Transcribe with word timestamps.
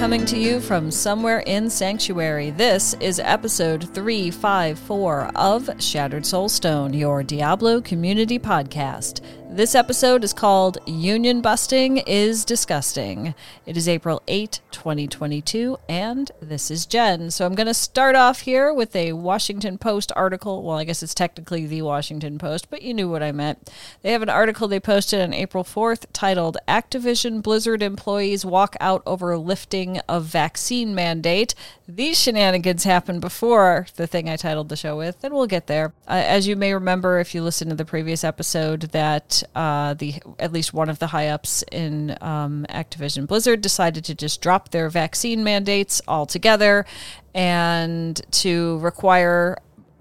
Coming 0.00 0.24
to 0.24 0.38
you 0.38 0.60
from 0.60 0.90
somewhere 0.90 1.40
in 1.40 1.68
Sanctuary, 1.68 2.52
this 2.52 2.94
is 3.00 3.20
episode 3.20 3.94
354 3.94 5.30
of 5.36 5.68
Shattered 5.78 6.22
Soulstone, 6.22 6.98
your 6.98 7.22
Diablo 7.22 7.82
Community 7.82 8.38
Podcast. 8.38 9.20
This 9.52 9.74
episode 9.74 10.22
is 10.22 10.32
called 10.32 10.78
Union 10.86 11.40
Busting 11.40 11.96
is 11.96 12.44
Disgusting. 12.44 13.34
It 13.66 13.76
is 13.76 13.88
April 13.88 14.22
8, 14.28 14.60
2022, 14.70 15.76
and 15.88 16.30
this 16.40 16.70
is 16.70 16.86
Jen. 16.86 17.32
So 17.32 17.46
I'm 17.46 17.56
going 17.56 17.66
to 17.66 17.74
start 17.74 18.14
off 18.14 18.42
here 18.42 18.72
with 18.72 18.94
a 18.94 19.12
Washington 19.12 19.76
Post 19.76 20.12
article. 20.14 20.62
Well, 20.62 20.78
I 20.78 20.84
guess 20.84 21.02
it's 21.02 21.14
technically 21.14 21.66
the 21.66 21.82
Washington 21.82 22.38
Post, 22.38 22.70
but 22.70 22.82
you 22.82 22.94
knew 22.94 23.10
what 23.10 23.24
I 23.24 23.32
meant. 23.32 23.68
They 24.02 24.12
have 24.12 24.22
an 24.22 24.28
article 24.28 24.68
they 24.68 24.78
posted 24.78 25.20
on 25.20 25.34
April 25.34 25.64
4th 25.64 26.06
titled 26.12 26.56
Activision 26.68 27.42
Blizzard 27.42 27.82
Employees 27.82 28.46
Walk 28.46 28.76
Out 28.78 29.02
Over 29.04 29.36
Lifting 29.36 29.98
of 30.08 30.26
Vaccine 30.26 30.94
Mandate. 30.94 31.56
These 31.88 32.20
shenanigans 32.20 32.84
happened 32.84 33.20
before 33.20 33.88
the 33.96 34.06
thing 34.06 34.28
I 34.28 34.36
titled 34.36 34.68
the 34.68 34.76
show 34.76 34.96
with, 34.96 35.24
and 35.24 35.34
we'll 35.34 35.48
get 35.48 35.66
there. 35.66 35.92
Uh, 36.06 36.22
as 36.24 36.46
you 36.46 36.54
may 36.54 36.72
remember 36.72 37.18
if 37.18 37.34
you 37.34 37.42
listened 37.42 37.70
to 37.70 37.76
the 37.76 37.84
previous 37.84 38.22
episode, 38.22 38.82
that 38.92 39.39
uh, 39.54 39.94
the 39.94 40.14
at 40.38 40.52
least 40.52 40.72
one 40.74 40.88
of 40.88 40.98
the 40.98 41.08
high 41.08 41.28
ups 41.28 41.62
in 41.70 42.16
um, 42.20 42.66
Activision 42.68 43.26
Blizzard 43.26 43.60
decided 43.60 44.04
to 44.04 44.14
just 44.14 44.40
drop 44.40 44.70
their 44.70 44.88
vaccine 44.88 45.44
mandates 45.44 46.00
altogether 46.06 46.86
and 47.34 48.20
to 48.32 48.78
require 48.78 49.56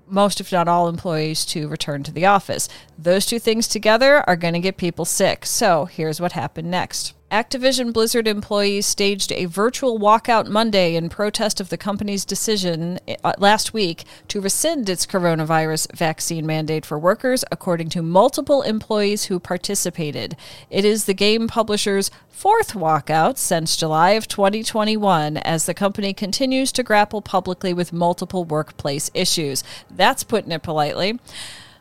most, 0.08 0.42
if 0.42 0.52
not 0.52 0.68
all, 0.68 0.88
employees 0.88 1.46
to 1.46 1.68
return 1.68 2.04
to 2.04 2.12
the 2.12 2.26
office. 2.26 2.68
Those 2.98 3.26
two 3.26 3.40
things 3.40 3.68
together 3.68 4.28
are 4.28 4.36
going 4.36 4.56
to 4.56 4.60
get 4.60 4.78
people 4.78 5.06
sick. 5.06 5.46
So 5.46 5.86
here's 5.86 6.20
what 6.20 6.32
happened 6.32 6.72
next. 6.72 7.14
Activision 7.32 7.94
Blizzard 7.94 8.28
employees 8.28 8.88
staged 8.88 9.32
a 9.32 9.46
virtual 9.46 10.00
walkout 10.00 10.48
Monday 10.48 10.96
in 10.96 11.10
protest 11.10 11.62
of 11.62 11.70
the 11.70 11.78
company's 11.78 12.26
decision 12.26 13.00
uh, 13.24 13.34
last 13.38 13.72
week 13.72 14.04
to 14.30 14.42
rescind 14.42 14.90
its 14.90 15.06
coronavirus 15.06 15.96
vaccine 15.96 16.48
mandate 16.48 16.88
for 16.88 16.98
workers, 16.98 17.46
according 17.52 17.90
to 17.90 18.02
multiple 18.02 18.64
employees 18.64 19.26
who 19.26 19.40
participated. 19.40 20.36
It 20.72 20.84
is 20.84 21.06
the 21.06 21.14
game 21.14 21.48
publisher's 21.48 22.10
fourth 22.30 22.74
walkout 22.74 23.38
since 23.38 23.78
July 23.78 24.12
of 24.12 24.28
2021 24.28 25.38
as 25.38 25.68
the 25.68 25.76
company 25.76 26.16
continues 26.16 26.72
to 26.72 26.82
grapple 26.82 27.22
publicly 27.22 27.76
with 27.76 27.94
multiple 27.94 28.44
workplace 28.44 29.12
issues. 29.14 29.64
That's 29.92 30.24
putting 30.24 30.52
it 30.52 30.64
politely. 30.64 31.20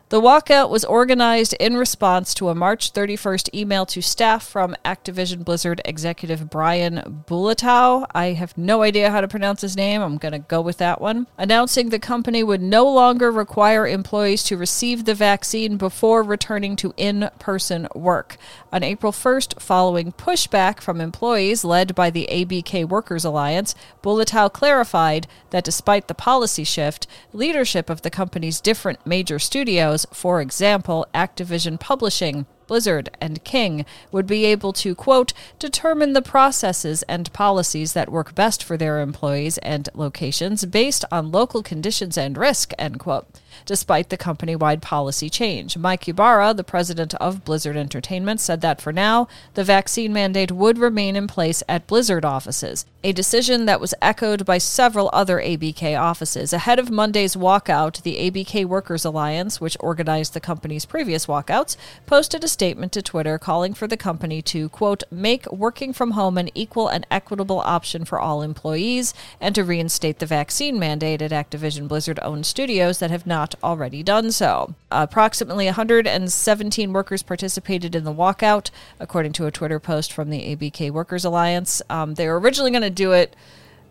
The 0.09 0.19
walkout 0.19 0.71
was 0.71 0.83
organized 0.83 1.53
in 1.59 1.77
response 1.77 2.33
to 2.33 2.49
a 2.49 2.55
March 2.55 2.93
31st 2.93 3.53
email 3.53 3.85
to 3.85 4.01
staff 4.01 4.43
from 4.43 4.75
Activision 4.83 5.45
Blizzard 5.45 5.81
executive 5.85 6.49
Brian 6.49 7.23
Bulatao. 7.27 8.07
I 8.15 8.29
have 8.29 8.57
no 8.57 8.81
idea 8.81 9.11
how 9.11 9.21
to 9.21 9.27
pronounce 9.27 9.61
his 9.61 9.77
name. 9.77 10.01
I'm 10.01 10.17
going 10.17 10.31
to 10.31 10.39
go 10.39 10.61
with 10.61 10.79
that 10.79 10.99
one. 10.99 11.27
Announcing 11.37 11.89
the 11.89 11.99
company 11.99 12.41
would 12.41 12.59
no 12.59 12.89
longer 12.91 13.31
require 13.31 13.85
employees 13.85 14.43
to 14.45 14.57
receive 14.57 15.05
the 15.05 15.13
vaccine 15.13 15.77
before 15.77 16.23
returning 16.23 16.75
to 16.77 16.91
in 16.97 17.29
person 17.37 17.87
work. 17.93 18.37
On 18.73 18.81
April 18.81 19.11
1st, 19.11 19.61
following 19.61 20.11
pushback 20.11 20.81
from 20.81 21.01
employees 21.01 21.63
led 21.63 21.93
by 21.93 22.09
the 22.09 22.27
ABK 22.31 22.89
Workers 22.89 23.25
Alliance, 23.25 23.75
Bulatao 24.01 24.51
clarified 24.51 25.27
that 25.51 25.63
despite 25.63 26.07
the 26.07 26.15
policy 26.15 26.63
shift, 26.63 27.05
leadership 27.31 27.91
of 27.91 28.01
the 28.01 28.09
company's 28.09 28.59
different 28.59 29.05
major 29.05 29.37
studios 29.37 29.98
for 30.11 30.41
example, 30.41 31.05
Activision 31.13 31.79
Publishing, 31.79 32.45
Blizzard, 32.67 33.09
and 33.19 33.43
King, 33.43 33.85
would 34.11 34.27
be 34.27 34.45
able 34.45 34.73
to, 34.73 34.93
quote, 34.95 35.33
determine 35.57 36.13
the 36.13 36.21
processes 36.21 37.03
and 37.03 37.33
policies 37.33 37.93
that 37.93 38.11
work 38.11 38.35
best 38.35 38.63
for 38.63 38.77
their 38.77 38.99
employees 38.99 39.57
and 39.59 39.89
locations 39.93 40.65
based 40.65 41.03
on 41.11 41.31
local 41.31 41.63
conditions 41.63 42.17
and 42.17 42.37
risk, 42.37 42.73
end 42.77 42.99
quote 42.99 43.27
despite 43.65 44.09
the 44.09 44.17
company 44.17 44.55
wide 44.55 44.81
policy 44.81 45.29
change. 45.29 45.77
Mike 45.77 46.07
Ybarra, 46.07 46.53
the 46.53 46.63
president 46.63 47.13
of 47.15 47.45
Blizzard 47.45 47.77
Entertainment, 47.77 48.39
said 48.39 48.61
that 48.61 48.81
for 48.81 48.91
now, 48.91 49.27
the 49.53 49.63
vaccine 49.63 50.13
mandate 50.13 50.51
would 50.51 50.77
remain 50.77 51.15
in 51.15 51.27
place 51.27 51.63
at 51.67 51.87
Blizzard 51.87 52.25
offices, 52.25 52.85
a 53.03 53.11
decision 53.11 53.65
that 53.65 53.79
was 53.79 53.93
echoed 54.01 54.45
by 54.45 54.57
several 54.57 55.09
other 55.13 55.39
ABK 55.39 55.99
offices. 55.99 56.51
Ahead 56.53 56.79
of 56.79 56.91
Monday's 56.91 57.35
walkout, 57.35 58.01
the 58.01 58.17
ABK 58.17 58.65
Workers 58.65 59.05
Alliance, 59.05 59.61
which 59.61 59.77
organized 59.79 60.33
the 60.33 60.39
company's 60.39 60.85
previous 60.85 61.25
walkouts, 61.25 61.77
posted 62.05 62.43
a 62.43 62.47
statement 62.47 62.91
to 62.91 63.01
Twitter 63.01 63.37
calling 63.37 63.73
for 63.73 63.87
the 63.87 63.97
company 63.97 64.41
to, 64.41 64.69
quote, 64.69 65.03
make 65.09 65.49
working 65.51 65.93
from 65.93 66.11
home 66.11 66.37
an 66.37 66.49
equal 66.53 66.87
and 66.87 67.05
equitable 67.09 67.59
option 67.59 68.05
for 68.05 68.19
all 68.19 68.41
employees 68.41 69.13
and 69.39 69.55
to 69.55 69.63
reinstate 69.63 70.19
the 70.19 70.25
vaccine 70.25 70.77
mandate 70.77 71.21
at 71.21 71.31
Activision 71.31 71.87
Blizzard 71.87 72.19
owned 72.21 72.45
studios 72.45 72.99
that 72.99 73.11
have 73.11 73.25
not 73.25 73.48
not 73.49 73.63
already 73.63 74.03
done 74.03 74.31
so. 74.31 74.75
Approximately 74.91 75.65
117 75.65 76.93
workers 76.93 77.23
participated 77.23 77.95
in 77.95 78.03
the 78.03 78.13
walkout, 78.13 78.69
according 78.99 79.33
to 79.33 79.45
a 79.45 79.51
Twitter 79.51 79.79
post 79.79 80.13
from 80.13 80.29
the 80.29 80.55
ABK 80.55 80.91
Workers 80.91 81.25
Alliance. 81.25 81.81
Um, 81.89 82.15
they 82.15 82.27
were 82.27 82.39
originally 82.39 82.71
going 82.71 82.83
to 82.83 82.89
do 82.89 83.11
it 83.11 83.35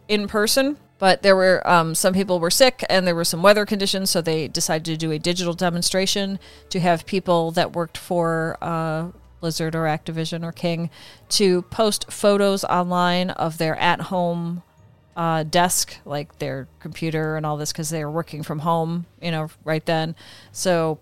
in 0.09 0.29
person, 0.29 0.77
but 0.99 1.23
there 1.23 1.37
were 1.37 1.67
um, 1.69 1.95
some 1.95 2.15
people 2.15 2.41
were 2.41 2.51
sick 2.51 2.85
and 2.89 3.07
there 3.07 3.15
were 3.15 3.25
some 3.25 3.43
weather 3.43 3.67
conditions, 3.67 4.11
so 4.11 4.21
they 4.21 4.49
decided 4.49 4.85
to 4.85 4.97
do 4.97 5.11
a 5.11 5.19
digital 5.19 5.55
demonstration 5.55 6.39
to 6.71 6.81
have 6.81 7.07
people 7.07 7.51
that 7.53 7.73
worked 7.73 7.99
for. 7.99 8.57
Uh, 8.61 9.09
Blizzard 9.41 9.77
or 9.77 9.85
Activision 9.85 10.43
or 10.43 10.51
King 10.51 10.91
to 11.29 11.63
post 11.63 12.11
photos 12.11 12.65
online 12.65 13.31
of 13.31 13.57
their 13.59 13.77
at 13.77 14.01
home 14.01 14.65
uh, 15.19 15.43
desk, 15.43 15.99
like 16.05 16.39
their 16.39 16.69
computer 16.79 17.37
and 17.37 17.45
all 17.45 17.57
this, 17.57 17.73
because 17.73 17.91
they 17.91 18.05
were 18.05 18.11
working 18.11 18.45
from 18.45 18.61
home, 18.61 19.05
you 19.21 19.33
know, 19.33 19.51
right 19.65 19.85
then. 19.85 20.15
So 20.53 21.01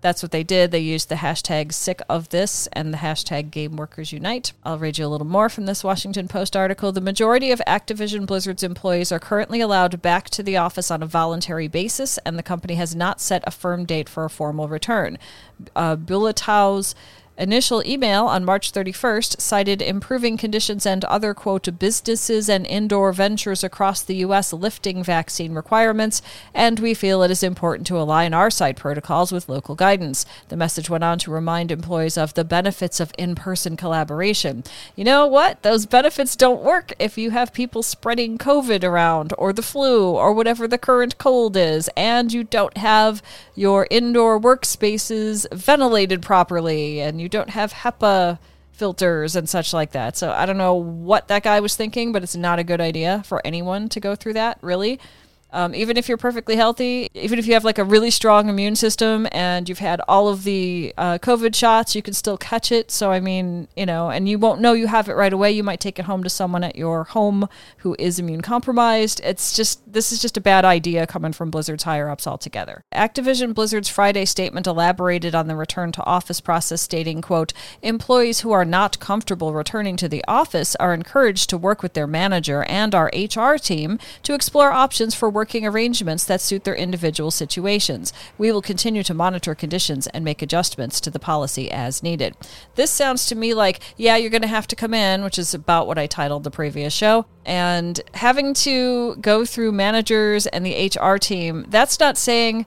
that's 0.00 0.22
what 0.22 0.32
they 0.32 0.42
did. 0.42 0.70
They 0.70 0.78
used 0.78 1.10
the 1.10 1.16
hashtag 1.16 1.74
sick 1.74 2.00
of 2.08 2.30
this 2.30 2.66
and 2.68 2.94
the 2.94 2.98
hashtag 2.98 3.50
game 3.50 3.76
workers 3.76 4.10
unite. 4.10 4.52
I'll 4.64 4.78
read 4.78 4.96
you 4.96 5.04
a 5.04 5.08
little 5.08 5.26
more 5.26 5.50
from 5.50 5.66
this 5.66 5.84
Washington 5.84 6.28
Post 6.28 6.56
article. 6.56 6.92
The 6.92 7.02
majority 7.02 7.50
of 7.50 7.60
Activision 7.66 8.24
Blizzard's 8.24 8.62
employees 8.62 9.12
are 9.12 9.18
currently 9.18 9.60
allowed 9.60 10.00
back 10.00 10.30
to 10.30 10.42
the 10.42 10.56
office 10.56 10.90
on 10.90 11.02
a 11.02 11.06
voluntary 11.06 11.68
basis, 11.68 12.16
and 12.18 12.38
the 12.38 12.42
company 12.42 12.76
has 12.76 12.96
not 12.96 13.20
set 13.20 13.44
a 13.46 13.50
firm 13.50 13.84
date 13.84 14.08
for 14.08 14.24
a 14.24 14.30
formal 14.30 14.66
return. 14.66 15.18
Uh, 15.76 15.94
Bulatao's 15.96 16.94
initial 17.38 17.82
email 17.86 18.26
on 18.26 18.44
March 18.44 18.72
31st 18.72 19.40
cited 19.40 19.80
improving 19.80 20.36
conditions 20.36 20.84
and 20.84 21.04
other, 21.04 21.32
quote, 21.32 21.78
businesses 21.78 22.48
and 22.48 22.66
indoor 22.66 23.12
ventures 23.12 23.62
across 23.62 24.02
the 24.02 24.16
U.S. 24.16 24.52
lifting 24.52 25.02
vaccine 25.02 25.54
requirements, 25.54 26.20
and 26.52 26.80
we 26.80 26.94
feel 26.94 27.22
it 27.22 27.30
is 27.30 27.42
important 27.42 27.86
to 27.86 27.98
align 27.98 28.34
our 28.34 28.50
site 28.50 28.76
protocols 28.76 29.30
with 29.30 29.48
local 29.48 29.74
guidance. 29.74 30.26
The 30.48 30.56
message 30.56 30.90
went 30.90 31.04
on 31.04 31.18
to 31.20 31.30
remind 31.30 31.70
employees 31.70 32.18
of 32.18 32.34
the 32.34 32.44
benefits 32.44 33.00
of 33.00 33.12
in 33.16 33.34
person 33.34 33.76
collaboration. 33.76 34.64
You 34.96 35.04
know 35.04 35.26
what? 35.26 35.62
Those 35.62 35.86
benefits 35.86 36.34
don't 36.34 36.62
work 36.62 36.92
if 36.98 37.16
you 37.16 37.30
have 37.30 37.52
people 37.52 37.82
spreading 37.82 38.38
COVID 38.38 38.82
around 38.82 39.32
or 39.38 39.52
the 39.52 39.62
flu 39.62 40.10
or 40.10 40.32
whatever 40.32 40.66
the 40.66 40.78
current 40.78 41.18
cold 41.18 41.56
is, 41.56 41.88
and 41.96 42.32
you 42.32 42.42
don't 42.42 42.76
have 42.76 43.22
your 43.54 43.86
indoor 43.90 44.40
workspaces 44.40 45.46
ventilated 45.52 46.22
properly 46.22 47.00
and 47.00 47.20
you 47.20 47.27
you 47.28 47.30
don't 47.30 47.50
have 47.50 47.74
HEPA 47.74 48.38
filters 48.72 49.36
and 49.36 49.46
such 49.46 49.74
like 49.74 49.92
that. 49.92 50.16
So 50.16 50.32
I 50.32 50.46
don't 50.46 50.56
know 50.56 50.72
what 50.72 51.28
that 51.28 51.42
guy 51.42 51.60
was 51.60 51.76
thinking, 51.76 52.10
but 52.10 52.22
it's 52.22 52.34
not 52.34 52.58
a 52.58 52.64
good 52.64 52.80
idea 52.80 53.22
for 53.26 53.46
anyone 53.46 53.90
to 53.90 54.00
go 54.00 54.14
through 54.14 54.32
that, 54.32 54.56
really. 54.62 54.98
Um, 55.50 55.74
even 55.74 55.96
if 55.96 56.08
you're 56.08 56.18
perfectly 56.18 56.56
healthy, 56.56 57.08
even 57.14 57.38
if 57.38 57.46
you 57.46 57.54
have 57.54 57.64
like 57.64 57.78
a 57.78 57.84
really 57.84 58.10
strong 58.10 58.48
immune 58.48 58.76
system 58.76 59.26
and 59.32 59.68
you've 59.68 59.78
had 59.78 60.00
all 60.06 60.28
of 60.28 60.44
the 60.44 60.92
uh, 60.98 61.18
COVID 61.18 61.54
shots, 61.54 61.94
you 61.94 62.02
can 62.02 62.14
still 62.14 62.36
catch 62.36 62.70
it. 62.70 62.90
So, 62.90 63.10
I 63.10 63.20
mean, 63.20 63.68
you 63.76 63.86
know, 63.86 64.10
and 64.10 64.28
you 64.28 64.38
won't 64.38 64.60
know 64.60 64.74
you 64.74 64.86
have 64.88 65.08
it 65.08 65.14
right 65.14 65.32
away. 65.32 65.50
You 65.50 65.62
might 65.62 65.80
take 65.80 65.98
it 65.98 66.04
home 66.04 66.22
to 66.22 66.30
someone 66.30 66.64
at 66.64 66.76
your 66.76 67.04
home 67.04 67.48
who 67.78 67.96
is 67.98 68.18
immune 68.18 68.42
compromised. 68.42 69.20
It's 69.24 69.56
just, 69.56 69.90
this 69.90 70.12
is 70.12 70.20
just 70.20 70.36
a 70.36 70.40
bad 70.42 70.64
idea 70.64 71.06
coming 71.06 71.32
from 71.32 71.50
Blizzard's 71.50 71.84
higher 71.84 72.10
ups 72.10 72.26
altogether. 72.26 72.84
Activision 72.94 73.54
Blizzard's 73.54 73.88
Friday 73.88 74.26
statement 74.26 74.66
elaborated 74.66 75.34
on 75.34 75.46
the 75.46 75.56
return 75.56 75.92
to 75.92 76.04
office 76.04 76.40
process, 76.40 76.82
stating, 76.82 77.22
quote, 77.22 77.52
employees 77.82 78.40
who 78.40 78.52
are 78.52 78.64
not 78.64 78.98
comfortable 78.98 79.54
returning 79.54 79.96
to 79.96 80.08
the 80.08 80.24
office 80.28 80.76
are 80.76 80.92
encouraged 80.92 81.48
to 81.48 81.56
work 81.56 81.82
with 81.82 81.94
their 81.94 82.06
manager 82.06 82.64
and 82.64 82.94
our 82.94 83.10
HR 83.14 83.56
team 83.56 83.98
to 84.22 84.34
explore 84.34 84.72
options 84.72 85.14
for 85.14 85.30
working 85.38 85.64
arrangements 85.64 86.24
that 86.24 86.40
suit 86.40 86.64
their 86.64 86.74
individual 86.74 87.30
situations. 87.30 88.12
We 88.38 88.50
will 88.50 88.60
continue 88.60 89.04
to 89.04 89.14
monitor 89.14 89.54
conditions 89.54 90.08
and 90.08 90.24
make 90.24 90.42
adjustments 90.42 91.00
to 91.02 91.10
the 91.10 91.20
policy 91.20 91.70
as 91.70 92.02
needed. 92.02 92.36
This 92.74 92.90
sounds 92.90 93.24
to 93.26 93.36
me 93.36 93.54
like, 93.54 93.78
yeah, 93.96 94.16
you're 94.16 94.30
going 94.30 94.42
to 94.42 94.48
have 94.48 94.66
to 94.66 94.74
come 94.74 94.92
in, 94.92 95.22
which 95.22 95.38
is 95.38 95.54
about 95.54 95.86
what 95.86 95.96
I 95.96 96.08
titled 96.08 96.42
the 96.42 96.50
previous 96.50 96.92
show, 96.92 97.26
and 97.46 98.00
having 98.14 98.52
to 98.54 99.14
go 99.20 99.44
through 99.44 99.70
managers 99.70 100.48
and 100.48 100.66
the 100.66 100.90
HR 100.92 101.18
team, 101.18 101.66
that's 101.68 102.00
not 102.00 102.18
saying 102.18 102.66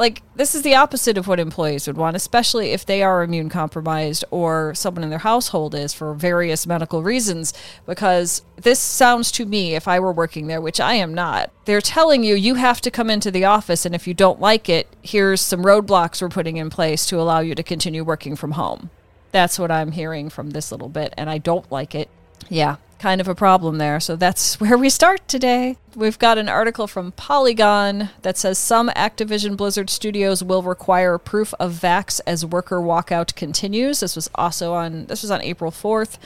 like 0.00 0.22
this 0.34 0.54
is 0.54 0.62
the 0.62 0.74
opposite 0.74 1.18
of 1.18 1.28
what 1.28 1.38
employees 1.38 1.86
would 1.86 1.96
want 1.96 2.16
especially 2.16 2.70
if 2.70 2.86
they 2.86 3.02
are 3.02 3.22
immune 3.22 3.50
compromised 3.50 4.24
or 4.30 4.74
someone 4.74 5.04
in 5.04 5.10
their 5.10 5.18
household 5.18 5.74
is 5.74 5.92
for 5.92 6.14
various 6.14 6.66
medical 6.66 7.02
reasons 7.02 7.52
because 7.86 8.42
this 8.56 8.80
sounds 8.80 9.30
to 9.30 9.44
me 9.44 9.74
if 9.74 9.86
i 9.86 10.00
were 10.00 10.10
working 10.10 10.46
there 10.46 10.60
which 10.60 10.80
i 10.80 10.94
am 10.94 11.12
not 11.12 11.52
they're 11.66 11.82
telling 11.82 12.24
you 12.24 12.34
you 12.34 12.54
have 12.54 12.80
to 12.80 12.90
come 12.90 13.10
into 13.10 13.30
the 13.30 13.44
office 13.44 13.84
and 13.84 13.94
if 13.94 14.08
you 14.08 14.14
don't 14.14 14.40
like 14.40 14.70
it 14.70 14.88
here's 15.02 15.40
some 15.40 15.62
roadblocks 15.62 16.22
we're 16.22 16.30
putting 16.30 16.56
in 16.56 16.70
place 16.70 17.04
to 17.04 17.20
allow 17.20 17.40
you 17.40 17.54
to 17.54 17.62
continue 17.62 18.02
working 18.02 18.34
from 18.34 18.52
home. 18.52 18.90
That's 19.32 19.58
what 19.58 19.70
i'm 19.70 19.92
hearing 19.92 20.30
from 20.30 20.50
this 20.50 20.72
little 20.72 20.88
bit 20.88 21.12
and 21.18 21.28
i 21.28 21.36
don't 21.36 21.70
like 21.70 21.94
it 21.94 22.08
yeah 22.48 22.76
kind 23.00 23.20
of 23.20 23.26
a 23.26 23.34
problem 23.34 23.78
there. 23.78 23.98
So 23.98 24.14
that's 24.14 24.60
where 24.60 24.78
we 24.78 24.90
start 24.90 25.26
today. 25.26 25.76
We've 25.96 26.18
got 26.18 26.38
an 26.38 26.48
article 26.48 26.86
from 26.86 27.12
Polygon 27.12 28.10
that 28.22 28.36
says 28.36 28.58
some 28.58 28.88
Activision 28.90 29.56
Blizzard 29.56 29.90
studios 29.90 30.44
will 30.44 30.62
require 30.62 31.18
proof 31.18 31.52
of 31.58 31.72
vax 31.72 32.20
as 32.26 32.46
worker 32.46 32.78
walkout 32.78 33.34
continues. 33.34 34.00
This 34.00 34.14
was 34.14 34.30
also 34.36 34.74
on 34.74 35.06
this 35.06 35.22
was 35.22 35.30
on 35.32 35.42
April 35.42 35.72
4th. 35.72 36.18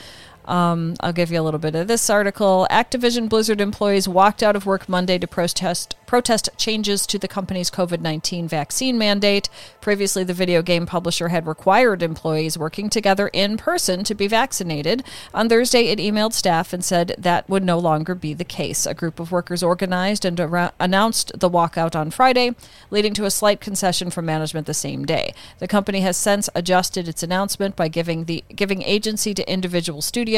Um, 0.47 0.95
I'll 0.99 1.13
give 1.13 1.31
you 1.31 1.41
a 1.41 1.43
little 1.43 1.59
bit 1.59 1.75
of 1.75 1.87
this 1.87 2.09
article. 2.09 2.67
Activision 2.69 3.27
Blizzard 3.27 3.59
employees 3.59 4.07
walked 4.07 4.43
out 4.43 4.55
of 4.55 4.65
work 4.65 4.87
Monday 4.87 5.17
to 5.17 5.27
protest 5.27 5.95
protest 6.05 6.49
changes 6.55 7.07
to 7.07 7.17
the 7.17 7.27
company's 7.27 7.71
COVID 7.71 7.99
19 7.99 8.47
vaccine 8.47 8.97
mandate. 8.97 9.49
Previously, 9.81 10.23
the 10.23 10.35
video 10.35 10.61
game 10.61 10.85
publisher 10.85 11.29
had 11.29 11.47
required 11.47 12.03
employees 12.03 12.59
working 12.59 12.89
together 12.91 13.27
in 13.29 13.57
person 13.57 14.03
to 14.03 14.13
be 14.13 14.27
vaccinated. 14.27 15.03
On 15.33 15.49
Thursday, 15.49 15.87
it 15.87 15.97
emailed 15.97 16.33
staff 16.33 16.73
and 16.73 16.85
said 16.85 17.15
that 17.17 17.49
would 17.49 17.63
no 17.63 17.79
longer 17.79 18.13
be 18.13 18.35
the 18.35 18.43
case. 18.43 18.85
A 18.85 18.93
group 18.93 19.19
of 19.19 19.31
workers 19.31 19.63
organized 19.63 20.25
and 20.25 20.39
ar- 20.39 20.73
announced 20.79 21.31
the 21.39 21.49
walkout 21.49 21.95
on 21.95 22.11
Friday, 22.11 22.55
leading 22.91 23.15
to 23.15 23.25
a 23.25 23.31
slight 23.31 23.59
concession 23.59 24.11
from 24.11 24.25
management 24.25 24.67
the 24.67 24.73
same 24.75 25.05
day. 25.05 25.33
The 25.57 25.67
company 25.67 26.01
has 26.01 26.17
since 26.17 26.49
adjusted 26.53 27.07
its 27.07 27.23
announcement 27.23 27.75
by 27.75 27.87
giving 27.87 28.25
the 28.25 28.43
giving 28.55 28.83
agency 28.83 29.33
to 29.33 29.51
individual 29.51 30.03
studios 30.03 30.34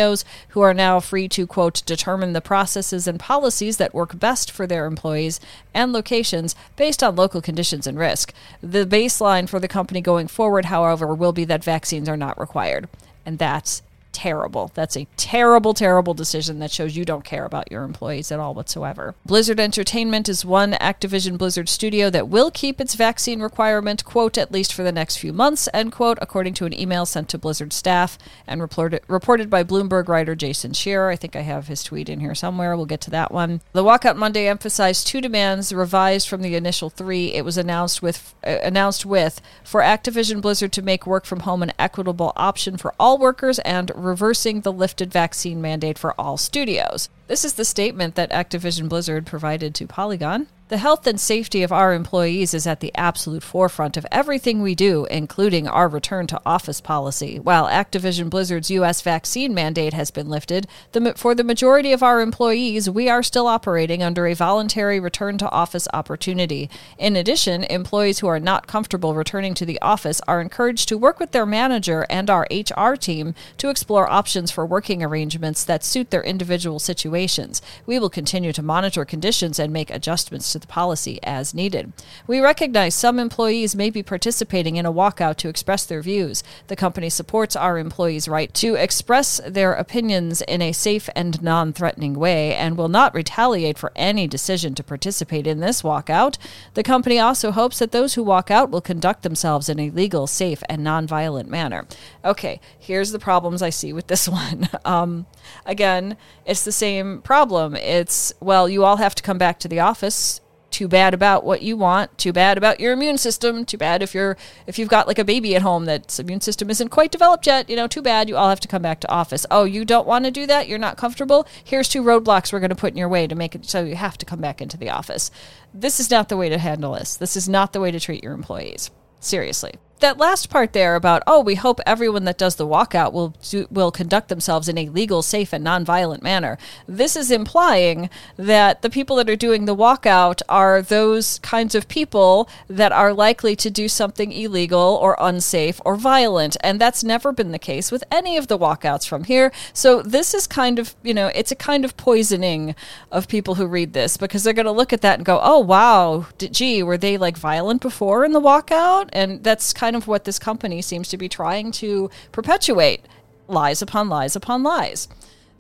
who 0.50 0.62
are 0.62 0.74
now 0.74 1.00
free 1.00 1.28
to, 1.30 1.48
quote, 1.48 1.84
determine 1.86 2.34
the 2.34 2.42
processes 2.42 3.08
and 3.08 3.20
policies 3.20 3.78
that 3.78 3.94
work 3.94 4.20
best 4.20 4.52
for 4.52 4.68
their 4.68 4.86
employees 4.86 5.40
and 5.74 5.92
locations 5.92 6.56
based 6.76 7.02
on 7.04 7.16
local 7.16 7.42
conditions 7.42 7.88
and 7.88 7.98
risk. 7.98 8.34
The 8.62 8.86
baseline 8.86 9.50
for 9.50 9.60
the 9.60 9.68
company 9.68 10.02
going 10.02 10.28
forward, 10.28 10.66
however, 10.66 11.14
will 11.14 11.34
be 11.34 11.46
that 11.46 11.64
vaccines 11.64 12.08
are 12.08 12.18
not 12.18 12.40
required. 12.40 12.88
And 13.26 13.40
that's 13.40 13.82
terrible. 14.18 14.72
That's 14.74 14.98
a 14.98 15.06
terrible, 15.16 15.76
terrible 15.76 16.16
decision 16.16 16.58
that 16.58 16.72
shows 16.72 16.98
you 16.98 17.06
don't 17.06 17.24
care 17.24 17.46
about 17.46 17.72
your 17.72 17.84
employees 17.84 18.32
at 18.32 18.40
all 18.40 18.56
whatsoever. 18.56 19.14
Blizzard 19.24 19.60
Entertainment 19.60 20.28
is 20.28 20.44
one 20.44 20.72
Activision 20.74 21.38
Blizzard 21.38 21.70
studio 21.70 22.10
that 22.10 22.28
will 22.28 22.50
keep 22.50 22.82
its 22.82 22.96
vaccine 22.96 23.42
requirement, 23.44 24.04
quote, 24.04 24.36
at 24.36 24.52
least 24.52 24.74
for 24.74 24.82
the 24.82 24.92
next 24.92 25.18
few 25.18 25.32
months, 25.32 25.70
end 25.72 25.92
quote, 25.92 26.18
according 26.20 26.56
to 26.56 26.66
an 26.66 26.74
email 26.74 27.06
sent 27.06 27.30
to 27.30 27.38
Blizzard 27.38 27.72
staff 27.72 28.18
and 28.48 28.60
reported, 28.60 29.04
reported 29.08 29.52
by 29.52 29.64
Bloomberg 29.64 30.08
writer 30.08 30.34
Jason 30.34 30.72
Schreier. 30.72 31.12
I 31.12 31.16
think 31.16 31.36
I 31.36 31.42
have 31.42 31.68
his 31.68 31.84
tweet 31.84 32.10
in 32.10 32.20
here 32.20 32.34
somewhere. 32.34 32.76
We'll 32.76 32.88
get 32.88 33.02
to 33.02 33.12
that 33.12 33.32
one. 33.32 33.62
The 33.74 33.84
walkout 33.84 34.16
Monday 34.16 34.48
emphasized 34.48 35.06
two 35.06 35.22
demands 35.22 35.72
revised 35.72 36.28
from 36.28 36.42
the 36.42 36.56
initial 36.56 36.90
three. 36.90 37.36
It 37.36 37.46
was 37.46 37.56
announced 37.56 38.02
with 38.02 38.34
uh, 38.44 38.58
announced 38.64 39.06
with 39.06 39.42
for 39.64 39.82
Activision 39.82 40.42
Blizzard 40.42 40.72
to 40.74 40.82
make 40.82 41.06
work 41.06 41.26
from 41.26 41.42
home 41.42 41.62
an 41.62 41.72
equitable 41.78 42.34
option 42.36 42.78
for 42.78 42.96
all 43.00 43.20
workers 43.20 43.60
and 43.60 43.92
reversing 44.08 44.62
the 44.62 44.72
lifted 44.74 45.12
vaccine 45.12 45.62
mandate 45.62 46.00
for 46.00 46.20
all 46.20 46.38
studios. 46.38 47.10
This 47.28 47.44
is 47.44 47.54
the 47.54 47.66
statement 47.66 48.16
that 48.16 48.32
Activision 48.32 48.88
Blizzard 48.88 49.26
provided 49.26 49.76
to 49.76 49.86
Polygon. 49.86 50.48
The 50.70 50.78
health 50.78 51.08
and 51.08 51.18
safety 51.18 51.64
of 51.64 51.72
our 51.72 51.94
employees 51.94 52.54
is 52.54 52.68
at 52.68 52.82
the 52.82 52.92
absolute 52.94 53.42
forefront 53.42 53.96
of 53.96 54.06
everything 54.12 54.62
we 54.62 54.76
do, 54.76 55.06
including 55.06 55.66
our 55.66 55.88
return 55.88 56.28
to 56.28 56.42
office 56.46 56.82
policy. 56.82 57.40
While 57.40 57.68
Activision 57.68 58.30
Blizzard's 58.30 58.70
U.S. 58.72 59.02
vaccine 59.02 59.54
mandate 59.54 59.94
has 59.94 60.12
been 60.12 60.28
lifted, 60.28 60.68
the, 60.92 61.14
for 61.16 61.34
the 61.34 61.46
majority 61.46 61.94
of 61.94 62.04
our 62.04 62.20
employees, 62.20 62.90
we 62.90 63.08
are 63.08 63.24
still 63.24 63.48
operating 63.48 64.04
under 64.04 64.28
a 64.28 64.34
voluntary 64.34 65.00
return 65.00 65.38
to 65.38 65.50
office 65.52 65.88
opportunity. 65.94 66.70
In 66.98 67.16
addition, 67.16 67.64
employees 67.64 68.20
who 68.20 68.28
are 68.28 68.40
not 68.40 68.68
comfortable 68.68 69.16
returning 69.16 69.54
to 69.54 69.66
the 69.66 69.82
office 69.82 70.20
are 70.28 70.42
encouraged 70.42 70.90
to 70.90 70.98
work 70.98 71.18
with 71.18 71.32
their 71.32 71.46
manager 71.46 72.06
and 72.10 72.30
our 72.30 72.46
HR 72.52 72.96
team 72.96 73.36
to 73.58 73.70
explore 73.70 74.12
options 74.12 74.52
for 74.52 74.66
working 74.66 75.02
arrangements 75.02 75.64
that 75.64 75.86
suit 75.86 76.10
their 76.10 76.24
individual 76.24 76.78
situations. 77.18 77.62
We 77.88 77.98
will 77.98 78.10
continue 78.10 78.54
to 78.54 78.62
monitor 78.62 79.04
conditions 79.04 79.58
and 79.58 79.74
make 79.74 79.90
adjustments 79.90 80.52
to 80.52 80.60
the 80.60 80.68
policy 80.68 81.20
as 81.24 81.54
needed. 81.54 81.92
We 82.28 82.40
recognize 82.40 82.94
some 82.94 83.18
employees 83.18 83.76
may 83.76 83.90
be 83.90 84.04
participating 84.04 84.76
in 84.76 84.86
a 84.86 84.94
walkout 84.94 85.38
to 85.38 85.50
express 85.50 85.86
their 85.86 86.02
views. 86.02 86.44
The 86.68 86.76
company 86.76 87.10
supports 87.10 87.56
our 87.56 87.80
employees' 87.80 88.28
right 88.28 88.54
to 88.56 88.76
express 88.76 89.42
their 89.48 89.74
opinions 89.74 90.42
in 90.44 90.62
a 90.62 90.72
safe 90.74 91.10
and 91.16 91.42
non 91.42 91.74
threatening 91.74 92.14
way 92.14 92.54
and 92.54 92.78
will 92.78 92.90
not 92.90 93.16
retaliate 93.16 93.80
for 93.80 93.92
any 93.96 94.28
decision 94.28 94.76
to 94.76 94.84
participate 94.84 95.48
in 95.48 95.60
this 95.60 95.82
walkout. 95.82 96.38
The 96.76 96.84
company 96.84 97.20
also 97.20 97.52
hopes 97.52 97.80
that 97.80 97.92
those 97.92 98.14
who 98.14 98.24
walk 98.24 98.52
out 98.52 98.70
will 98.70 98.82
conduct 98.82 99.24
themselves 99.24 99.70
in 99.70 99.80
a 99.80 99.90
legal, 99.90 100.28
safe, 100.28 100.62
and 100.70 100.84
non-violent 100.84 101.50
manner. 101.50 101.88
Okay, 102.24 102.60
here's 102.78 103.12
the 103.12 103.20
problems 103.20 103.62
I 103.62 103.72
see 103.72 103.92
with 103.92 104.08
this 104.08 104.30
one. 104.42 104.70
Um, 104.86 105.26
again, 105.66 106.18
it's 106.46 106.64
the 106.64 106.72
same 106.72 107.22
problem. 107.22 107.76
It's, 107.76 108.34
well, 108.40 108.68
you 108.70 108.84
all 108.84 108.98
have 108.98 109.16
to 109.16 109.24
come 109.24 109.38
back 109.38 109.60
to 109.60 109.68
the 109.68 109.80
office. 109.80 110.42
Too 110.70 110.88
bad 110.88 111.14
about 111.14 111.44
what 111.44 111.62
you 111.62 111.78
want. 111.78 112.18
Too 112.18 112.34
bad 112.34 112.58
about 112.58 112.80
your 112.80 112.94
immune 112.94 113.18
system. 113.18 113.66
Too 113.66 113.78
bad 113.78 114.04
if 114.04 114.14
you're 114.14 114.38
if 114.68 114.78
you've 114.78 114.90
got 114.90 115.08
like 115.08 115.18
a 115.18 115.24
baby 115.24 115.56
at 115.56 115.62
home 115.62 115.86
that's 115.86 116.20
immune 116.20 116.42
system 116.42 116.70
isn't 116.70 116.90
quite 116.90 117.10
developed 117.10 117.48
yet 117.48 117.70
you 117.70 117.76
know 117.76 117.88
too 117.88 118.02
bad 118.02 118.30
you 118.30 118.36
all 118.36 118.50
have 118.50 118.60
to 118.60 118.68
come 118.68 118.82
back 118.82 119.00
to 119.00 119.10
office. 119.10 119.46
Oh 119.50 119.64
you 119.64 119.86
don't 119.86 120.06
want 120.06 120.26
to 120.26 120.32
do 120.32 120.46
that? 120.46 120.68
You're 120.68 120.78
not 120.78 120.98
comfortable? 120.98 121.48
Here's 121.64 121.90
two 121.90 122.04
roadblocks 122.04 122.52
we're 122.52 122.60
going 122.60 122.70
to 122.70 122.76
put 122.76 122.92
in 122.92 122.98
your 122.98 123.10
way 123.10 123.28
to 123.28 123.34
make 123.34 123.56
it 123.56 123.66
so 123.66 123.84
you 123.84 123.96
have 123.96 124.18
to 124.20 124.26
come 124.26 124.42
back 124.42 124.62
into 124.62 124.78
the 124.78 124.90
office. 124.90 125.32
This 125.74 126.00
is 126.00 126.12
not 126.12 126.30
the 126.30 126.38
way 126.38 126.50
to 126.50 126.58
handle 126.58 126.94
this. 126.94 127.16
This 127.16 127.36
is 127.38 127.48
not 127.48 127.74
the 127.74 127.80
way 127.80 127.90
to 127.90 128.00
treat 128.00 128.24
your 128.24 128.34
employees. 128.34 128.92
Seriously 129.20 129.80
that 130.00 130.18
last 130.18 130.50
part 130.50 130.74
there 130.74 130.96
about 130.96 131.24
oh 131.28 131.42
we 131.42 131.56
hope 131.56 131.80
everyone 131.86 132.26
that 132.26 132.38
does 132.38 132.56
the 132.56 132.68
walkout 132.68 133.14
will 133.14 133.34
do, 133.50 133.68
will 133.70 133.92
conduct 133.92 134.30
themselves 134.30 134.68
in 134.68 134.78
a 134.78 134.90
legal 134.90 135.22
safe 135.22 135.54
and 135.54 135.66
nonviolent 135.66 136.22
manner. 136.22 136.58
This 136.88 137.16
is 137.16 137.32
implying 137.32 138.10
that 138.36 138.82
the 138.82 138.90
people 138.90 139.16
that 139.18 139.30
are 139.30 139.36
doing 139.36 139.66
the 139.66 139.76
walkout 139.76 140.42
are 140.48 140.82
those 140.82 141.40
kinds 141.40 141.76
of 141.76 141.88
people 141.88 142.50
that 142.68 142.92
are 142.92 143.14
likely 143.14 143.56
to 143.56 143.70
do 143.70 143.88
something 143.88 144.32
illegal 144.32 145.00
or 145.02 145.16
unsafe 145.20 145.82
or 145.86 145.96
violent. 145.96 146.58
And 146.62 146.80
that's 146.80 147.04
never 147.04 147.32
been 147.32 147.52
the 147.52 147.60
case 147.60 147.92
with 147.92 148.04
any 148.12 148.38
of 148.38 148.48
the 148.48 148.58
walkouts 148.58 149.08
from 149.08 149.24
here. 149.24 149.52
So 149.74 150.02
this 150.02 150.34
is 150.34 150.48
kind 150.48 150.80
of 150.80 150.96
you 151.04 151.14
know 151.14 151.28
it's 151.28 151.52
a 151.52 151.56
kind 151.56 151.86
of 151.86 151.98
poisoning 151.98 152.76
of 153.12 153.28
people 153.28 153.56
who 153.56 153.66
read 153.66 153.94
this 153.94 154.18
because 154.18 154.44
they're 154.44 154.54
going 154.54 154.66
to 154.66 154.72
look 154.72 154.94
at 154.94 155.02
that 155.02 155.20
and 155.20 155.26
go 155.26 155.40
oh 155.42 155.60
wow 155.60 156.28
gee 156.38 156.84
were 156.84 156.98
they 156.98 157.18
like 157.18 157.38
violent 157.38 157.82
before 157.82 158.26
in 158.26 158.34
the 158.34 158.42
walkout? 158.42 159.10
And 159.14 159.44
that's 159.44 159.74
kind 159.74 159.87
kind 159.88 159.96
of 159.96 160.06
what 160.06 160.26
this 160.26 160.38
company 160.38 160.82
seems 160.82 161.08
to 161.08 161.16
be 161.16 161.30
trying 161.30 161.72
to 161.72 162.10
perpetuate 162.34 163.06
lies 163.48 163.82
upon 163.82 164.10
lies 164.10 164.36
upon 164.36 164.62
lies. 164.62 165.08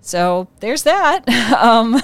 So 0.01 0.49
there's 0.59 0.83
that. 0.83 1.29
um, 1.53 2.01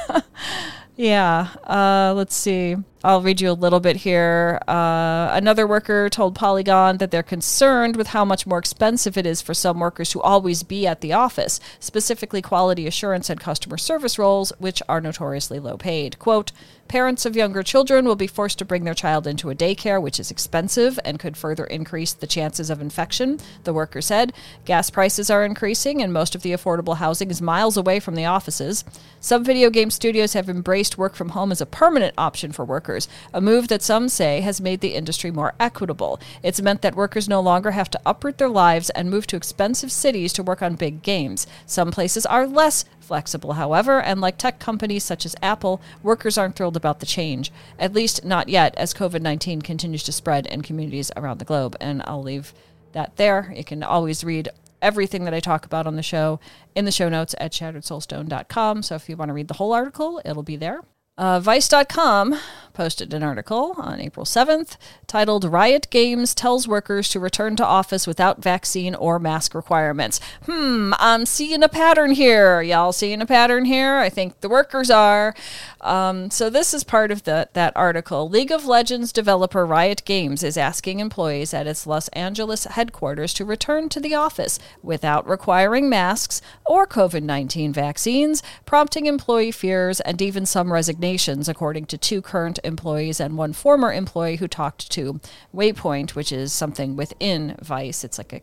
yeah, 0.96 1.50
uh, 1.66 2.14
let's 2.16 2.34
see. 2.34 2.78
I'll 3.06 3.22
read 3.22 3.42
you 3.42 3.52
a 3.52 3.54
little 3.54 3.82
bit 3.82 3.98
here. 3.98 4.62
Uh, 4.66 5.28
another 5.34 5.68
worker 5.68 6.10
told 6.10 6.36
Polygon 6.36 7.00
that 7.00 7.12
they're 7.12 7.22
concerned 7.22 7.98
with 7.98 8.08
how 8.08 8.24
much 8.24 8.48
more 8.48 8.60
expensive 8.60 9.18
it 9.18 9.26
is 9.26 9.42
for 9.42 9.54
some 9.54 9.80
workers 9.80 10.10
to 10.12 10.22
always 10.22 10.64
be 10.64 10.88
at 10.88 11.02
the 11.02 11.12
office, 11.12 11.60
specifically 11.82 12.42
quality 12.42 12.88
assurance 12.88 13.30
and 13.30 13.42
customer 13.42 13.78
service 13.78 14.18
roles, 14.18 14.54
which 14.58 14.82
are 14.88 15.02
notoriously 15.02 15.60
low 15.60 15.76
paid. 15.76 16.18
Quote, 16.18 16.54
Parents 16.88 17.26
of 17.26 17.36
younger 17.36 17.64
children 17.64 18.06
will 18.06 18.16
be 18.16 18.28
forced 18.28 18.60
to 18.60 18.66
bring 18.66 18.84
their 18.84 18.94
child 18.94 19.26
into 19.26 19.50
a 19.50 19.56
daycare, 19.56 20.00
which 20.00 20.20
is 20.20 20.30
expensive 20.30 21.00
and 21.04 21.18
could 21.18 21.36
further 21.36 21.66
increase 21.66 22.14
the 22.14 22.28
chances 22.28 22.70
of 22.70 22.82
infection, 22.82 23.40
the 23.64 23.74
worker 23.74 24.00
said. 24.00 24.32
Gas 24.66 24.92
prices 24.92 25.30
are 25.32 25.44
increasing, 25.44 26.04
and 26.04 26.14
most 26.14 26.36
of 26.36 26.44
the 26.44 26.52
affordable 26.52 26.98
housing 26.98 27.32
is 27.32 27.42
miles 27.42 27.78
away 27.78 28.00
from 28.00 28.14
the 28.14 28.26
offices. 28.26 28.86
Some 29.20 29.44
video 29.44 29.72
game 29.72 29.90
studios 29.90 30.34
have 30.34 30.50
embraced 30.50 30.98
work 30.98 31.16
from 31.16 31.30
home 31.30 31.52
as 31.52 31.62
a 31.62 31.66
permanent 31.66 32.14
option 32.16 32.52
for 32.52 32.64
workers, 32.64 32.93
a 33.34 33.42
move 33.42 33.68
that 33.68 33.82
some 33.82 34.10
say 34.10 34.42
has 34.42 34.62
made 34.62 34.82
the 34.82 34.96
industry 34.96 35.32
more 35.32 35.54
equitable. 35.60 36.20
It's 36.42 36.62
meant 36.62 36.82
that 36.82 36.96
workers 36.96 37.28
no 37.28 37.42
longer 37.42 37.72
have 37.72 37.90
to 37.92 38.02
uproot 38.06 38.38
their 38.38 38.50
lives 38.50 38.90
and 38.92 39.10
move 39.10 39.28
to 39.28 39.36
expensive 39.36 39.92
cities 39.92 40.34
to 40.34 40.44
work 40.44 40.62
on 40.62 40.76
big 40.76 41.02
games. 41.02 41.48
Some 41.66 41.92
places 41.92 42.26
are 42.26 42.48
less 42.48 42.86
flexible, 43.00 43.54
however, 43.54 44.02
and 44.02 44.22
like 44.22 44.38
tech 44.38 44.60
companies 44.60 45.04
such 45.04 45.26
as 45.26 45.36
Apple, 45.42 45.82
workers 46.02 46.38
aren't 46.38 46.56
thrilled 46.56 46.78
about 46.78 47.00
the 47.00 47.06
change, 47.06 47.52
at 47.78 47.94
least 47.94 48.24
not 48.24 48.50
yet, 48.50 48.74
as 48.76 48.94
COVID 48.94 49.22
19 49.22 49.62
continues 49.62 50.04
to 50.04 50.12
spread 50.12 50.46
in 50.48 50.62
communities 50.62 51.12
around 51.16 51.40
the 51.40 51.46
globe. 51.46 51.76
And 51.80 52.02
I'll 52.06 52.24
leave 52.24 52.54
that 52.94 53.18
there. 53.18 53.54
You 53.56 53.64
can 53.64 53.84
always 53.84 54.24
read 54.24 54.50
everything 54.82 55.24
that 55.24 55.34
I 55.34 55.40
talk 55.40 55.66
about 55.66 55.88
on 55.88 55.96
the 55.96 56.04
show 56.04 56.40
in 56.76 56.86
the 56.86 56.92
show 56.92 57.10
notes 57.10 57.34
at 57.40 57.54
shatteredsoulstone.com. 57.54 58.84
So 58.84 58.96
if 58.96 59.10
you 59.10 59.16
want 59.16 59.30
to 59.30 59.34
read 59.34 59.48
the 59.48 59.56
whole 59.56 59.74
article, 59.74 60.22
it'll 60.26 60.44
be 60.44 60.58
there. 60.58 60.82
Uh, 61.18 61.40
Vice.com 61.40 62.36
posted 62.74 63.14
an 63.14 63.24
article 63.24 63.74
on 63.78 64.00
April 64.00 64.26
7th 64.26 64.78
titled 65.08 65.46
Riot 65.46 65.88
Games 65.90 66.34
Tells 66.34 66.68
Workers 66.68 67.10
to 67.10 67.20
Return 67.20 67.56
to 67.58 67.66
Office 67.66 68.08
Without 68.08 68.42
Vaccine 68.42 68.96
or 68.96 69.20
Mask 69.20 69.54
Requirements. 69.54 70.20
Hmm, 70.46 70.94
I'm 70.98 71.26
seeing 71.26 71.64
a 71.64 71.70
pattern 71.70 72.12
here. 72.12 72.62
Y'all 72.62 72.92
seeing 72.92 73.22
a 73.22 73.26
pattern 73.26 73.66
here? 73.66 73.98
I 73.98 74.10
think 74.10 74.42
the 74.42 74.50
workers 74.50 74.90
are. 74.90 75.36
Um, 75.82 76.32
so, 76.32 76.50
this 76.50 76.74
is 76.74 76.84
part 76.84 77.12
of 77.12 77.24
the, 77.24 77.50
that 77.54 77.74
article. 77.76 78.28
League 78.28 78.52
of 78.52 78.66
Legends 78.66 79.14
developer 79.14 79.66
Riot 79.66 80.04
Games 80.06 80.44
is 80.44 80.58
asking 80.58 81.00
employees 81.00 81.54
at 81.54 81.68
its 81.68 81.86
Los 81.86 82.08
Angeles 82.10 82.66
headquarters 82.66 83.34
to 83.36 83.46
return 83.46 83.90
to 83.90 84.00
the 84.00 84.16
office 84.16 84.60
without 84.82 85.28
requiring 85.28 85.90
masks 85.90 86.42
or 86.66 86.88
COVID 86.88 87.24
19 87.24 87.74
vaccines, 87.74 88.42
prompting 88.66 89.06
employee 89.06 89.52
fears 89.52 90.00
and 90.02 90.22
even 90.22 90.46
some 90.46 90.74
resignations, 90.74 91.48
according 91.48 91.86
to 91.88 91.98
two 91.98 92.22
current 92.22 92.60
employees 92.64 93.20
and 93.20 93.38
one 93.38 93.54
former 93.54 93.92
employee 93.92 94.38
who 94.38 94.48
talked 94.48 94.92
to 94.92 95.20
Waypoint, 95.54 96.12
which 96.12 96.32
is 96.32 96.54
something 96.54 96.96
within 96.96 97.56
Vice. 97.62 98.04
It's 98.04 98.18
like 98.18 98.34
a 98.34 98.42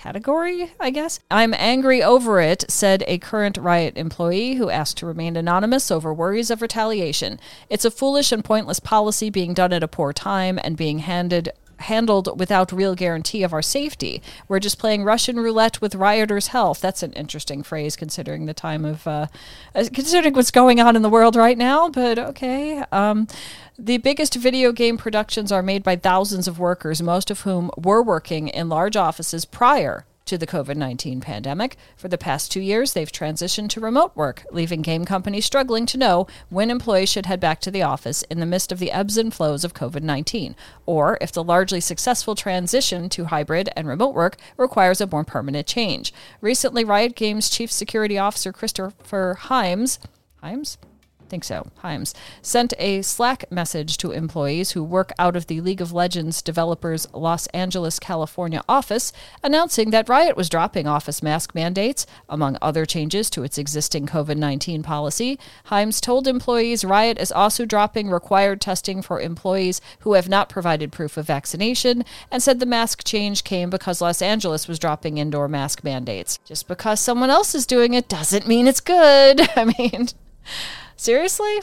category, 0.00 0.72
I 0.80 0.88
guess. 0.90 1.20
I'm 1.30 1.52
angry 1.52 2.02
over 2.02 2.40
it, 2.40 2.64
said 2.70 3.04
a 3.06 3.18
current 3.18 3.58
Riot 3.58 3.98
employee 3.98 4.54
who 4.54 4.70
asked 4.70 4.96
to 4.98 5.06
remain 5.06 5.36
anonymous 5.36 5.90
over 5.90 6.14
worries 6.14 6.50
of 6.50 6.62
retaliation. 6.62 7.38
It's 7.68 7.84
a 7.84 7.90
foolish 7.90 8.32
and 8.32 8.42
pointless 8.42 8.80
policy 8.80 9.28
being 9.28 9.52
done 9.52 9.74
at 9.74 9.82
a 9.82 9.88
poor 9.88 10.14
time 10.14 10.58
and 10.64 10.76
being 10.76 11.00
handed 11.00 11.50
handled 11.80 12.38
without 12.38 12.72
real 12.72 12.94
guarantee 12.94 13.42
of 13.42 13.52
our 13.52 13.62
safety. 13.62 14.22
We're 14.48 14.60
just 14.60 14.78
playing 14.78 15.04
Russian 15.04 15.38
roulette 15.38 15.80
with 15.80 15.94
rioters' 15.94 16.48
health. 16.48 16.80
That's 16.80 17.02
an 17.02 17.12
interesting 17.14 17.62
phrase 17.62 17.96
considering 17.96 18.46
the 18.46 18.54
time 18.54 18.84
of, 18.84 19.06
uh, 19.06 19.26
uh, 19.74 19.84
considering 19.92 20.34
what's 20.34 20.50
going 20.50 20.80
on 20.80 20.96
in 20.96 21.02
the 21.02 21.08
world 21.08 21.36
right 21.36 21.58
now, 21.58 21.88
but 21.88 22.18
okay. 22.18 22.84
Um, 22.92 23.26
the 23.78 23.98
biggest 23.98 24.34
video 24.34 24.72
game 24.72 24.98
productions 24.98 25.50
are 25.50 25.62
made 25.62 25.82
by 25.82 25.96
thousands 25.96 26.46
of 26.46 26.58
workers, 26.58 27.02
most 27.02 27.30
of 27.30 27.40
whom 27.40 27.70
were 27.76 28.02
working 28.02 28.48
in 28.48 28.68
large 28.68 28.96
offices 28.96 29.44
prior 29.44 30.04
to 30.30 30.38
the 30.38 30.46
COVID 30.46 30.76
19 30.76 31.20
pandemic. 31.20 31.76
For 31.96 32.06
the 32.06 32.16
past 32.16 32.52
two 32.52 32.60
years, 32.60 32.92
they've 32.92 33.10
transitioned 33.10 33.68
to 33.70 33.80
remote 33.80 34.14
work, 34.14 34.44
leaving 34.52 34.80
game 34.80 35.04
companies 35.04 35.44
struggling 35.44 35.86
to 35.86 35.98
know 35.98 36.28
when 36.48 36.70
employees 36.70 37.08
should 37.08 37.26
head 37.26 37.40
back 37.40 37.60
to 37.62 37.70
the 37.70 37.82
office 37.82 38.22
in 38.30 38.38
the 38.38 38.46
midst 38.46 38.70
of 38.70 38.78
the 38.78 38.92
ebbs 38.92 39.18
and 39.18 39.34
flows 39.34 39.64
of 39.64 39.74
COVID 39.74 40.02
19, 40.02 40.54
or 40.86 41.18
if 41.20 41.32
the 41.32 41.42
largely 41.42 41.80
successful 41.80 42.36
transition 42.36 43.08
to 43.08 43.24
hybrid 43.24 43.70
and 43.74 43.88
remote 43.88 44.14
work 44.14 44.36
requires 44.56 45.00
a 45.00 45.06
more 45.08 45.24
permanent 45.24 45.66
change. 45.66 46.14
Recently, 46.40 46.84
Riot 46.84 47.16
Games 47.16 47.50
Chief 47.50 47.70
Security 47.70 48.16
Officer 48.16 48.52
Christopher 48.52 49.36
Hyams. 49.40 49.98
Hyams? 50.40 50.78
Think 51.30 51.44
so, 51.44 51.68
Hyams, 51.78 52.12
sent 52.42 52.74
a 52.78 53.02
Slack 53.02 53.50
message 53.50 53.96
to 53.98 54.10
employees 54.10 54.72
who 54.72 54.82
work 54.82 55.12
out 55.18 55.36
of 55.36 55.46
the 55.46 55.60
League 55.60 55.80
of 55.80 55.92
Legends 55.92 56.42
developers 56.42 57.06
Los 57.14 57.46
Angeles, 57.48 57.98
California 58.00 58.62
office, 58.68 59.12
announcing 59.42 59.90
that 59.90 60.08
Riot 60.08 60.36
was 60.36 60.48
dropping 60.48 60.88
office 60.88 61.22
mask 61.22 61.54
mandates, 61.54 62.04
among 62.28 62.58
other 62.60 62.84
changes 62.84 63.30
to 63.30 63.44
its 63.44 63.56
existing 63.56 64.06
COVID 64.06 64.36
19 64.36 64.82
policy. 64.82 65.38
Hyams 65.66 66.00
told 66.00 66.26
employees 66.26 66.84
Riot 66.84 67.18
is 67.18 67.30
also 67.30 67.64
dropping 67.64 68.10
required 68.10 68.60
testing 68.60 69.00
for 69.00 69.20
employees 69.20 69.80
who 70.00 70.14
have 70.14 70.28
not 70.28 70.48
provided 70.48 70.90
proof 70.90 71.16
of 71.16 71.26
vaccination, 71.26 72.04
and 72.30 72.42
said 72.42 72.58
the 72.58 72.66
mask 72.66 73.04
change 73.04 73.44
came 73.44 73.70
because 73.70 74.00
Los 74.00 74.20
Angeles 74.20 74.66
was 74.66 74.80
dropping 74.80 75.18
indoor 75.18 75.46
mask 75.46 75.84
mandates. 75.84 76.38
Just 76.44 76.66
because 76.66 76.98
someone 76.98 77.30
else 77.30 77.54
is 77.54 77.66
doing 77.66 77.94
it 77.94 78.08
doesn't 78.08 78.48
mean 78.48 78.66
it's 78.66 78.80
good. 78.80 79.40
I 79.56 79.72
mean, 79.78 80.08
seriously? 81.00 81.60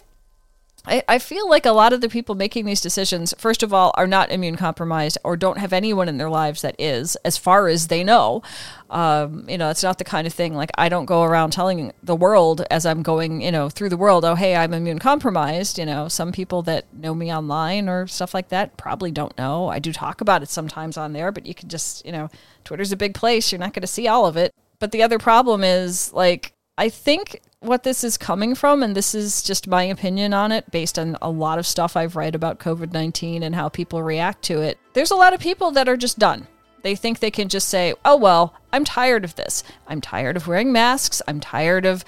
I, 0.87 1.03
I 1.07 1.19
feel 1.19 1.49
like 1.49 1.65
a 1.65 1.71
lot 1.71 1.91
of 1.91 1.99
the 1.99 2.07
people 2.07 2.33
making 2.33 2.65
these 2.65 2.79
decisions, 2.79 3.33
first 3.37 3.61
of 3.61 3.73
all, 3.73 3.91
are 3.95 4.07
not 4.07 4.31
immune 4.31 4.55
compromised 4.55 5.17
or 5.23 5.35
don't 5.35 5.57
have 5.57 5.73
anyone 5.73 6.07
in 6.07 6.17
their 6.17 6.29
lives 6.29 6.61
that 6.61 6.75
is, 6.79 7.17
as 7.25 7.37
far 7.37 7.67
as 7.67 7.87
they 7.87 8.05
know. 8.05 8.41
Um, 8.89 9.49
you 9.49 9.57
know, 9.57 9.69
it's 9.69 9.83
not 9.83 9.97
the 9.97 10.05
kind 10.05 10.25
of 10.25 10.33
thing 10.33 10.55
like 10.55 10.71
I 10.77 10.87
don't 10.87 11.05
go 11.05 11.23
around 11.23 11.51
telling 11.51 11.91
the 12.01 12.15
world 12.15 12.63
as 12.71 12.85
I'm 12.85 13.03
going, 13.03 13.41
you 13.41 13.51
know, 13.51 13.67
through 13.67 13.89
the 13.89 13.97
world, 13.97 14.23
oh, 14.23 14.35
hey, 14.35 14.55
I'm 14.55 14.73
immune 14.73 14.99
compromised. 14.99 15.77
You 15.77 15.85
know, 15.85 16.07
some 16.07 16.31
people 16.31 16.61
that 16.63 16.85
know 16.93 17.13
me 17.13 17.33
online 17.33 17.89
or 17.89 18.07
stuff 18.07 18.33
like 18.33 18.47
that 18.49 18.77
probably 18.77 19.11
don't 19.11 19.37
know. 19.37 19.67
I 19.67 19.79
do 19.79 19.91
talk 19.91 20.21
about 20.21 20.41
it 20.41 20.49
sometimes 20.49 20.95
on 20.95 21.11
there, 21.11 21.33
but 21.33 21.45
you 21.45 21.53
can 21.53 21.67
just, 21.67 22.05
you 22.05 22.13
know, 22.13 22.29
Twitter's 22.63 22.93
a 22.93 22.97
big 22.97 23.13
place. 23.13 23.51
You're 23.51 23.59
not 23.59 23.73
going 23.73 23.81
to 23.81 23.87
see 23.87 24.07
all 24.07 24.25
of 24.25 24.37
it. 24.37 24.53
But 24.79 24.91
the 24.91 25.03
other 25.03 25.19
problem 25.19 25.65
is 25.65 26.13
like, 26.13 26.53
I 26.77 26.87
think 26.87 27.41
what 27.59 27.83
this 27.83 28.03
is 28.03 28.17
coming 28.17 28.55
from, 28.55 28.83
and 28.83 28.95
this 28.95 29.15
is 29.15 29.41
just 29.41 29.67
my 29.67 29.83
opinion 29.83 30.33
on 30.33 30.51
it 30.51 30.69
based 30.71 30.99
on 30.99 31.17
a 31.21 31.29
lot 31.29 31.59
of 31.59 31.65
stuff 31.65 31.97
I've 31.97 32.15
read 32.15 32.35
about 32.35 32.59
COVID 32.59 32.93
19 32.93 33.43
and 33.43 33.55
how 33.55 33.69
people 33.69 34.03
react 34.03 34.43
to 34.43 34.61
it. 34.61 34.77
There's 34.93 35.11
a 35.11 35.15
lot 35.15 35.33
of 35.33 35.39
people 35.39 35.71
that 35.71 35.89
are 35.89 35.97
just 35.97 36.19
done. 36.19 36.47
They 36.83 36.95
think 36.95 37.19
they 37.19 37.31
can 37.31 37.49
just 37.49 37.69
say, 37.69 37.95
oh, 38.05 38.15
well, 38.15 38.53
I'm 38.71 38.85
tired 38.85 39.25
of 39.25 39.35
this. 39.35 39.63
I'm 39.87 39.99
tired 39.99 40.37
of 40.37 40.47
wearing 40.47 40.71
masks. 40.71 41.21
I'm 41.27 41.39
tired 41.39 41.85
of 41.85 42.05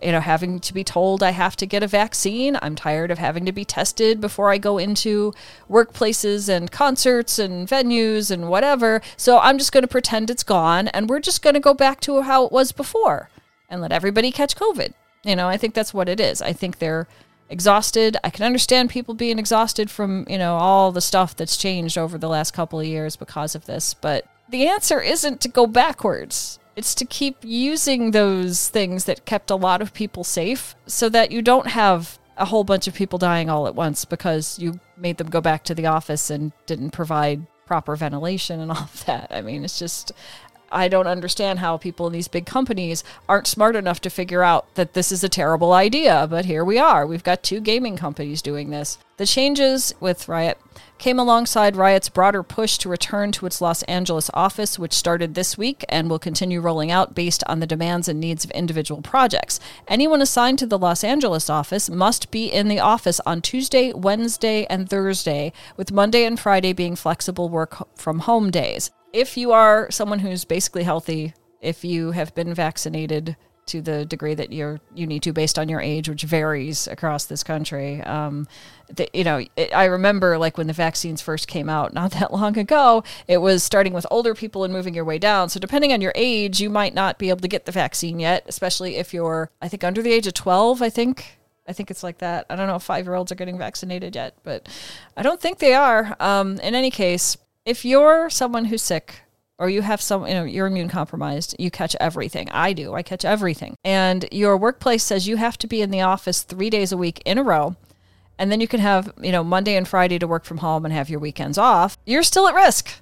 you 0.00 0.10
know 0.10 0.20
having 0.20 0.58
to 0.58 0.74
be 0.74 0.82
told 0.82 1.22
I 1.22 1.30
have 1.30 1.56
to 1.56 1.66
get 1.66 1.82
a 1.82 1.86
vaccine. 1.86 2.56
I'm 2.62 2.74
tired 2.74 3.10
of 3.10 3.18
having 3.18 3.44
to 3.46 3.52
be 3.52 3.64
tested 3.64 4.20
before 4.20 4.50
I 4.50 4.58
go 4.58 4.78
into 4.78 5.32
workplaces 5.70 6.48
and 6.48 6.70
concerts 6.70 7.38
and 7.38 7.68
venues 7.68 8.30
and 8.30 8.48
whatever. 8.48 9.00
So 9.16 9.38
I'm 9.38 9.58
just 9.58 9.72
going 9.72 9.82
to 9.82 9.88
pretend 9.88 10.30
it's 10.30 10.42
gone 10.42 10.88
and 10.88 11.08
we're 11.08 11.20
just 11.20 11.42
going 11.42 11.54
to 11.54 11.60
go 11.60 11.74
back 11.74 12.00
to 12.00 12.22
how 12.22 12.44
it 12.44 12.52
was 12.52 12.72
before 12.72 13.30
and 13.72 13.80
let 13.80 13.90
everybody 13.90 14.30
catch 14.30 14.54
COVID. 14.54 14.92
You 15.24 15.34
know, 15.34 15.48
I 15.48 15.56
think 15.56 15.74
that's 15.74 15.94
what 15.94 16.08
it 16.08 16.20
is. 16.20 16.42
I 16.42 16.52
think 16.52 16.78
they're 16.78 17.08
exhausted. 17.48 18.16
I 18.22 18.30
can 18.30 18.44
understand 18.44 18.90
people 18.90 19.14
being 19.14 19.38
exhausted 19.38 19.90
from, 19.90 20.26
you 20.28 20.38
know, 20.38 20.56
all 20.56 20.92
the 20.92 21.00
stuff 21.00 21.34
that's 21.34 21.56
changed 21.56 21.98
over 21.98 22.18
the 22.18 22.28
last 22.28 22.52
couple 22.52 22.78
of 22.78 22.86
years 22.86 23.16
because 23.16 23.54
of 23.54 23.64
this, 23.64 23.94
but 23.94 24.26
the 24.48 24.68
answer 24.68 25.00
isn't 25.00 25.40
to 25.40 25.48
go 25.48 25.66
backwards. 25.66 26.58
It's 26.76 26.94
to 26.96 27.04
keep 27.04 27.36
using 27.42 28.10
those 28.10 28.68
things 28.68 29.04
that 29.06 29.24
kept 29.24 29.50
a 29.50 29.56
lot 29.56 29.82
of 29.82 29.94
people 29.94 30.24
safe 30.24 30.74
so 30.86 31.08
that 31.08 31.32
you 31.32 31.42
don't 31.42 31.68
have 31.68 32.18
a 32.36 32.46
whole 32.46 32.64
bunch 32.64 32.86
of 32.86 32.94
people 32.94 33.18
dying 33.18 33.50
all 33.50 33.66
at 33.66 33.74
once 33.74 34.04
because 34.04 34.58
you 34.58 34.80
made 34.96 35.18
them 35.18 35.28
go 35.28 35.40
back 35.40 35.64
to 35.64 35.74
the 35.74 35.86
office 35.86 36.30
and 36.30 36.52
didn't 36.66 36.90
provide 36.90 37.46
proper 37.66 37.96
ventilation 37.96 38.60
and 38.60 38.70
all 38.72 38.84
of 38.84 39.04
that. 39.06 39.28
I 39.30 39.42
mean, 39.42 39.64
it's 39.64 39.78
just 39.78 40.12
I 40.72 40.88
don't 40.88 41.06
understand 41.06 41.58
how 41.58 41.76
people 41.76 42.06
in 42.06 42.12
these 42.12 42.28
big 42.28 42.46
companies 42.46 43.04
aren't 43.28 43.46
smart 43.46 43.76
enough 43.76 44.00
to 44.00 44.10
figure 44.10 44.42
out 44.42 44.74
that 44.74 44.94
this 44.94 45.12
is 45.12 45.22
a 45.22 45.28
terrible 45.28 45.72
idea, 45.72 46.26
but 46.28 46.46
here 46.46 46.64
we 46.64 46.78
are. 46.78 47.06
We've 47.06 47.22
got 47.22 47.42
two 47.42 47.60
gaming 47.60 47.96
companies 47.96 48.42
doing 48.42 48.70
this. 48.70 48.98
The 49.18 49.26
changes 49.26 49.94
with 50.00 50.26
Riot 50.26 50.58
came 50.98 51.18
alongside 51.18 51.76
Riot's 51.76 52.08
broader 52.08 52.42
push 52.42 52.78
to 52.78 52.88
return 52.88 53.32
to 53.32 53.46
its 53.46 53.60
Los 53.60 53.82
Angeles 53.84 54.30
office, 54.32 54.78
which 54.78 54.92
started 54.92 55.34
this 55.34 55.58
week 55.58 55.84
and 55.88 56.08
will 56.08 56.18
continue 56.18 56.60
rolling 56.60 56.90
out 56.90 57.14
based 57.14 57.44
on 57.46 57.60
the 57.60 57.66
demands 57.66 58.08
and 58.08 58.18
needs 58.18 58.44
of 58.44 58.50
individual 58.52 59.02
projects. 59.02 59.60
Anyone 59.86 60.22
assigned 60.22 60.58
to 60.60 60.66
the 60.66 60.78
Los 60.78 61.04
Angeles 61.04 61.50
office 61.50 61.90
must 61.90 62.30
be 62.30 62.46
in 62.46 62.68
the 62.68 62.80
office 62.80 63.20
on 63.26 63.42
Tuesday, 63.42 63.92
Wednesday, 63.92 64.64
and 64.66 64.88
Thursday, 64.88 65.52
with 65.76 65.92
Monday 65.92 66.24
and 66.24 66.40
Friday 66.40 66.72
being 66.72 66.96
flexible 66.96 67.48
work 67.48 67.86
from 67.96 68.20
home 68.20 68.50
days 68.50 68.90
if 69.12 69.36
you 69.36 69.52
are 69.52 69.90
someone 69.90 70.20
who's 70.20 70.44
basically 70.44 70.84
healthy, 70.84 71.34
if 71.60 71.84
you 71.84 72.12
have 72.12 72.34
been 72.34 72.52
vaccinated, 72.54 73.36
to 73.66 73.80
the 73.80 74.04
degree 74.04 74.34
that 74.34 74.52
you're 74.52 74.80
you 74.94 75.06
need 75.06 75.22
to 75.22 75.32
based 75.32 75.58
on 75.58 75.68
your 75.68 75.80
age, 75.80 76.08
which 76.08 76.22
varies 76.22 76.88
across 76.88 77.26
this 77.26 77.42
country. 77.44 78.02
Um, 78.02 78.48
the, 78.94 79.08
you 79.12 79.24
know, 79.24 79.44
it, 79.56 79.74
I 79.74 79.84
remember 79.84 80.36
like 80.36 80.58
when 80.58 80.66
the 80.66 80.72
vaccines 80.72 81.22
first 81.22 81.46
came 81.46 81.68
out, 81.68 81.94
not 81.94 82.10
that 82.12 82.32
long 82.32 82.58
ago, 82.58 83.04
it 83.28 83.38
was 83.38 83.62
starting 83.62 83.92
with 83.92 84.06
older 84.10 84.34
people 84.34 84.64
and 84.64 84.72
moving 84.72 84.94
your 84.94 85.04
way 85.04 85.18
down. 85.18 85.48
So 85.48 85.60
depending 85.60 85.92
on 85.92 86.00
your 86.00 86.12
age, 86.14 86.60
you 86.60 86.70
might 86.70 86.94
not 86.94 87.18
be 87.18 87.28
able 87.28 87.40
to 87.40 87.48
get 87.48 87.66
the 87.66 87.72
vaccine 87.72 88.18
yet, 88.18 88.44
especially 88.46 88.96
if 88.96 89.14
you're, 89.14 89.50
I 89.60 89.68
think, 89.68 89.84
under 89.84 90.02
the 90.02 90.12
age 90.12 90.26
of 90.26 90.34
twelve. 90.34 90.82
I 90.82 90.90
think. 90.90 91.38
I 91.64 91.72
think 91.72 91.92
it's 91.92 92.02
like 92.02 92.18
that. 92.18 92.46
I 92.50 92.56
don't 92.56 92.66
know 92.66 92.74
if 92.74 92.82
five 92.82 93.06
year 93.06 93.14
olds 93.14 93.30
are 93.30 93.36
getting 93.36 93.56
vaccinated 93.56 94.16
yet, 94.16 94.34
but 94.42 94.68
I 95.16 95.22
don't 95.22 95.40
think 95.40 95.60
they 95.60 95.74
are. 95.74 96.16
Um, 96.18 96.58
in 96.58 96.74
any 96.74 96.90
case, 96.90 97.36
if 97.64 97.84
you're 97.84 98.28
someone 98.30 98.66
who's 98.66 98.82
sick 98.82 99.22
or 99.58 99.70
you 99.70 99.82
have 99.82 100.00
some, 100.00 100.26
you 100.26 100.34
know, 100.34 100.44
you're 100.44 100.66
immune 100.66 100.88
compromised, 100.88 101.54
you 101.58 101.70
catch 101.70 101.94
everything. 102.00 102.48
I 102.50 102.72
do. 102.72 102.94
I 102.94 103.02
catch 103.02 103.24
everything. 103.24 103.76
And 103.84 104.26
your 104.32 104.56
workplace 104.56 105.04
says 105.04 105.28
you 105.28 105.36
have 105.36 105.58
to 105.58 105.66
be 105.66 105.82
in 105.82 105.90
the 105.90 106.00
office 106.00 106.42
three 106.42 106.70
days 106.70 106.90
a 106.92 106.96
week 106.96 107.22
in 107.24 107.38
a 107.38 107.42
row. 107.42 107.76
And 108.38 108.50
then 108.50 108.60
you 108.60 108.66
can 108.66 108.80
have, 108.80 109.12
you 109.22 109.30
know, 109.30 109.44
Monday 109.44 109.76
and 109.76 109.86
Friday 109.86 110.18
to 110.18 110.26
work 110.26 110.44
from 110.44 110.58
home 110.58 110.84
and 110.84 110.92
have 110.92 111.08
your 111.08 111.20
weekends 111.20 111.58
off. 111.58 111.96
You're 112.04 112.24
still 112.24 112.48
at 112.48 112.54
risk. 112.54 113.00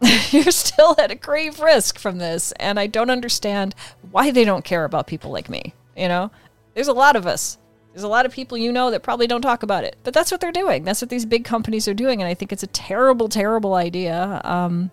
you're 0.30 0.50
still 0.50 0.94
at 0.98 1.10
a 1.10 1.14
grave 1.14 1.60
risk 1.60 1.98
from 1.98 2.18
this. 2.18 2.52
And 2.52 2.80
I 2.80 2.86
don't 2.86 3.10
understand 3.10 3.74
why 4.10 4.30
they 4.30 4.44
don't 4.44 4.64
care 4.64 4.84
about 4.84 5.06
people 5.06 5.30
like 5.30 5.50
me. 5.50 5.74
You 5.96 6.08
know, 6.08 6.30
there's 6.74 6.88
a 6.88 6.94
lot 6.94 7.16
of 7.16 7.26
us. 7.26 7.58
There's 7.96 8.04
a 8.04 8.08
lot 8.08 8.26
of 8.26 8.32
people 8.32 8.58
you 8.58 8.72
know 8.72 8.90
that 8.90 9.02
probably 9.02 9.26
don't 9.26 9.40
talk 9.40 9.62
about 9.62 9.82
it, 9.82 9.96
but 10.04 10.12
that's 10.12 10.30
what 10.30 10.42
they're 10.42 10.52
doing. 10.52 10.84
That's 10.84 11.00
what 11.00 11.08
these 11.08 11.24
big 11.24 11.46
companies 11.46 11.88
are 11.88 11.94
doing. 11.94 12.20
And 12.20 12.28
I 12.28 12.34
think 12.34 12.52
it's 12.52 12.62
a 12.62 12.66
terrible, 12.66 13.26
terrible 13.26 13.72
idea. 13.72 14.42
Um, 14.44 14.90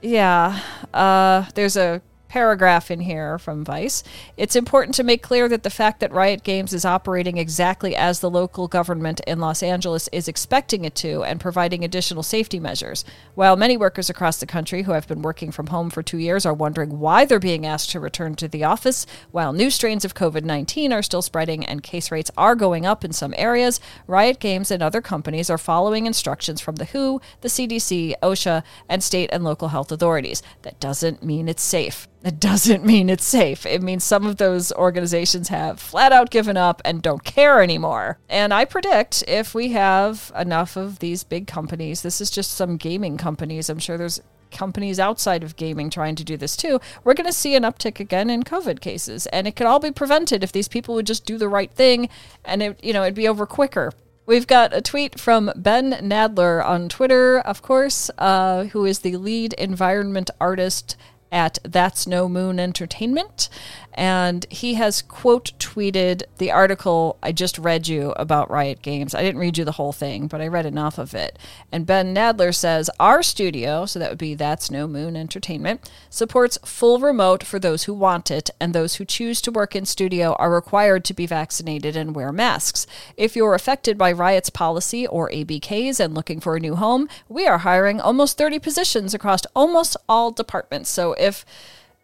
yeah. 0.00 0.58
Uh, 0.94 1.44
there's 1.54 1.76
a 1.76 2.00
paragraph 2.34 2.90
in 2.90 2.98
here 2.98 3.38
from 3.38 3.64
Vice. 3.64 4.02
It's 4.36 4.56
important 4.56 4.96
to 4.96 5.04
make 5.04 5.22
clear 5.22 5.48
that 5.48 5.62
the 5.62 5.70
fact 5.70 6.00
that 6.00 6.10
Riot 6.10 6.42
Games 6.42 6.72
is 6.72 6.84
operating 6.84 7.38
exactly 7.38 7.94
as 7.94 8.18
the 8.18 8.28
local 8.28 8.66
government 8.66 9.20
in 9.20 9.38
Los 9.38 9.62
Angeles 9.62 10.08
is 10.08 10.26
expecting 10.26 10.84
it 10.84 10.96
to 10.96 11.22
and 11.22 11.38
providing 11.38 11.84
additional 11.84 12.24
safety 12.24 12.58
measures. 12.58 13.04
While 13.36 13.54
many 13.54 13.76
workers 13.76 14.10
across 14.10 14.38
the 14.38 14.46
country 14.46 14.82
who 14.82 14.90
have 14.90 15.06
been 15.06 15.22
working 15.22 15.52
from 15.52 15.68
home 15.68 15.90
for 15.90 16.02
two 16.02 16.18
years 16.18 16.44
are 16.44 16.52
wondering 16.52 16.98
why 16.98 17.24
they're 17.24 17.38
being 17.38 17.64
asked 17.64 17.90
to 17.90 18.00
return 18.00 18.34
to 18.34 18.48
the 18.48 18.64
office, 18.64 19.06
while 19.30 19.52
new 19.52 19.70
strains 19.70 20.04
of 20.04 20.14
COVID 20.14 20.42
19 20.42 20.92
are 20.92 21.02
still 21.04 21.22
spreading 21.22 21.64
and 21.64 21.84
case 21.84 22.10
rates 22.10 22.32
are 22.36 22.56
going 22.56 22.84
up 22.84 23.04
in 23.04 23.12
some 23.12 23.32
areas, 23.38 23.78
Riot 24.08 24.40
Games 24.40 24.72
and 24.72 24.82
other 24.82 25.00
companies 25.00 25.50
are 25.50 25.56
following 25.56 26.04
instructions 26.04 26.60
from 26.60 26.74
the 26.74 26.86
WHO, 26.86 27.20
the 27.42 27.48
CDC, 27.48 28.14
OSHA, 28.24 28.64
and 28.88 29.04
state 29.04 29.30
and 29.32 29.44
local 29.44 29.68
health 29.68 29.92
authorities. 29.92 30.42
That 30.62 30.80
doesn't 30.80 31.22
mean 31.22 31.48
it's 31.48 31.62
safe. 31.62 32.08
It 32.24 32.40
doesn't 32.40 32.84
mean 32.86 33.10
it's 33.10 33.24
safe. 33.24 33.66
It 33.66 33.82
means 33.82 34.02
some 34.02 34.26
of 34.26 34.38
those 34.38 34.72
organizations 34.72 35.48
have 35.48 35.78
flat 35.78 36.12
out 36.12 36.30
given 36.30 36.56
up 36.56 36.80
and 36.84 37.02
don't 37.02 37.22
care 37.22 37.62
anymore. 37.62 38.18
And 38.28 38.52
I 38.52 38.64
predict 38.64 39.22
if 39.28 39.54
we 39.54 39.72
have 39.72 40.32
enough 40.36 40.76
of 40.76 40.98
these 40.98 41.22
big 41.22 41.46
companies, 41.46 42.02
this 42.02 42.20
is 42.20 42.30
just 42.30 42.52
some 42.52 42.76
gaming 42.76 43.18
companies, 43.18 43.68
I'm 43.68 43.78
sure 43.78 43.98
there's 43.98 44.22
companies 44.50 45.00
outside 45.00 45.42
of 45.42 45.56
gaming 45.56 45.90
trying 45.90 46.14
to 46.14 46.24
do 46.24 46.36
this 46.36 46.56
too, 46.56 46.80
we're 47.02 47.14
going 47.14 47.26
to 47.26 47.32
see 47.32 47.56
an 47.56 47.64
uptick 47.64 48.00
again 48.00 48.30
in 48.30 48.44
COVID 48.44 48.80
cases. 48.80 49.26
And 49.26 49.46
it 49.46 49.56
could 49.56 49.66
all 49.66 49.80
be 49.80 49.90
prevented 49.90 50.42
if 50.42 50.52
these 50.52 50.68
people 50.68 50.94
would 50.94 51.06
just 51.06 51.26
do 51.26 51.36
the 51.36 51.48
right 51.48 51.72
thing 51.72 52.08
and 52.44 52.62
it, 52.62 52.82
you 52.82 52.92
know, 52.92 53.02
it'd 53.02 53.14
be 53.14 53.28
over 53.28 53.46
quicker. 53.46 53.92
We've 54.26 54.46
got 54.46 54.72
a 54.72 54.80
tweet 54.80 55.20
from 55.20 55.52
Ben 55.54 55.92
Nadler 55.92 56.64
on 56.64 56.88
Twitter, 56.88 57.40
of 57.40 57.60
course, 57.60 58.10
uh, 58.16 58.64
who 58.66 58.86
is 58.86 59.00
the 59.00 59.18
lead 59.18 59.52
environment 59.54 60.30
artist 60.40 60.96
at 61.34 61.58
That's 61.64 62.06
No 62.06 62.28
Moon 62.28 62.58
Entertainment. 62.58 63.50
And 63.92 64.46
he 64.50 64.74
has 64.74 65.02
quote 65.02 65.52
tweeted 65.58 66.22
the 66.38 66.50
article 66.50 67.16
I 67.22 67.32
just 67.32 67.58
read 67.58 67.86
you 67.86 68.12
about 68.16 68.50
Riot 68.50 68.82
Games. 68.82 69.14
I 69.14 69.22
didn't 69.22 69.40
read 69.40 69.56
you 69.56 69.64
the 69.64 69.72
whole 69.72 69.92
thing, 69.92 70.26
but 70.26 70.40
I 70.40 70.48
read 70.48 70.66
enough 70.66 70.98
of 70.98 71.14
it. 71.14 71.38
And 71.70 71.86
Ben 71.86 72.14
Nadler 72.14 72.54
says 72.54 72.90
Our 72.98 73.22
studio, 73.22 73.86
so 73.86 73.98
that 73.98 74.10
would 74.10 74.18
be 74.18 74.34
That's 74.34 74.70
No 74.70 74.88
Moon 74.88 75.16
Entertainment, 75.16 75.88
supports 76.10 76.58
full 76.64 76.98
remote 76.98 77.44
for 77.44 77.58
those 77.58 77.84
who 77.84 77.94
want 77.94 78.30
it, 78.30 78.50
and 78.60 78.72
those 78.72 78.96
who 78.96 79.04
choose 79.04 79.40
to 79.42 79.52
work 79.52 79.76
in 79.76 79.86
studio 79.86 80.34
are 80.34 80.52
required 80.52 81.04
to 81.04 81.14
be 81.14 81.26
vaccinated 81.26 81.96
and 81.96 82.16
wear 82.16 82.32
masks. 82.32 82.86
If 83.16 83.36
you're 83.36 83.54
affected 83.54 83.96
by 83.96 84.12
Riot's 84.12 84.50
policy 84.50 85.06
or 85.06 85.30
ABKs 85.30 86.00
and 86.00 86.14
looking 86.14 86.40
for 86.40 86.56
a 86.56 86.60
new 86.60 86.74
home, 86.74 87.08
we 87.28 87.46
are 87.46 87.58
hiring 87.58 88.00
almost 88.00 88.38
30 88.38 88.58
positions 88.58 89.14
across 89.14 89.42
almost 89.54 89.96
all 90.08 90.32
departments. 90.32 90.90
So 90.90 91.12
if 91.24 91.44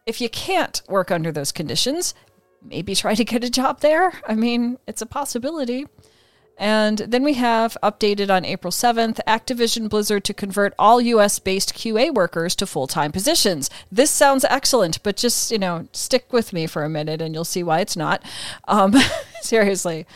if 0.07 0.21
you 0.21 0.29
can't 0.29 0.83
work 0.89 1.11
under 1.11 1.31
those 1.31 1.53
conditions, 1.53 2.15
maybe 2.63 2.95
try 2.95 3.15
to 3.15 3.25
get 3.25 3.45
a 3.45 3.51
job 3.51 3.81
there. 3.81 4.13
I 4.27 4.35
mean, 4.35 4.79
it's 4.87 5.03
a 5.03 5.07
possibility. 5.07 5.87
And 6.61 6.99
then 6.99 7.23
we 7.23 7.35
have 7.35 7.77
updated 7.83 8.29
on 8.29 8.45
April 8.45 8.71
7th 8.71 9.19
Activision 9.27 9.89
Blizzard 9.89 10.25
to 10.25 10.35
convert 10.35 10.75
all 10.79 11.01
US 11.01 11.39
based 11.39 11.75
QA 11.75 12.13
workers 12.13 12.55
to 12.57 12.67
full 12.67 12.87
time 12.87 13.13
positions. 13.13 13.71
This 13.91 14.11
sounds 14.11 14.45
excellent, 14.45 15.03
but 15.03 15.17
just, 15.17 15.51
you 15.51 15.59
know, 15.59 15.89
stick 15.93 16.31
with 16.35 16.53
me 16.53 16.67
for 16.67 16.85
a 16.85 16.91
minute 16.91 17.23
and 17.23 17.35
you'll 17.35 17.45
see 17.45 17.63
why 17.63 17.81
it's 17.81 17.97
not. 17.97 18.23
Um, 18.69 18.95
seriously. 19.41 20.07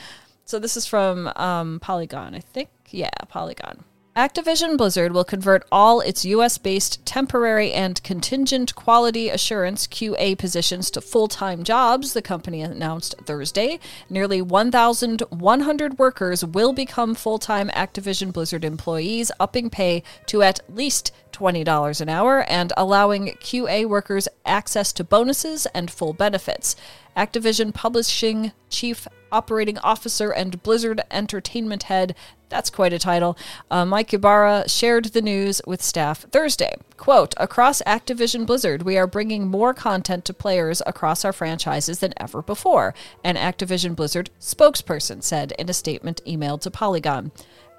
So 0.44 0.58
this 0.58 0.76
is 0.76 0.84
from 0.84 1.32
um, 1.36 1.80
Polygon, 1.80 2.34
I 2.34 2.40
think. 2.40 2.68
Yeah, 2.90 3.08
Polygon. 3.28 3.82
Activision 4.16 4.76
Blizzard 4.76 5.12
will 5.12 5.24
convert 5.24 5.66
all 5.72 6.00
its 6.00 6.24
US 6.24 6.56
based 6.56 7.04
temporary 7.04 7.72
and 7.72 8.00
contingent 8.04 8.72
quality 8.76 9.28
assurance 9.28 9.88
QA 9.88 10.38
positions 10.38 10.88
to 10.92 11.00
full 11.00 11.26
time 11.26 11.64
jobs, 11.64 12.12
the 12.12 12.22
company 12.22 12.62
announced 12.62 13.16
Thursday. 13.26 13.80
Nearly 14.08 14.40
1,100 14.40 15.98
workers 15.98 16.44
will 16.44 16.72
become 16.72 17.16
full 17.16 17.40
time 17.40 17.68
Activision 17.70 18.32
Blizzard 18.32 18.64
employees, 18.64 19.32
upping 19.40 19.68
pay 19.68 20.04
to 20.26 20.42
at 20.42 20.60
least 20.68 21.10
$20 21.34 22.00
an 22.00 22.08
hour 22.08 22.44
and 22.48 22.72
allowing 22.76 23.28
QA 23.40 23.86
workers 23.86 24.28
access 24.46 24.92
to 24.92 25.04
bonuses 25.04 25.66
and 25.66 25.90
full 25.90 26.12
benefits. 26.12 26.76
Activision 27.16 27.74
Publishing 27.74 28.52
Chief 28.70 29.06
Operating 29.30 29.78
Officer 29.78 30.30
and 30.30 30.62
Blizzard 30.62 31.00
Entertainment 31.10 31.84
Head 31.84 32.14
that's 32.54 32.70
quite 32.70 32.92
a 32.92 33.00
title. 33.00 33.36
Uh, 33.68 33.84
Mike 33.84 34.14
Ybarra 34.14 34.68
shared 34.68 35.06
the 35.06 35.20
news 35.20 35.60
with 35.66 35.82
staff 35.82 36.20
Thursday. 36.30 36.76
Quote 36.96 37.34
Across 37.36 37.82
Activision 37.82 38.46
Blizzard, 38.46 38.84
we 38.84 38.96
are 38.96 39.08
bringing 39.08 39.48
more 39.48 39.74
content 39.74 40.24
to 40.26 40.32
players 40.32 40.80
across 40.86 41.24
our 41.24 41.32
franchises 41.32 41.98
than 41.98 42.14
ever 42.16 42.42
before, 42.42 42.94
an 43.24 43.34
Activision 43.34 43.96
Blizzard 43.96 44.30
spokesperson 44.40 45.20
said 45.20 45.52
in 45.58 45.68
a 45.68 45.72
statement 45.72 46.20
emailed 46.24 46.60
to 46.60 46.70
Polygon. 46.70 47.32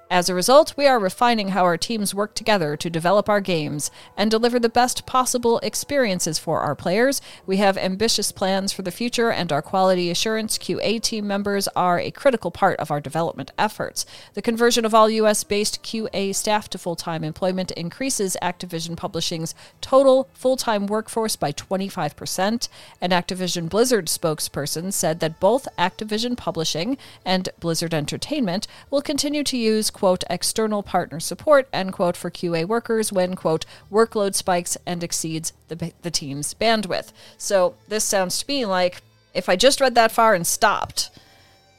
As 0.08 0.28
a 0.28 0.34
result, 0.34 0.72
we 0.76 0.86
are 0.86 1.00
refining 1.00 1.48
how 1.48 1.64
our 1.64 1.76
teams 1.76 2.14
work 2.14 2.32
together 2.32 2.76
to 2.76 2.88
develop 2.88 3.28
our 3.28 3.40
games 3.40 3.90
and 4.16 4.30
deliver 4.30 4.60
the 4.60 4.68
best 4.68 5.04
possible 5.04 5.58
experiences 5.64 6.38
for 6.38 6.60
our 6.60 6.76
players. 6.76 7.20
We 7.44 7.56
have 7.56 7.76
ambitious 7.76 8.30
plans 8.30 8.72
for 8.72 8.82
the 8.82 8.92
future, 8.92 9.32
and 9.32 9.50
our 9.50 9.62
quality 9.62 10.08
assurance 10.08 10.58
QA 10.58 11.02
team 11.02 11.26
members 11.26 11.66
are 11.74 11.98
a 11.98 12.12
critical 12.12 12.52
part 12.52 12.78
of 12.78 12.92
our 12.92 13.00
development 13.00 13.50
efforts. 13.58 14.06
The 14.34 14.42
conversion 14.42 14.84
of 14.84 14.94
all 14.94 15.10
US 15.10 15.42
based 15.42 15.82
QA 15.82 16.32
staff 16.32 16.70
to 16.70 16.78
full 16.78 16.94
time 16.94 17.24
employment 17.24 17.72
increases 17.72 18.36
Activision 18.40 18.96
Publishing's 18.96 19.56
total 19.80 20.28
full 20.32 20.56
time 20.56 20.86
workforce 20.86 21.34
by 21.34 21.50
25%. 21.50 22.68
An 23.00 23.10
Activision 23.10 23.68
Blizzard 23.68 24.06
spokesperson 24.06 24.92
said 24.92 25.18
that 25.18 25.40
both 25.40 25.66
Activision 25.76 26.36
Publishing 26.36 26.96
and 27.24 27.48
Blizzard 27.58 27.92
Entertainment 27.92 28.68
will 28.88 29.02
continue 29.02 29.42
to 29.42 29.56
use 29.56 29.90
quote, 29.96 30.24
external 30.28 30.82
partner 30.82 31.18
support, 31.18 31.68
end 31.72 31.94
quote, 31.94 32.18
for 32.18 32.30
QA 32.30 32.66
workers 32.66 33.12
when, 33.12 33.34
quote, 33.34 33.64
workload 33.90 34.34
spikes 34.34 34.76
and 34.84 35.02
exceeds 35.02 35.54
the, 35.68 35.92
the 36.02 36.10
team's 36.10 36.52
bandwidth. 36.52 37.12
So 37.38 37.76
this 37.88 38.04
sounds 38.04 38.38
to 38.42 38.44
me 38.46 38.66
like 38.66 39.00
if 39.32 39.48
I 39.48 39.56
just 39.56 39.80
read 39.80 39.94
that 39.94 40.12
far 40.12 40.34
and 40.34 40.46
stopped, 40.46 41.08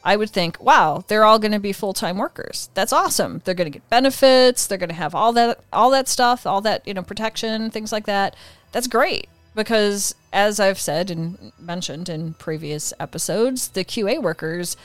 I 0.04 0.16
would 0.16 0.32
think, 0.32 0.60
wow, 0.60 1.04
they're 1.08 1.26
all 1.26 1.38
going 1.38 1.52
to 1.52 1.60
be 1.60 1.74
full-time 1.74 2.18
workers. 2.18 2.70
That's 2.74 2.94
awesome. 2.94 3.42
They're 3.46 3.54
going 3.54 3.72
to 3.72 3.78
get 3.78 3.88
benefits. 3.90 4.66
They're 4.66 4.80
going 4.80 4.90
to 4.90 4.96
have 4.96 5.14
all 5.14 5.34
that, 5.34 5.60
all 5.72 5.92
that 5.92 6.08
stuff, 6.08 6.48
all 6.48 6.62
that, 6.62 6.88
you 6.88 6.96
know, 6.96 7.04
protection, 7.04 7.70
things 7.70 7.92
like 7.92 8.06
that. 8.08 8.36
That's 8.72 8.88
great 8.88 9.30
because 9.54 10.16
as 10.34 10.60
I've 10.60 10.80
said 10.80 11.12
and 11.12 11.52
mentioned 11.60 12.10
in 12.10 12.34
previous 12.36 12.94
episodes, 13.00 13.70
the 13.70 13.84
QA 13.84 14.22
workers 14.22 14.76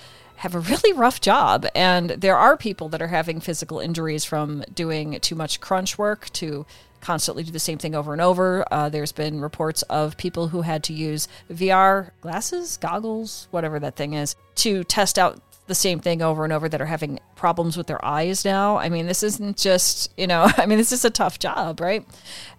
have 0.42 0.56
a 0.56 0.60
really 0.60 0.92
rough 0.92 1.20
job. 1.20 1.66
And 1.72 2.10
there 2.10 2.36
are 2.36 2.56
people 2.56 2.88
that 2.88 3.00
are 3.00 3.06
having 3.06 3.38
physical 3.38 3.78
injuries 3.78 4.24
from 4.24 4.64
doing 4.74 5.20
too 5.20 5.36
much 5.36 5.60
crunch 5.60 5.96
work 5.96 6.30
to 6.30 6.66
constantly 7.00 7.44
do 7.44 7.52
the 7.52 7.60
same 7.60 7.78
thing 7.78 7.94
over 7.94 8.12
and 8.12 8.20
over. 8.20 8.64
Uh, 8.72 8.88
there's 8.88 9.12
been 9.12 9.40
reports 9.40 9.82
of 9.82 10.16
people 10.16 10.48
who 10.48 10.62
had 10.62 10.82
to 10.82 10.92
use 10.92 11.28
VR 11.48 12.10
glasses, 12.20 12.76
goggles, 12.76 13.46
whatever 13.52 13.78
that 13.78 13.94
thing 13.94 14.14
is, 14.14 14.34
to 14.56 14.82
test 14.82 15.16
out 15.16 15.40
the 15.68 15.76
same 15.76 16.00
thing 16.00 16.22
over 16.22 16.42
and 16.42 16.52
over 16.52 16.68
that 16.68 16.80
are 16.80 16.86
having 16.86 17.20
problems 17.36 17.76
with 17.76 17.86
their 17.86 18.04
eyes 18.04 18.44
now. 18.44 18.78
I 18.78 18.88
mean, 18.88 19.06
this 19.06 19.22
isn't 19.22 19.56
just, 19.56 20.12
you 20.16 20.26
know, 20.26 20.50
I 20.56 20.66
mean, 20.66 20.78
this 20.78 20.90
is 20.90 21.04
a 21.04 21.10
tough 21.10 21.38
job, 21.38 21.78
right? 21.78 22.04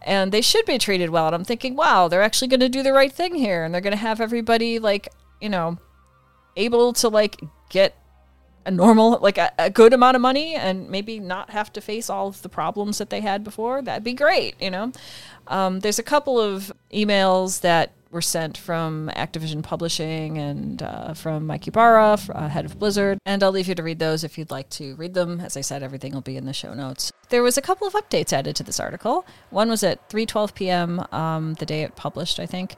And 0.03 0.31
they 0.31 0.41
should 0.41 0.65
be 0.65 0.77
treated 0.77 1.09
well. 1.09 1.25
And 1.25 1.35
I'm 1.35 1.43
thinking, 1.43 1.75
wow, 1.75 2.07
they're 2.07 2.23
actually 2.23 2.47
going 2.47 2.61
to 2.61 2.69
do 2.69 2.81
the 2.81 2.93
right 2.93 3.11
thing 3.11 3.35
here. 3.35 3.65
And 3.65 3.73
they're 3.73 3.81
going 3.81 3.91
to 3.91 3.97
have 3.97 4.21
everybody, 4.21 4.79
like, 4.79 5.09
you 5.41 5.49
know, 5.49 5.77
able 6.55 6.93
to, 6.93 7.09
like, 7.09 7.41
get 7.73 7.95
a 8.65 8.71
normal, 8.71 9.19
like, 9.21 9.38
a, 9.38 9.51
a 9.59 9.69
good 9.69 9.91
amount 9.93 10.15
of 10.15 10.21
money 10.21 10.55
and 10.55 10.89
maybe 10.89 11.19
not 11.19 11.49
have 11.49 11.73
to 11.73 11.81
face 11.81 12.09
all 12.09 12.27
of 12.27 12.41
the 12.43 12.49
problems 12.49 12.97
that 12.99 13.09
they 13.09 13.19
had 13.19 13.43
before. 13.43 13.81
That'd 13.81 14.05
be 14.05 14.13
great, 14.13 14.55
you 14.62 14.71
know? 14.71 14.93
Um, 15.47 15.81
there's 15.81 15.99
a 15.99 16.03
couple 16.03 16.39
of 16.39 16.71
emails 16.93 17.59
that 17.62 17.91
were 18.13 18.21
sent 18.21 18.57
from 18.57 19.12
Activision 19.15 19.63
Publishing 19.63 20.38
and 20.38 20.81
uh, 20.81 21.13
from 21.13 21.47
Mike 21.47 21.67
Ybarra, 21.67 22.19
uh, 22.29 22.47
head 22.47 22.63
of 22.63 22.79
Blizzard. 22.79 23.17
And 23.25 23.43
I'll 23.43 23.51
leave 23.51 23.67
you 23.67 23.75
to 23.75 23.83
read 23.83 23.99
those 23.99 24.23
if 24.23 24.38
you'd 24.38 24.51
like 24.51 24.69
to 24.71 24.95
read 24.95 25.15
them. 25.15 25.39
As 25.41 25.57
I 25.57 25.62
said, 25.62 25.83
everything 25.83 26.13
will 26.13 26.21
be 26.21 26.38
in 26.38 26.45
the 26.45 26.53
show 26.53 26.73
notes. 26.73 27.12
There 27.29 27.43
was 27.43 27.57
a 27.57 27.62
couple 27.62 27.88
of 27.88 27.93
updates 27.93 28.31
added 28.31 28.55
to 28.57 28.63
this 28.63 28.79
article. 28.79 29.25
One 29.49 29.67
was 29.67 29.83
at 29.83 30.07
3:12 30.09 30.53
p.m. 30.53 31.05
Um, 31.12 31.55
the 31.55 31.65
day 31.65 31.81
it 31.81 31.95
published, 31.95 32.39
I 32.39 32.45
think, 32.45 32.75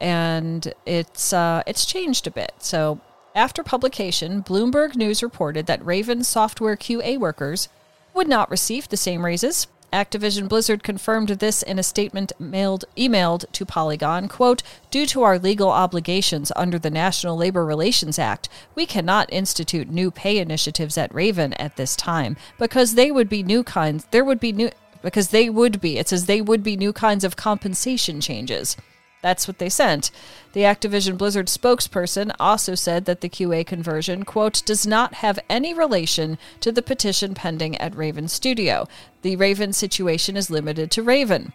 and 0.00 0.74
it's 0.84 1.32
uh, 1.32 1.62
it's 1.66 1.86
changed 1.86 2.26
a 2.26 2.30
bit. 2.30 2.52
So. 2.58 3.00
After 3.34 3.62
publication, 3.62 4.42
Bloomberg 4.42 4.94
News 4.94 5.22
reported 5.22 5.66
that 5.66 5.84
Raven 5.84 6.22
software 6.22 6.76
QA 6.76 7.18
workers 7.18 7.68
would 8.14 8.28
not 8.28 8.50
receive 8.50 8.88
the 8.88 8.96
same 8.96 9.24
raises 9.24 9.66
Activision 9.92 10.48
Blizzard 10.48 10.82
confirmed 10.82 11.28
this 11.28 11.62
in 11.62 11.78
a 11.78 11.82
statement 11.82 12.32
mailed 12.38 12.86
emailed 12.96 13.44
to 13.52 13.66
Polygon, 13.66 14.26
quote, 14.26 14.62
"Due 14.90 15.04
to 15.06 15.22
our 15.22 15.38
legal 15.38 15.68
obligations 15.68 16.50
under 16.56 16.78
the 16.78 16.90
National 16.90 17.36
Labor 17.36 17.64
Relations 17.66 18.18
Act, 18.18 18.48
we 18.74 18.86
cannot 18.86 19.30
institute 19.30 19.90
new 19.90 20.10
pay 20.10 20.38
initiatives 20.38 20.96
at 20.96 21.14
Raven 21.14 21.52
at 21.54 21.76
this 21.76 21.94
time 21.94 22.38
because 22.58 22.94
they 22.94 23.10
would 23.10 23.28
be 23.28 23.42
new 23.42 23.62
kinds 23.62 24.06
there 24.12 24.24
would 24.24 24.40
be 24.40 24.52
new 24.52 24.70
because 25.02 25.28
they 25.28 25.50
would 25.50 25.78
be 25.78 25.98
it 25.98 26.08
says 26.08 26.24
they 26.24 26.40
would 26.40 26.62
be 26.62 26.76
new 26.76 26.94
kinds 26.94 27.22
of 27.22 27.36
compensation 27.36 28.18
changes." 28.18 28.78
That's 29.22 29.48
what 29.48 29.58
they 29.58 29.68
sent. 29.68 30.10
The 30.52 30.62
Activision 30.62 31.16
Blizzard 31.16 31.46
spokesperson 31.46 32.32
also 32.38 32.74
said 32.74 33.06
that 33.06 33.22
the 33.22 33.28
QA 33.28 33.64
conversion, 33.66 34.24
quote, 34.24 34.62
does 34.66 34.86
not 34.86 35.14
have 35.14 35.38
any 35.48 35.72
relation 35.72 36.38
to 36.60 36.72
the 36.72 36.82
petition 36.82 37.32
pending 37.32 37.78
at 37.78 37.96
Raven 37.96 38.28
Studio. 38.28 38.86
The 39.22 39.36
Raven 39.36 39.72
situation 39.72 40.36
is 40.36 40.50
limited 40.50 40.90
to 40.90 41.02
Raven. 41.02 41.52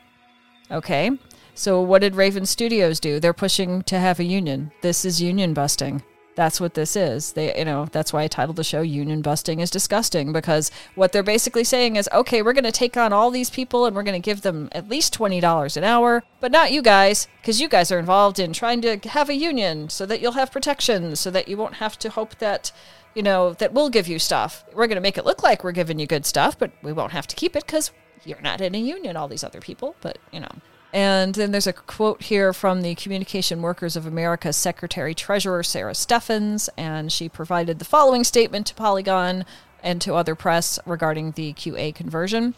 Okay, 0.71 1.12
so 1.53 1.82
what 1.82 2.01
did 2.01 2.15
Raven 2.15 2.45
Studios 2.45 2.99
do? 2.99 3.19
They're 3.19 3.34
pushing 3.34 3.84
to 3.84 3.99
have 3.99 4.19
a 4.19 4.23
union. 4.23 4.71
This 4.82 5.06
is 5.06 5.21
union 5.21 5.53
busting 5.53 6.01
that's 6.38 6.62
what 6.62 6.76
this 6.76 6.95
is. 6.95 7.34
They, 7.34 7.58
you 7.58 7.65
know, 7.65 7.88
that's 7.91 8.13
why 8.13 8.21
I 8.21 8.28
titled 8.28 8.58
the 8.58 8.63
show 8.63 8.82
"Union 8.82 9.23
Busting 9.23 9.60
is 9.60 9.71
Disgusting" 9.71 10.32
because 10.32 10.69
what 10.93 11.12
they're 11.12 11.23
basically 11.23 11.63
saying 11.63 11.95
is, 11.95 12.08
okay, 12.13 12.43
we're 12.43 12.54
going 12.54 12.63
to 12.63 12.71
take 12.71 12.95
on 12.95 13.12
all 13.12 13.32
these 13.32 13.50
people 13.50 13.88
and 13.88 13.95
we're 13.95 14.04
going 14.04 14.21
to 14.21 14.26
give 14.26 14.41
them 14.41 14.69
at 14.71 14.88
least 14.88 15.13
twenty 15.13 15.39
dollars 15.39 15.76
an 15.76 15.84
hour, 15.84 16.23
but 16.39 16.52
not 16.52 16.71
you 16.71 16.84
guys, 16.84 17.28
because 17.41 17.60
you 17.60 17.67
guys 17.67 17.91
are 17.91 17.97
involved 17.97 18.38
in 18.38 18.54
trying 18.54 18.82
to 18.82 18.97
have 19.10 19.30
a 19.30 19.36
union 19.36 19.89
so 19.89 20.06
that 20.06 20.21
you'll 20.21 20.34
have 20.34 20.52
protections, 20.52 21.19
so 21.19 21.32
that 21.32 21.47
you 21.47 21.58
won't 21.58 21.76
have 21.76 21.97
to 21.97 22.10
hope 22.10 22.38
that, 22.38 22.71
you 23.15 23.23
know, 23.23 23.54
that 23.54 23.73
we'll 23.73 23.89
give 23.89 24.08
you 24.08 24.19
stuff. 24.19 24.63
We're 24.73 24.88
going 24.88 24.95
to 24.95 25.02
make 25.02 25.17
it 25.17 25.26
look 25.26 25.41
like 25.41 25.63
we're 25.63 25.71
giving 25.71 25.97
you 25.97 26.06
good 26.06 26.26
stuff, 26.26 26.58
but 26.58 26.71
we 26.84 26.93
won't 26.93 27.13
have 27.13 27.26
to 27.28 27.36
keep 27.36 27.56
it 27.56 27.65
because 27.65 27.91
you're 28.23 28.41
not 28.41 28.62
in 28.62 28.76
a 28.76 28.80
union. 28.80 29.17
All 29.17 29.28
these 29.28 29.43
other 29.43 29.60
people, 29.60 29.95
but 30.02 30.19
you 30.32 30.39
know. 30.39 30.52
And 30.93 31.36
then 31.36 31.52
there's 31.52 31.67
a 31.67 31.73
quote 31.73 32.23
here 32.23 32.54
from 32.54 32.82
the 32.82 32.95
Communication 32.95 33.62
Workers 33.62 33.95
of 33.95 34.06
America 34.06 34.54
Secretary 34.54 35.13
Treasurer 35.13 35.63
Sara 35.63 35.93
Steffens, 35.93 36.69
and 36.78 37.12
she 37.12 37.28
provided 37.28 37.80
the 37.80 37.86
following 37.86 38.23
statement 38.23 38.67
to 38.67 38.73
Polygon 38.73 39.45
and 39.84 40.02
to 40.02 40.15
other 40.15 40.34
press 40.34 40.80
regarding 40.86 41.32
the 41.32 41.54
QA 41.54 41.93
conversion. 41.93 42.56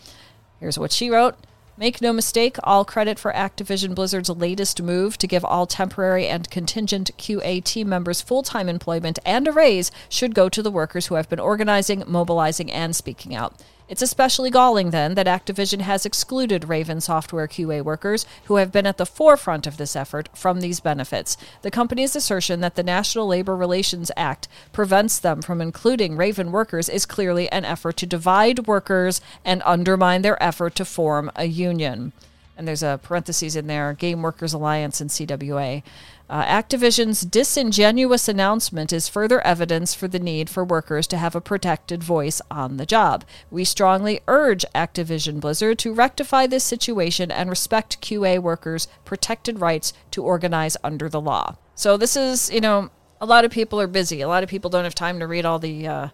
Here's 0.60 0.78
what 0.78 0.92
she 0.92 1.10
wrote. 1.10 1.36
Make 1.80 2.02
no 2.02 2.12
mistake, 2.12 2.58
all 2.66 2.84
credit 2.84 3.18
for 3.18 3.32
Activision 3.32 3.96
Blizzard's 3.96 4.30
latest 4.30 4.82
move 4.82 5.18
to 5.18 5.28
give 5.28 5.46
all 5.46 5.66
temporary 5.66 6.28
and 6.28 6.50
contingent 6.50 7.12
QA 7.18 7.64
team 7.64 7.88
members 7.88 8.22
full 8.22 8.44
time 8.44 8.68
employment 8.68 9.18
and 9.26 9.48
a 9.48 9.52
raise 9.54 9.90
should 10.10 10.36
go 10.36 10.50
to 10.50 10.62
the 10.62 10.72
workers 10.72 11.08
who 11.08 11.16
have 11.16 11.30
been 11.30 11.40
organizing, 11.40 12.04
mobilizing, 12.06 12.70
and 12.70 12.98
speaking 12.98 13.34
out. 13.34 13.56
It's 13.90 14.04
especially 14.04 14.52
galling, 14.52 14.92
then, 14.92 15.16
that 15.16 15.26
Activision 15.26 15.82
has 15.82 16.06
excluded 16.06 16.70
Raven 16.70 17.02
software 17.02 17.48
QA 17.48 17.84
workers 17.84 18.24
who 18.46 18.58
have 18.58 18.72
been 18.72 18.86
at 18.86 18.98
the 18.98 19.06
forefront 19.06 19.66
of 19.66 19.78
this 19.78 19.96
effort 19.96 20.30
from 20.38 20.62
these 20.62 20.80
benefits. 20.80 21.36
The 21.64 21.72
company's 21.72 22.16
assertion 22.16 22.60
that 22.60 22.76
the 22.76 22.84
National 22.84 23.26
Labor 23.26 23.56
Relations 23.56 24.12
Act 24.16 24.48
prevents 24.72 25.18
them 25.18 25.42
from 25.42 25.60
including 25.60 26.16
Raven 26.16 26.52
workers 26.52 26.88
is 26.88 27.08
clearly 27.08 27.52
an 27.52 27.66
effort 27.66 27.98
to 27.98 28.06
divide 28.06 28.68
workers 28.68 29.22
and 29.44 29.64
undermine 29.66 30.22
their 30.22 30.42
effort 30.42 30.76
to 30.76 30.86
form 30.86 31.32
a 31.36 31.46
union. 31.46 32.14
And 32.56 32.68
there's 32.68 32.84
a 32.84 33.00
parenthesis 33.02 33.56
in 33.56 33.66
there 33.66 33.94
Game 33.94 34.22
Workers 34.22 34.54
Alliance 34.54 35.02
and 35.02 35.10
CWA. 35.10 35.82
Uh, 36.30 36.46
Activision's 36.46 37.22
disingenuous 37.22 38.28
announcement 38.28 38.94
is 38.94 39.10
further 39.10 39.42
evidence 39.42 39.96
for 39.96 40.08
the 40.08 40.20
need 40.20 40.50
for 40.50 40.64
workers 40.64 41.08
to 41.08 41.18
have 41.18 41.36
a 41.36 41.42
protected 41.42 42.04
voice 42.04 42.40
on 42.52 42.78
the 42.78 42.86
job. 42.86 43.26
We 43.50 43.66
strongly 43.66 44.20
urge 44.28 44.64
Activision 44.76 45.40
Blizzard 45.40 45.80
to 45.80 45.94
rectify 45.94 46.46
this 46.46 46.64
situation 46.64 47.32
and 47.32 47.50
respect 47.50 48.00
QA 48.02 48.40
workers' 48.40 48.88
protected 49.06 49.60
rights 49.60 49.92
to 50.12 50.24
organize 50.24 50.78
under 50.84 51.10
the 51.10 51.22
law. 51.22 51.56
So, 51.74 51.98
this 51.98 52.16
is, 52.16 52.52
you 52.52 52.62
know, 52.62 52.92
a 53.20 53.26
lot 53.26 53.44
of 53.44 53.52
people 53.52 53.82
are 53.82 53.88
busy. 53.88 54.22
A 54.22 54.28
lot 54.28 54.44
of 54.44 54.50
people 54.50 54.70
don't 54.70 54.84
have 54.84 54.96
time 54.96 55.20
to 55.20 55.28
read 55.28 55.46
all 55.46 55.58
the 55.58 55.88
uh, 55.88 56.08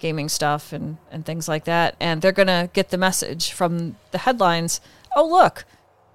gaming 0.00 0.28
stuff 0.28 0.72
and, 0.72 0.96
and 1.12 1.24
things 1.24 1.46
like 1.46 1.64
that. 1.64 1.94
And 2.00 2.20
they're 2.20 2.32
going 2.32 2.48
to 2.48 2.68
get 2.72 2.90
the 2.90 2.98
message 2.98 3.52
from 3.52 3.96
the 4.10 4.18
headlines 4.18 4.80
oh, 5.14 5.28
look, 5.28 5.64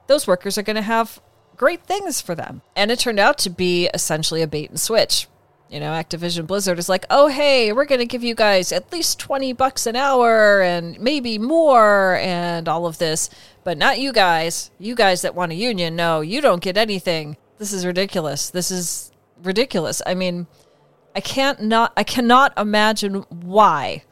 those 0.07 0.27
workers 0.27 0.57
are 0.57 0.63
going 0.63 0.75
to 0.75 0.81
have 0.81 1.21
great 1.57 1.83
things 1.83 2.21
for 2.21 2.35
them. 2.35 2.61
And 2.75 2.91
it 2.91 2.99
turned 2.99 3.19
out 3.19 3.37
to 3.39 3.49
be 3.49 3.89
essentially 3.93 4.41
a 4.41 4.47
bait 4.47 4.69
and 4.69 4.79
switch. 4.79 5.27
You 5.69 5.81
know, 5.81 5.91
Activision 5.91 6.47
Blizzard 6.47 6.79
is 6.79 6.87
like, 6.87 7.05
oh, 7.09 7.27
hey, 7.27 7.73
we're 7.73 7.85
going 7.85 7.99
to 7.99 8.05
give 8.05 8.23
you 8.23 8.35
guys 8.35 8.71
at 8.71 8.91
least 8.93 9.19
20 9.19 9.51
bucks 9.51 9.85
an 9.85 9.97
hour 9.97 10.61
and 10.61 10.97
maybe 10.97 11.37
more 11.37 12.15
and 12.15 12.69
all 12.69 12.85
of 12.85 12.99
this, 12.99 13.29
but 13.65 13.77
not 13.77 13.99
you 13.99 14.13
guys. 14.13 14.71
You 14.79 14.95
guys 14.95 15.23
that 15.23 15.35
want 15.35 15.51
a 15.51 15.55
union, 15.55 15.97
no, 15.97 16.21
you 16.21 16.39
don't 16.39 16.61
get 16.61 16.77
anything. 16.77 17.35
This 17.57 17.73
is 17.73 17.85
ridiculous. 17.85 18.49
This 18.49 18.71
is 18.71 19.11
ridiculous. 19.43 20.01
I 20.05 20.13
mean, 20.13 20.47
I 21.13 21.19
can't 21.19 21.61
not, 21.63 21.91
I 21.97 22.03
cannot 22.03 22.57
imagine 22.57 23.25
why 23.29 24.03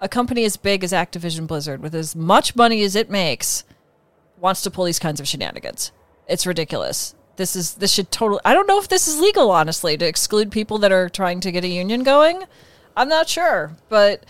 a 0.00 0.08
company 0.08 0.44
as 0.44 0.56
big 0.56 0.84
as 0.84 0.92
Activision 0.92 1.46
Blizzard, 1.46 1.80
with 1.80 1.94
as 1.94 2.14
much 2.14 2.54
money 2.54 2.82
as 2.84 2.94
it 2.94 3.10
makes, 3.10 3.64
wants 4.38 4.62
to 4.62 4.70
pull 4.70 4.84
these 4.84 4.98
kinds 4.98 5.18
of 5.18 5.26
shenanigans. 5.26 5.90
It's 6.26 6.46
ridiculous. 6.46 7.14
This 7.36 7.56
is 7.56 7.74
this 7.74 7.92
should 7.92 8.10
totally. 8.10 8.40
I 8.44 8.54
don't 8.54 8.68
know 8.68 8.78
if 8.78 8.88
this 8.88 9.08
is 9.08 9.18
legal, 9.18 9.50
honestly, 9.50 9.96
to 9.96 10.06
exclude 10.06 10.52
people 10.52 10.78
that 10.78 10.92
are 10.92 11.08
trying 11.08 11.40
to 11.40 11.52
get 11.52 11.64
a 11.64 11.68
union 11.68 12.02
going. 12.02 12.44
I'm 12.96 13.08
not 13.08 13.28
sure, 13.28 13.76
but 13.88 14.24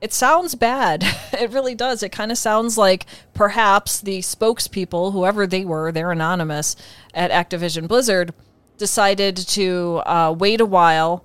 it 0.00 0.12
sounds 0.12 0.54
bad. 0.54 1.02
it 1.32 1.50
really 1.50 1.74
does. 1.74 2.02
It 2.02 2.12
kind 2.12 2.30
of 2.30 2.38
sounds 2.38 2.76
like 2.76 3.06
perhaps 3.34 4.00
the 4.00 4.20
spokespeople, 4.20 5.12
whoever 5.12 5.46
they 5.46 5.64
were, 5.64 5.90
they're 5.92 6.12
anonymous 6.12 6.76
at 7.14 7.30
Activision 7.30 7.88
Blizzard, 7.88 8.34
decided 8.78 9.36
to 9.36 10.02
uh, 10.06 10.34
wait 10.36 10.60
a 10.60 10.66
while 10.66 11.24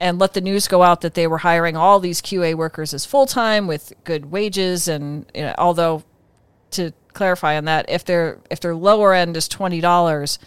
and 0.00 0.18
let 0.18 0.34
the 0.34 0.40
news 0.40 0.66
go 0.66 0.82
out 0.82 1.00
that 1.02 1.14
they 1.14 1.28
were 1.28 1.38
hiring 1.38 1.76
all 1.76 2.00
these 2.00 2.20
QA 2.20 2.56
workers 2.56 2.92
as 2.92 3.06
full 3.06 3.26
time 3.26 3.68
with 3.68 3.92
good 4.02 4.32
wages. 4.32 4.88
And 4.88 5.26
you 5.32 5.42
know, 5.42 5.54
although 5.58 6.02
to 6.72 6.92
clarify 7.12 7.56
on 7.56 7.64
that. 7.66 7.86
If 7.88 8.04
their 8.04 8.40
if 8.50 8.60
their 8.60 8.74
lower 8.74 9.14
end 9.14 9.36
is 9.36 9.48
twenty 9.48 9.80
dollars 9.80 10.38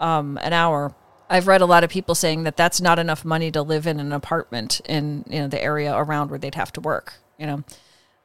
um, 0.00 0.38
an 0.42 0.52
hour, 0.52 0.94
I've 1.30 1.46
read 1.46 1.60
a 1.60 1.66
lot 1.66 1.84
of 1.84 1.90
people 1.90 2.14
saying 2.14 2.44
that 2.44 2.56
that's 2.56 2.80
not 2.80 2.98
enough 2.98 3.24
money 3.24 3.50
to 3.52 3.62
live 3.62 3.86
in 3.86 4.00
an 4.00 4.12
apartment 4.12 4.80
in 4.84 5.24
you 5.28 5.40
know 5.40 5.48
the 5.48 5.62
area 5.62 5.94
around 5.94 6.30
where 6.30 6.38
they'd 6.38 6.54
have 6.54 6.72
to 6.72 6.80
work. 6.80 7.14
You 7.38 7.46
know, 7.46 7.64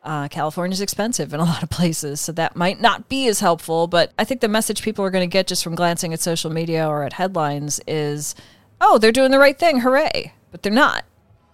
uh, 0.03 0.27
California's 0.27 0.81
expensive 0.81 1.33
in 1.33 1.39
a 1.39 1.45
lot 1.45 1.63
of 1.63 1.69
places, 1.69 2.21
so 2.21 2.31
that 2.33 2.55
might 2.55 2.81
not 2.81 3.09
be 3.09 3.27
as 3.27 3.39
helpful. 3.39 3.87
But 3.87 4.11
I 4.17 4.23
think 4.23 4.41
the 4.41 4.47
message 4.47 4.81
people 4.81 5.05
are 5.05 5.11
going 5.11 5.27
to 5.27 5.31
get 5.31 5.47
just 5.47 5.63
from 5.63 5.75
glancing 5.75 6.13
at 6.13 6.21
social 6.21 6.51
media 6.51 6.87
or 6.87 7.03
at 7.03 7.13
headlines 7.13 7.79
is, 7.87 8.35
"Oh, 8.81 8.97
they're 8.97 9.11
doing 9.11 9.31
the 9.31 9.39
right 9.39 9.57
thing, 9.57 9.81
hooray!" 9.81 10.33
But 10.51 10.63
they're 10.63 10.71
not 10.71 11.03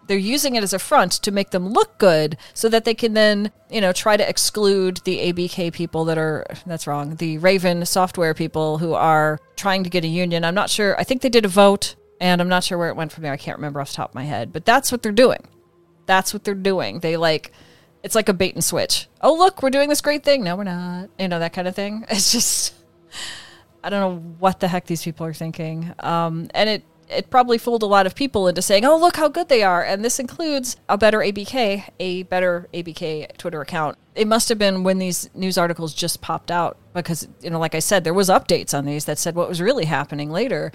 they're 0.09 0.17
using 0.17 0.55
it 0.55 0.63
as 0.63 0.73
a 0.73 0.79
front 0.79 1.11
to 1.11 1.31
make 1.31 1.51
them 1.51 1.69
look 1.69 1.99
good 1.99 2.35
so 2.55 2.67
that 2.67 2.83
they 2.83 2.95
can 2.95 3.13
then, 3.13 3.51
you 3.69 3.79
know, 3.79 3.93
try 3.93 4.17
to 4.17 4.27
exclude 4.27 4.97
the 5.03 5.31
ABK 5.31 5.71
people 5.71 6.03
that 6.05 6.17
are, 6.17 6.47
that's 6.65 6.87
wrong, 6.87 7.15
the 7.17 7.37
Raven 7.37 7.85
software 7.85 8.33
people 8.33 8.79
who 8.79 8.95
are 8.95 9.39
trying 9.55 9.83
to 9.83 9.89
get 9.89 10.03
a 10.03 10.07
union. 10.07 10.43
I'm 10.43 10.55
not 10.55 10.71
sure. 10.71 10.99
I 10.99 11.03
think 11.03 11.21
they 11.21 11.29
did 11.29 11.45
a 11.45 11.47
vote 11.47 11.95
and 12.19 12.41
I'm 12.41 12.49
not 12.49 12.63
sure 12.63 12.75
where 12.79 12.89
it 12.89 12.95
went 12.95 13.11
from 13.11 13.21
there. 13.21 13.31
I 13.31 13.37
can't 13.37 13.59
remember 13.59 13.79
off 13.79 13.91
the 13.91 13.97
top 13.97 14.09
of 14.09 14.15
my 14.15 14.23
head, 14.23 14.51
but 14.51 14.65
that's 14.65 14.91
what 14.91 15.03
they're 15.03 15.11
doing. 15.11 15.47
That's 16.07 16.33
what 16.33 16.43
they're 16.43 16.55
doing. 16.55 17.01
They 17.01 17.15
like, 17.15 17.51
it's 18.01 18.15
like 18.15 18.29
a 18.29 18.33
bait 18.33 18.55
and 18.55 18.63
switch. 18.63 19.07
Oh, 19.21 19.37
look, 19.37 19.61
we're 19.61 19.69
doing 19.69 19.89
this 19.89 20.01
great 20.01 20.23
thing. 20.23 20.43
No, 20.43 20.55
we're 20.55 20.63
not. 20.63 21.09
You 21.19 21.27
know, 21.27 21.37
that 21.37 21.53
kind 21.53 21.67
of 21.67 21.75
thing. 21.75 22.03
It's 22.09 22.31
just, 22.31 22.73
I 23.83 23.91
don't 23.91 23.99
know 23.99 24.33
what 24.39 24.59
the 24.59 24.67
heck 24.67 24.87
these 24.87 25.03
people 25.03 25.27
are 25.27 25.35
thinking. 25.35 25.93
Um, 25.99 26.49
and 26.55 26.67
it, 26.67 26.83
it 27.09 27.29
probably 27.29 27.57
fooled 27.57 27.83
a 27.83 27.87
lot 27.87 28.05
of 28.05 28.15
people 28.15 28.47
into 28.47 28.61
saying, 28.61 28.85
"Oh, 28.85 28.97
look 28.97 29.17
how 29.17 29.27
good 29.27 29.49
they 29.49 29.63
are," 29.63 29.83
and 29.83 30.03
this 30.03 30.19
includes 30.19 30.77
a 30.87 30.97
better 30.97 31.19
ABK, 31.19 31.89
a 31.99 32.23
better 32.23 32.67
ABK 32.73 33.37
Twitter 33.37 33.61
account. 33.61 33.97
It 34.15 34.27
must 34.27 34.49
have 34.49 34.57
been 34.57 34.83
when 34.83 34.99
these 34.99 35.29
news 35.33 35.57
articles 35.57 35.93
just 35.93 36.21
popped 36.21 36.51
out 36.51 36.77
because, 36.93 37.27
you 37.41 37.49
know, 37.49 37.59
like 37.59 37.75
I 37.75 37.79
said, 37.79 38.03
there 38.03 38.13
was 38.13 38.29
updates 38.29 38.77
on 38.77 38.85
these 38.85 39.05
that 39.05 39.17
said 39.17 39.35
what 39.35 39.49
was 39.49 39.61
really 39.61 39.85
happening 39.85 40.29
later. 40.29 40.71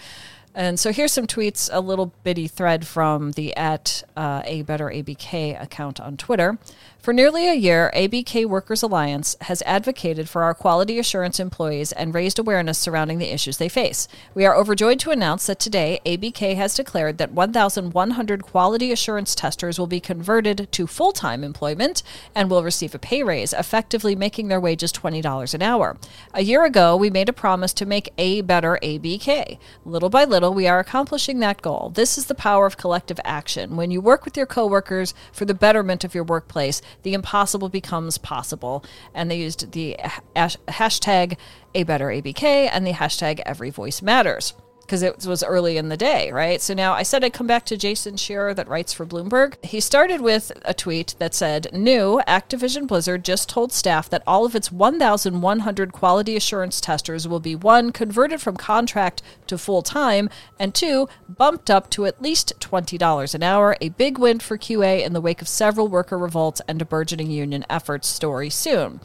And 0.54 0.78
so 0.78 0.92
here's 0.92 1.12
some 1.12 1.26
tweets, 1.26 1.68
a 1.72 1.80
little 1.80 2.12
bitty 2.22 2.46
thread 2.46 2.86
from 2.86 3.32
the 3.32 3.56
at 3.56 4.04
uh, 4.16 4.42
a 4.44 4.62
better 4.62 4.86
ABK 4.86 5.60
account 5.60 6.00
on 6.00 6.16
Twitter. 6.16 6.58
For 7.04 7.12
nearly 7.12 7.50
a 7.50 7.54
year, 7.54 7.92
ABK 7.94 8.46
Workers 8.46 8.82
Alliance 8.82 9.36
has 9.42 9.62
advocated 9.66 10.26
for 10.26 10.42
our 10.42 10.54
quality 10.54 10.98
assurance 10.98 11.38
employees 11.38 11.92
and 11.92 12.14
raised 12.14 12.38
awareness 12.38 12.78
surrounding 12.78 13.18
the 13.18 13.30
issues 13.30 13.58
they 13.58 13.68
face. 13.68 14.08
We 14.34 14.46
are 14.46 14.56
overjoyed 14.56 15.00
to 15.00 15.10
announce 15.10 15.44
that 15.44 15.60
today 15.60 16.00
ABK 16.06 16.56
has 16.56 16.74
declared 16.74 17.18
that 17.18 17.32
1,100 17.32 18.42
quality 18.42 18.90
assurance 18.90 19.34
testers 19.34 19.78
will 19.78 19.86
be 19.86 20.00
converted 20.00 20.66
to 20.72 20.86
full 20.86 21.12
time 21.12 21.44
employment 21.44 22.02
and 22.34 22.48
will 22.48 22.64
receive 22.64 22.94
a 22.94 22.98
pay 22.98 23.22
raise, 23.22 23.52
effectively 23.52 24.16
making 24.16 24.48
their 24.48 24.58
wages 24.58 24.90
$20 24.90 25.52
an 25.52 25.60
hour. 25.60 25.98
A 26.32 26.42
year 26.42 26.64
ago, 26.64 26.96
we 26.96 27.10
made 27.10 27.28
a 27.28 27.34
promise 27.34 27.74
to 27.74 27.84
make 27.84 28.14
a 28.16 28.40
better 28.40 28.78
ABK. 28.82 29.58
Little 29.84 30.08
by 30.08 30.24
little, 30.24 30.54
we 30.54 30.66
are 30.66 30.78
accomplishing 30.78 31.40
that 31.40 31.60
goal. 31.60 31.92
This 31.94 32.16
is 32.16 32.24
the 32.24 32.34
power 32.34 32.64
of 32.64 32.78
collective 32.78 33.20
action. 33.24 33.76
When 33.76 33.90
you 33.90 34.00
work 34.00 34.24
with 34.24 34.38
your 34.38 34.46
coworkers 34.46 35.12
for 35.34 35.44
the 35.44 35.52
betterment 35.52 36.02
of 36.02 36.14
your 36.14 36.24
workplace, 36.24 36.80
the 37.02 37.14
impossible 37.14 37.68
becomes 37.68 38.18
possible. 38.18 38.84
And 39.14 39.30
they 39.30 39.38
used 39.38 39.72
the 39.72 39.96
hashtag 40.36 41.36
a 41.74 41.82
better 41.82 42.06
ABK 42.06 42.70
and 42.72 42.86
the 42.86 42.92
hashtag 42.92 43.40
every 43.44 43.70
voice 43.70 44.02
matters 44.02 44.54
because 44.84 45.02
it 45.02 45.26
was 45.26 45.42
early 45.42 45.76
in 45.76 45.88
the 45.88 45.96
day, 45.96 46.30
right? 46.30 46.60
So 46.60 46.74
now 46.74 46.92
I 46.92 47.02
said 47.02 47.24
I'd 47.24 47.32
come 47.32 47.46
back 47.46 47.64
to 47.66 47.76
Jason 47.76 48.14
Schreier 48.14 48.54
that 48.54 48.68
writes 48.68 48.92
for 48.92 49.06
Bloomberg. 49.06 49.62
He 49.64 49.80
started 49.80 50.20
with 50.20 50.52
a 50.64 50.74
tweet 50.74 51.14
that 51.18 51.34
said, 51.34 51.68
New 51.72 52.20
Activision 52.28 52.86
Blizzard 52.86 53.24
just 53.24 53.48
told 53.48 53.72
staff 53.72 54.10
that 54.10 54.22
all 54.26 54.44
of 54.44 54.54
its 54.54 54.70
1,100 54.70 55.92
quality 55.92 56.36
assurance 56.36 56.80
testers 56.80 57.26
will 57.26 57.40
be 57.40 57.56
one, 57.56 57.92
converted 57.92 58.40
from 58.40 58.56
contract 58.56 59.22
to 59.46 59.58
full 59.58 59.82
time, 59.82 60.28
and 60.58 60.74
two, 60.74 61.08
bumped 61.28 61.70
up 61.70 61.90
to 61.90 62.06
at 62.06 62.22
least 62.22 62.52
$20 62.60 63.34
an 63.34 63.42
hour, 63.42 63.76
a 63.80 63.88
big 63.90 64.18
win 64.18 64.38
for 64.38 64.58
QA 64.58 65.04
in 65.04 65.12
the 65.12 65.20
wake 65.20 65.40
of 65.40 65.48
several 65.48 65.88
worker 65.88 66.18
revolts 66.18 66.60
and 66.68 66.80
a 66.82 66.84
burgeoning 66.84 67.30
union 67.30 67.64
efforts 67.70 68.08
story 68.08 68.50
soon. 68.50 69.00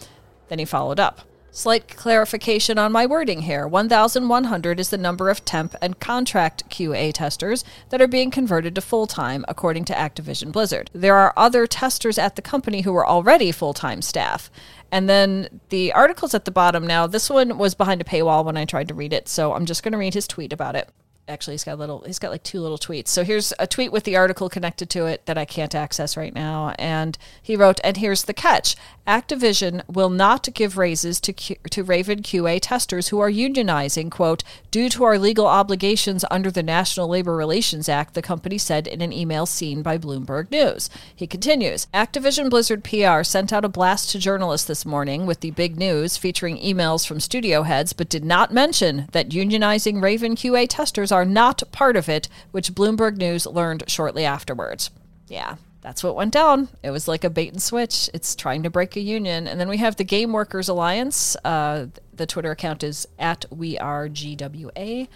Then 0.50 0.60
he 0.60 0.66
followed 0.66 1.00
up. 1.00 1.29
Slight 1.52 1.88
clarification 1.98 2.78
on 2.78 2.92
my 2.92 3.08
wording 3.08 3.42
here 3.42 3.68
1,100 3.68 4.80
is 4.80 4.90
the 4.90 5.00
number 5.00 5.32
of 5.32 5.44
temp 5.46 5.76
and 5.82 6.00
contract 6.00 6.70
QA 6.70 7.12
testers 7.12 7.66
that 7.90 8.00
are 8.00 8.08
being 8.08 8.30
converted 8.30 8.76
to 8.76 8.82
full 8.82 9.08
time, 9.08 9.44
according 9.48 9.84
to 9.86 9.94
Activision 9.94 10.52
Blizzard. 10.52 10.92
There 10.94 11.16
are 11.16 11.34
other 11.36 11.66
testers 11.66 12.20
at 12.20 12.36
the 12.36 12.44
company 12.44 12.82
who 12.82 12.96
are 12.96 13.08
already 13.08 13.52
full 13.52 13.74
time 13.74 14.04
staff. 14.04 14.52
And 14.92 15.10
then 15.10 15.60
the 15.70 15.92
article's 15.94 16.36
at 16.36 16.46
the 16.46 16.52
bottom 16.52 16.86
now. 16.86 17.08
This 17.08 17.32
one 17.32 17.58
was 17.58 17.74
behind 17.74 18.00
a 18.00 18.06
paywall 18.06 18.46
when 18.46 18.58
I 18.58 18.66
tried 18.66 18.88
to 18.90 18.94
read 18.94 19.12
it, 19.12 19.28
so 19.28 19.54
I'm 19.54 19.66
just 19.66 19.82
going 19.82 19.94
to 19.94 19.98
read 19.98 20.14
his 20.14 20.28
tweet 20.28 20.54
about 20.54 20.76
it 20.76 20.90
actually 21.30 21.54
he's 21.54 21.64
got 21.64 21.80
little 21.80 22.04
he's 22.06 22.20
got 22.20 22.32
like 22.32 22.44
two 22.44 22.60
little 22.60 22.78
tweets. 22.78 23.10
So 23.10 23.24
here's 23.24 23.54
a 23.60 23.68
tweet 23.68 23.92
with 23.92 24.04
the 24.04 24.16
article 24.16 24.50
connected 24.50 24.90
to 24.92 25.06
it 25.06 25.26
that 25.26 25.38
i 25.38 25.46
can't 25.46 25.76
access 25.76 26.18
right 26.18 26.34
now. 26.34 26.74
And 26.80 27.18
he 27.42 27.56
wrote 27.56 27.80
and 27.84 27.98
here's 27.98 28.24
the 28.24 28.34
catch. 28.34 28.76
Activision 29.08 29.82
will 29.88 30.10
not 30.10 30.48
give 30.54 30.78
raises 30.78 31.20
to 31.22 31.34
Q, 31.34 31.56
to 31.72 31.84
raven 31.84 32.22
qa 32.22 32.60
testers 32.62 33.08
who 33.08 33.20
are 33.20 33.32
unionizing 33.32 34.12
quote 34.12 34.44
due 34.72 34.90
to 34.90 35.04
our 35.04 35.18
legal 35.18 35.48
obligations 35.48 36.26
under 36.30 36.52
the 36.52 36.64
national 36.64 37.08
labor 37.08 37.36
relations 37.36 37.90
act 37.90 38.14
the 38.14 38.22
company 38.22 38.58
said 38.58 38.88
in 38.88 39.02
an 39.02 39.14
email 39.14 39.46
seen 39.46 39.82
by 39.82 39.98
bloomberg 39.98 40.52
news. 40.52 40.90
He 41.16 41.28
continues 41.28 41.88
activision 41.94 42.50
blizzard 42.50 42.84
pr 42.84 43.24
sent 43.24 43.54
out 43.54 43.66
a 43.66 43.70
blast 43.70 44.12
to 44.12 44.20
journalists 44.20 44.68
this 44.68 44.86
morning 44.86 45.26
with 45.26 45.40
the 45.40 45.52
big 45.52 45.78
news 45.78 46.18
featuring 46.18 46.58
emails 46.58 47.08
from 47.08 47.20
studio 47.20 47.64
heads 47.64 47.94
but 47.94 48.10
did 48.10 48.26
not 48.26 48.54
mention 48.54 49.08
that 49.12 49.30
unionizing 49.30 50.02
raven 50.02 50.36
qa 50.36 50.68
testers 50.70 51.12
are 51.12 51.19
are 51.20 51.26
not 51.26 51.62
part 51.72 51.98
of 51.98 52.08
it, 52.08 52.30
which 52.52 52.74
Bloomberg 52.74 53.18
News 53.18 53.46
learned 53.46 53.84
shortly 53.88 54.24
afterwards. 54.24 54.90
Yeah, 55.28 55.58
that's 55.82 56.04
what 56.04 56.16
went 56.16 56.34
down. 56.34 56.70
It 56.82 56.92
was 56.92 57.08
like 57.08 57.24
a 57.24 57.30
bait 57.30 57.52
and 57.52 57.62
switch. 57.62 58.10
It's 58.14 58.36
trying 58.36 58.64
to 58.64 58.70
break 58.70 58.96
a 58.96 59.02
union. 59.02 59.48
And 59.48 59.60
then 59.60 59.70
we 59.70 59.78
have 59.78 59.98
the 59.98 60.04
Game 60.04 60.32
Workers 60.32 60.70
Alliance. 60.70 61.36
Uh, 61.44 61.88
the 62.14 62.26
Twitter 62.26 62.52
account 62.52 62.84
is 62.84 63.08
at 63.18 63.46
We 63.52 63.78
Are 63.78 64.08
GWA. 64.08 65.08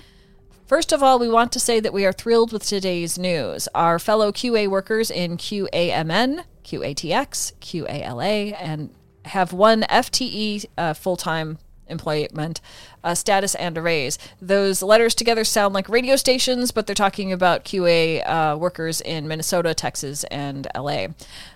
First 0.65 0.91
of 0.91 1.03
all, 1.03 1.19
we 1.19 1.29
want 1.29 1.51
to 1.53 1.59
say 1.59 1.79
that 1.79 1.93
we 1.93 2.05
are 2.05 2.13
thrilled 2.13 2.51
with 2.51 2.65
today's 2.65 3.17
news. 3.17 3.67
Our 3.75 3.99
fellow 3.99 4.31
QA 4.31 4.67
workers 4.67 5.11
in 5.11 5.37
QAMN, 5.37 6.43
QATX, 6.63 7.53
QALA, 7.59 8.55
and 8.59 8.89
have 9.25 9.53
won 9.53 9.83
FTE 9.83 10.65
uh, 10.77 10.93
full 10.93 11.17
time 11.17 11.59
employment 11.87 12.61
uh, 13.03 13.15
status 13.15 13.55
and 13.55 13.77
a 13.77 13.81
raise. 13.81 14.17
Those 14.41 14.81
letters 14.81 15.15
together 15.15 15.43
sound 15.43 15.73
like 15.73 15.89
radio 15.89 16.15
stations, 16.15 16.71
but 16.71 16.87
they're 16.87 16.95
talking 16.95 17.31
about 17.31 17.65
QA 17.65 18.27
uh, 18.27 18.57
workers 18.57 19.01
in 19.01 19.27
Minnesota, 19.27 19.73
Texas, 19.73 20.23
and 20.25 20.67
LA 20.75 21.07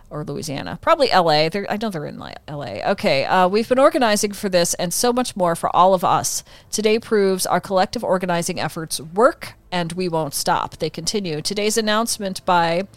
or 0.10 0.24
Louisiana. 0.24 0.80
Probably 0.82 1.10
LA. 1.10 1.50
They're, 1.50 1.70
I 1.70 1.78
know 1.78 1.90
they're 1.90 2.06
in 2.06 2.18
LA. 2.18 2.80
Okay, 2.92 3.26
uh, 3.26 3.48
we've 3.48 3.68
been 3.68 3.80
organizing 3.80 4.32
for 4.32 4.50
this 4.50 4.74
and 4.76 4.94
so 4.94 5.12
much 5.12 5.36
more 5.36 5.56
for 5.56 5.74
all 5.76 5.94
of 5.94 6.04
us. 6.04 6.44
Today 6.72 7.00
proves 7.00 7.46
our 7.46 7.60
collective 7.60 8.04
organizing 8.04 8.60
efforts 8.60 9.00
work 9.02 9.54
and 9.72 9.94
we 9.94 10.08
won't 10.08 10.34
stop. 10.34 10.78
They 10.78 10.90
continue. 10.90 11.42
Today's 11.42 11.78
announcement 11.78 12.46
by 12.46 12.88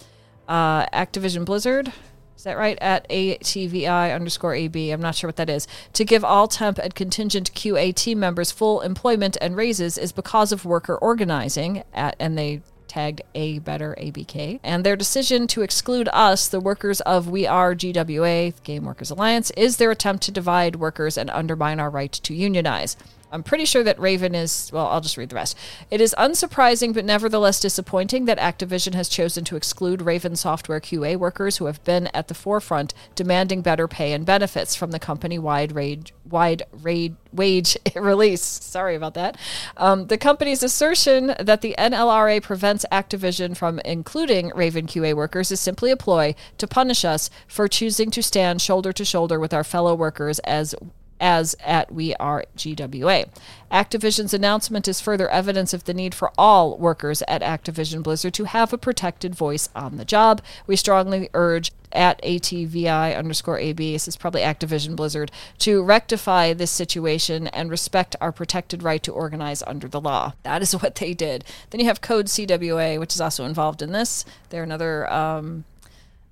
uh, 0.49 0.87
Activision 0.87 1.45
Blizzard 1.45 1.93
is 2.41 2.45
that 2.45 2.57
right? 2.57 2.79
At 2.81 3.07
ATVI 3.11 4.15
underscore 4.15 4.55
AB. 4.55 4.93
I'm 4.93 5.03
not 5.03 5.15
sure 5.15 5.29
what 5.29 5.37
that 5.37 5.51
is. 5.51 5.69
To 5.93 6.07
give 6.07 6.25
all 6.25 6.49
temp 6.49 6.79
and 6.79 6.95
contingent 6.95 7.53
QA 7.53 7.95
team 7.95 8.19
members 8.19 8.51
full 8.51 8.81
employment 8.81 9.37
and 9.43 9.55
raises 9.55 9.99
is 9.99 10.11
because 10.11 10.51
of 10.51 10.65
worker 10.65 10.97
organizing 10.97 11.85
at, 11.93 12.17
and 12.19 12.39
they 12.39 12.63
tagged 12.89 13.21
A 13.35 13.59
Better 13.59 13.95
ABK. 14.01 14.59
And 14.63 14.85
their 14.85 14.97
decision 14.97 15.49
to 15.49 15.61
exclude 15.61 16.09
us, 16.15 16.49
the 16.49 16.61
workers 16.61 17.03
of 17.03 17.29
We 17.29 17.47
Are 17.47 17.75
GWA, 17.75 18.55
Game 18.65 18.87
Workers 18.87 19.11
Alliance, 19.11 19.51
is 19.51 19.77
their 19.77 19.91
attempt 19.91 20.23
to 20.23 20.33
divide 20.33 20.77
workers 20.77 21.19
and 21.19 21.29
undermine 21.29 21.79
our 21.79 21.91
right 21.91 22.13
to 22.13 22.33
unionize. 22.33 22.97
I'm 23.33 23.43
pretty 23.43 23.65
sure 23.65 23.85
that 23.85 23.99
Raven 23.99 24.35
is, 24.35 24.71
well, 24.73 24.87
I'll 24.89 25.01
just 25.01 25.17
read 25.17 25.29
the 25.29 25.37
rest. 25.37 25.57
It 25.91 26.01
is 26.01 26.15
unsurprising 26.19 26.93
but 26.93 27.05
nevertheless 27.05 27.61
disappointing 27.61 28.25
that 28.25 28.39
Activision 28.39 28.95
has 28.95 29.09
chosen 29.09 29.45
to 29.45 29.57
exclude 29.57 30.03
Raven 30.03 30.37
software 30.37 30.81
QA 30.81 31.17
workers 31.17 31.59
who 31.59 31.67
have 31.67 31.83
been 31.85 32.09
at 32.09 32.29
the 32.29 32.35
forefront 32.35 32.93
demanding 33.15 33.63
better 33.63 33.87
pay 33.87 34.13
and 34.13 34.27
benefits 34.27 34.75
from 34.75 34.91
the 34.91 34.99
company 34.99 35.39
wide 35.39 35.73
wage, 35.73 36.13
wide 36.29 36.63
raid, 36.73 37.17
wage 37.33 37.77
release. 37.95 38.43
Sorry 38.43 38.95
about 38.95 39.15
that. 39.15 39.37
Um, 39.77 40.09
the 40.09 40.19
company's 40.19 40.63
assertion 40.63 41.35
that 41.39 41.61
the 41.61 41.75
NLRA 41.79 42.43
prevents 42.43 42.85
Activision 42.91 43.57
from 43.57 43.79
including 43.85 44.51
Raven 44.55 44.87
QA 44.87 45.15
workers 45.15 45.51
is 45.51 45.61
simply 45.61 45.91
a 45.91 45.97
ploy 45.97 46.35
to 46.59 46.67
punish 46.67 47.05
us 47.05 47.31
for 47.47 47.69
choosing 47.69 48.11
to 48.11 48.23
stand 48.23 48.61
shoulder 48.61 48.93
to 48.93 49.05
shoulder 49.05 49.39
with 49.39 49.55
our 49.55 49.65
fellow 49.65 49.95
workers 49.95 50.39
as 50.41 50.75
as 51.21 51.55
at 51.65 51.93
We 51.93 52.15
Are 52.17 52.45
GWA. 52.57 53.27
Activision's 53.71 54.35
announcement 54.35 54.89
is 54.89 55.01
further 55.01 55.29
evidence 55.29 55.73
of 55.73 55.85
the 55.85 55.95
need 55.95 56.15
for 56.15 56.33
all 56.37 56.77
workers 56.77 57.23
at 57.29 57.43
Activision 57.43 58.03
Blizzard 58.03 58.35
to 58.35 58.45
have 58.45 58.73
a 58.73 58.79
protected 58.79 59.35
voice 59.35 59.69
on 59.77 59.97
the 59.97 60.05
job. 60.05 60.43
We 60.67 60.77
strongly 60.77 61.29
urge 61.35 61.71
at 61.93 62.23
ATVI 62.23 63.17
underscore 63.17 63.59
AB, 63.59 63.93
this 63.93 64.09
is 64.09 64.17
probably 64.17 64.43
Activision 64.43 64.97
Blizzard, 64.97 65.31
to 65.59 65.83
rectify 65.83 66.53
this 66.53 66.71
situation 66.71 67.49
and 67.49 67.71
respect 67.71 68.17
our 68.21 68.33
protected 68.33 68.83
right 68.83 69.03
to 69.03 69.13
organize 69.13 69.63
under 69.67 69.89
the 69.89 70.01
law. 70.01 70.35
That 70.43 70.63
is 70.63 70.73
what 70.83 70.97
they 70.97 71.15
did. 71.15 71.45
Then 71.71 71.81
you 71.81 71.87
have 71.87 72.01
Code 72.01 72.27
CWA, 72.27 72.99
which 72.99 73.15
is 73.15 73.21
also 73.21 73.45
involved 73.45 73.83
in 73.83 73.93
this. 73.93 74.25
They're 74.51 74.63
another 74.63 75.11
um, 75.13 75.65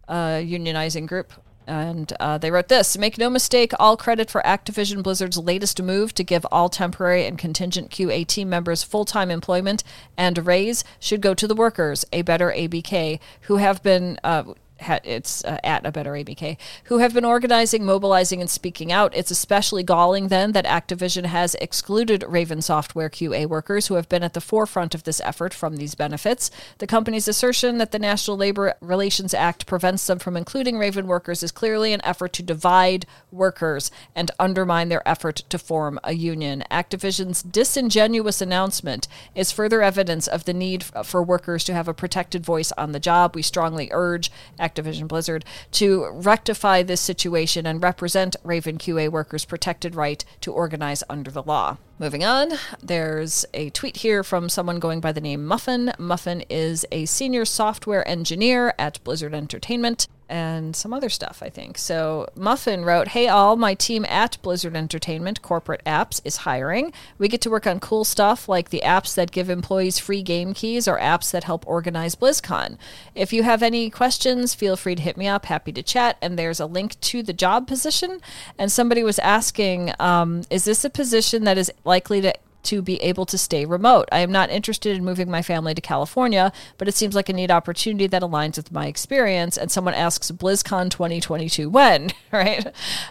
uh, 0.09 0.39
unionizing 0.41 1.07
group. 1.07 1.33
And 1.69 2.13
uh, 2.19 2.39
they 2.39 2.51
wrote 2.51 2.69
this 2.69 2.97
Make 2.97 3.19
no 3.19 3.29
mistake, 3.29 3.73
all 3.79 3.97
credit 3.97 4.31
for 4.31 4.41
Activision 4.43 5.03
Blizzard's 5.03 5.39
latest 5.39 5.81
move 5.83 6.15
to 6.15 6.25
give 6.25 6.47
all 6.51 6.69
temporary 6.69 7.27
and 7.27 7.39
contingent 7.39 7.91
QA 7.91 8.27
team 8.27 8.49
members 8.49 8.83
full 8.83 9.05
time 9.05 9.31
employment 9.31 9.85
and 10.17 10.47
raise 10.47 10.83
should 10.99 11.21
go 11.21 11.35
to 11.35 11.47
the 11.47 11.55
workers, 11.55 12.05
a 12.13 12.23
better 12.23 12.51
ABK, 12.51 13.21
who 13.43 13.57
have 13.57 13.83
been. 13.83 14.19
Uh, 14.25 14.55
it's 14.81 15.45
uh, 15.45 15.59
at 15.65 15.85
a 15.85 15.93
better 15.93 16.13
ABK, 16.13 16.57
who 16.85 16.99
have 16.99 17.15
been 17.15 17.25
organizing, 17.25 17.85
mobilizing, 17.85 18.41
and 18.41 18.51
speaking 18.51 18.93
out. 18.93 19.17
It's 19.17 19.31
especially 19.31 19.83
galling 19.83 20.29
then 20.29 20.53
that 20.53 20.65
Activision 20.65 21.27
has 21.27 21.55
excluded 21.57 22.25
Raven 22.27 22.63
Software 22.63 23.11
QA 23.11 23.47
workers 23.47 23.87
who 23.87 23.95
have 23.95 24.09
been 24.09 24.23
at 24.23 24.35
the 24.35 24.41
forefront 24.41 24.95
of 24.95 25.05
this 25.05 25.21
effort 25.21 25.53
from 25.53 25.77
these 25.77 25.95
benefits. 25.95 26.51
The 26.79 26.87
company's 26.87 27.29
assertion 27.29 27.79
that 27.79 27.93
the 27.93 27.99
National 27.99 28.37
Labor 28.37 28.75
Relations 28.81 29.35
Act 29.35 29.67
prevents 29.67 30.07
them 30.07 30.19
from 30.19 30.37
including 30.37 30.79
Raven 30.79 31.07
workers 31.07 31.43
is 31.43 31.53
clearly 31.53 31.93
an 31.93 32.05
effort 32.05 32.33
to 32.35 32.43
divide 32.43 33.07
workers 33.31 33.91
and 34.15 34.31
undermine 34.39 34.89
their 34.89 35.07
effort 35.07 35.37
to 35.49 35.59
form 35.59 35.99
a 36.05 36.15
union. 36.15 36.65
Activision's 36.71 37.43
disingenuous 37.43 38.41
announcement 38.41 39.09
is 39.35 39.53
further 39.53 39.83
evidence 39.83 40.27
of 40.27 40.45
the 40.45 40.55
need 40.55 40.85
for 40.85 41.23
workers 41.23 41.65
to 41.65 41.75
have 41.75 41.89
a 41.89 41.95
protected 41.95 42.45
voice 42.45 42.73
on 42.73 42.93
the 42.93 43.01
job. 43.01 43.35
We 43.35 43.43
strongly 43.43 43.89
urge 43.93 44.31
Activision 44.59 44.68
Blizzard 45.09 45.45
to 45.73 46.09
rectify 46.13 46.83
this 46.83 47.01
situation 47.01 47.67
and 47.67 47.83
represent 47.83 48.37
Raven 48.45 48.79
QA 48.79 49.09
workers' 49.11 49.45
protected 49.45 49.95
right 49.95 50.25
to 50.41 50.53
organize 50.53 51.03
under 51.09 51.31
the 51.31 51.43
law. 51.43 51.79
Moving 51.99 52.25
on, 52.25 52.53
there's 52.83 53.45
a 53.55 53.71
tweet 53.71 53.99
here 53.99 54.23
from 54.23 54.49
someone 54.49 54.79
going 54.79 55.01
by 55.01 55.13
the 55.13 55.21
name 55.21 55.45
Muffin. 55.45 55.93
Muffin 55.99 56.43
is 56.49 56.87
a 56.93 57.07
senior 57.07 57.45
software 57.45 58.07
engineer 58.07 58.75
at 58.79 59.03
Blizzard 59.03 59.35
Entertainment 59.35 60.07
and 60.29 60.75
some 60.77 60.93
other 60.93 61.09
stuff, 61.09 61.43
I 61.43 61.49
think. 61.49 61.79
So 61.79 62.29
Muffin 62.35 62.85
wrote, 62.85 63.09
Hey 63.09 63.29
all, 63.29 63.57
my 63.57 63.75
team 63.75 64.05
at 64.07 64.39
Blizzard 64.43 64.77
Entertainment 64.77 65.43
Corporate 65.43 65.83
Apps 65.85 66.21
is 66.25 66.39
hiring. 66.39 66.93
We 67.19 67.29
get 67.29 67.41
to 67.43 67.51
work 67.51 67.67
on 67.67 67.81
cool 67.81 68.05
stuff 68.05 68.49
like 68.49 68.71
the 68.71 68.83
apps 68.85 69.15
that 69.15 69.31
give 69.31 69.51
employees 69.51 69.99
free 69.99 70.23
game 70.23 70.55
keys 70.55 70.87
or 70.87 70.99
apps 70.99 71.31
that 71.31 71.45
help 71.45 71.67
organize 71.67 72.15
BlizzCon. 72.15 72.77
If 73.15 73.33
you 73.33 73.43
have 73.43 73.63
any 73.63 73.91
questions, 73.91 74.55
feel 74.55 74.77
free 74.77 74.95
to 74.95 75.03
hit 75.03 75.17
me 75.17 75.27
up. 75.27 75.47
Happy 75.47 75.73
to 75.73 75.83
chat. 75.83 76.17
And 76.21 76.39
there's 76.39 76.61
a 76.61 76.67
link 76.67 77.01
to 77.01 77.23
the 77.23 77.33
job 77.33 77.67
position. 77.67 78.21
And 78.59 78.71
somebody 78.71 79.03
was 79.03 79.19
asking, 79.21 79.93
um, 79.99 80.43
Is 80.51 80.65
this 80.65 80.85
a 80.85 80.91
position 80.91 81.45
that 81.45 81.59
is 81.59 81.73
likely 81.85 82.21
to 82.21 82.35
to 82.69 82.83
be 82.83 82.97
able 83.03 83.25
to 83.27 83.39
stay 83.39 83.65
remote. 83.65 84.09
I 84.13 84.19
am 84.19 84.31
not 84.31 84.51
interested 84.51 84.97
in 84.97 85.05
moving 85.05 85.31
my 85.31 85.41
family 85.43 85.75
to 85.75 85.81
California, 85.81 86.53
but 86.77 86.87
it 86.87 86.95
seems 86.95 87.15
like 87.15 87.29
a 87.29 87.33
neat 87.33 87.51
opportunity 87.51 88.07
that 88.07 88.23
aligns 88.23 88.57
with 88.57 88.71
my 88.71 88.87
experience. 88.87 89.57
And 89.57 89.71
someone 89.71 89.95
asks 89.95 90.31
BlizzCon 90.31 90.91
2022 90.91 91.71
when, 91.71 92.11
right? 92.33 92.67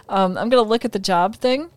Um, 0.08 0.38
I'm 0.38 0.48
going 0.48 0.62
to 0.62 0.68
look 0.68 0.84
at 0.84 0.92
the 0.92 0.98
job 0.98 1.36
thing 1.36 1.70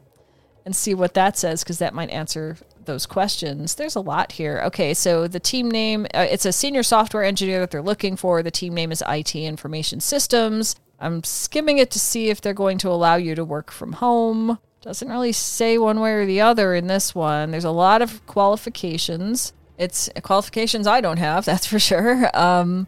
and 0.63 0.76
see 0.76 0.94
what 0.94 1.15
that 1.15 1.38
says 1.38 1.63
because 1.63 1.80
that 1.80 1.96
might 1.96 2.12
answer 2.12 2.58
those 2.86 3.08
questions. 3.08 3.76
There's 3.76 3.96
a 3.96 4.00
lot 4.00 4.34
here. 4.34 4.62
Okay, 4.65 4.94
so 4.94 5.28
the 5.28 5.39
team 5.39 5.70
name, 5.70 6.06
uh, 6.13 6.28
it's 6.30 6.46
a 6.46 6.52
senior 6.52 6.84
software 6.84 7.24
engineer 7.24 7.60
that 7.60 7.72
they're 7.72 7.82
looking 7.82 8.15
for. 8.15 8.44
The 8.44 8.52
team 8.52 8.74
name 8.74 8.91
is 8.91 9.04
IT 9.08 9.36
Information 9.36 10.00
Systems. 10.00 10.76
I'm 11.00 11.24
skimming 11.24 11.80
it 11.80 11.89
to 11.91 12.00
see 12.00 12.30
if 12.30 12.41
they're 12.41 12.54
going 12.54 12.78
to 12.80 12.89
allow 12.89 13.15
you 13.15 13.34
to 13.34 13.44
work 13.44 13.72
from 13.72 13.94
home. 13.94 14.60
Doesn't 14.82 15.10
really 15.10 15.32
say 15.32 15.78
one 15.78 16.00
way 16.00 16.13
or 16.13 16.26
the 16.26 16.41
other 16.41 16.74
in 16.74 16.88
this 16.88 17.13
one. 17.13 17.52
There's 17.52 17.63
a 17.63 17.72
lot 17.72 18.02
of 18.02 18.26
qualifications. 18.26 19.54
It's 19.78 20.10
qualifications 20.24 20.88
I 20.88 21.02
don't 21.02 21.20
have, 21.20 21.46
that's 21.46 21.67
for 21.67 21.80
sure. 21.80 22.30
Um, 22.38 22.88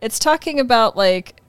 it's 0.00 0.18
talking 0.18 0.58
about 0.58 0.96
like 0.96 1.40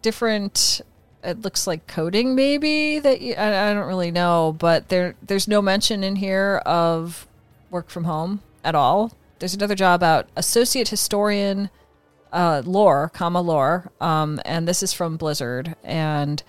different. 0.00 0.80
It 1.22 1.42
looks 1.42 1.68
like 1.68 1.86
coding, 1.86 2.34
maybe 2.34 2.98
that 2.98 3.20
you, 3.20 3.34
I, 3.34 3.70
I 3.70 3.74
don't 3.74 3.86
really 3.86 4.10
know, 4.10 4.56
but 4.58 4.88
there 4.88 5.14
there's 5.22 5.46
no 5.46 5.62
mention 5.62 6.02
in 6.02 6.16
here 6.16 6.62
of 6.66 7.28
work 7.70 7.90
from 7.90 8.04
home 8.04 8.40
at 8.64 8.74
all. 8.74 9.12
There's 9.38 9.54
another 9.54 9.74
job 9.74 10.02
out, 10.02 10.28
associate 10.36 10.88
historian, 10.88 11.70
uh, 12.32 12.62
lore, 12.64 13.10
comma 13.12 13.40
lore, 13.40 13.92
um, 14.00 14.40
and 14.44 14.66
this 14.66 14.82
is 14.82 14.92
from 14.92 15.16
Blizzard, 15.16 15.76
and 15.84 16.42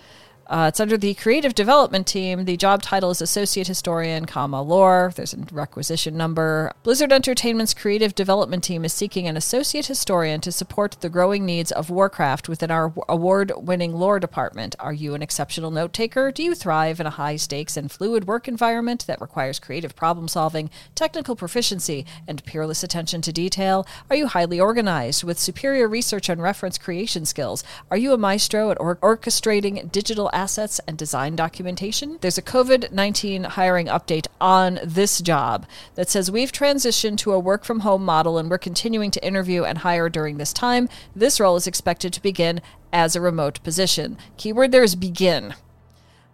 uh, 0.48 0.66
it's 0.70 0.80
under 0.80 0.98
the 0.98 1.14
creative 1.14 1.56
development 1.56 2.06
team. 2.06 2.46
The 2.46 2.58
job 2.58 2.82
title 2.82 3.12
is 3.12 3.22
associate 3.22 3.68
historian, 3.68 4.26
comma 4.26 4.62
lore. 4.62 5.14
There's 5.16 5.34
a 5.34 5.38
requisition 5.52 6.18
number. 6.18 6.72
Blizzard 6.84 7.12
Entertainment's 7.14 7.74
creative 7.74 8.14
development 8.14 8.64
team 8.64 8.84
is 8.84 8.94
seeking 8.94 9.28
an 9.28 9.38
associate 9.38 9.86
historian 9.86 10.42
to 10.42 10.52
support 10.52 10.98
the 11.00 11.10
growing 11.10 11.46
needs 11.46 11.72
of 11.72 11.90
Warcraft 11.90 12.50
within 12.50 12.72
our 12.72 12.94
award-winning 13.08 13.94
lore 13.94 14.20
department. 14.20 14.76
Are 14.80 14.94
you 14.94 15.14
an 15.14 15.22
exceptional 15.22 15.72
note 15.72 15.94
taker? 15.94 16.32
Do 16.32 16.44
you 16.44 16.56
thrive 16.56 17.00
in 17.00 17.06
a 17.06 17.12
high-stakes 17.12 17.78
and 17.78 17.92
fluid 17.92 18.28
work 18.28 18.48
environment 18.48 19.08
that 19.08 19.22
requires 19.22 19.60
creative 19.60 19.96
problem 19.96 20.28
solving, 20.28 20.70
technical 20.94 21.36
proficiency, 21.36 22.06
and 22.28 22.44
peerless 22.44 22.84
attention 22.84 23.22
to 23.22 23.32
detail? 23.32 23.88
Are 24.10 24.16
you 24.16 24.28
highly 24.28 24.60
organized 24.60 25.24
with 25.24 25.40
superior 25.40 25.88
research 25.88 26.28
and 26.30 26.42
reference 26.42 26.78
creation 26.78 27.26
skills? 27.26 27.64
Are 27.90 27.98
you 27.98 28.14
a 28.14 28.18
maestro 28.18 28.72
at 28.72 28.80
or- 28.80 28.98
orchestrating 28.98 29.92
digital 29.92 30.30
assets 30.34 30.82
and 30.88 30.98
design 30.98 31.36
documentation. 31.36 32.18
There's 32.22 32.38
a 32.38 32.42
COVID 32.42 32.92
19 32.92 33.44
hiring 33.44 33.88
update 33.88 34.28
on 34.42 34.80
this 34.84 35.22
job 35.22 35.66
that 35.96 36.10
says 36.10 36.32
we've 36.32 36.52
transitioned 36.52 37.18
to 37.20 37.32
a 37.32 37.40
work 37.40 37.64
from 37.64 37.82
home 37.82 38.04
model 38.04 38.38
and 38.38 38.50
we're 38.50 38.58
continuing 38.58 39.12
to 39.12 39.26
interview 39.26 39.64
and 39.64 39.80
hire 39.80 40.10
during 40.10 40.38
this 40.38 40.54
time. 40.54 40.90
This 41.16 41.40
role 41.40 41.56
is 41.56 41.68
expected 41.68 42.12
to 42.14 42.22
begin 42.22 42.62
as 42.92 43.16
a 43.16 43.22
remote 43.22 43.62
position. 43.64 44.18
Keyword 44.38 44.72
there 44.72 44.84
is 44.84 44.96
begin. 44.96 45.56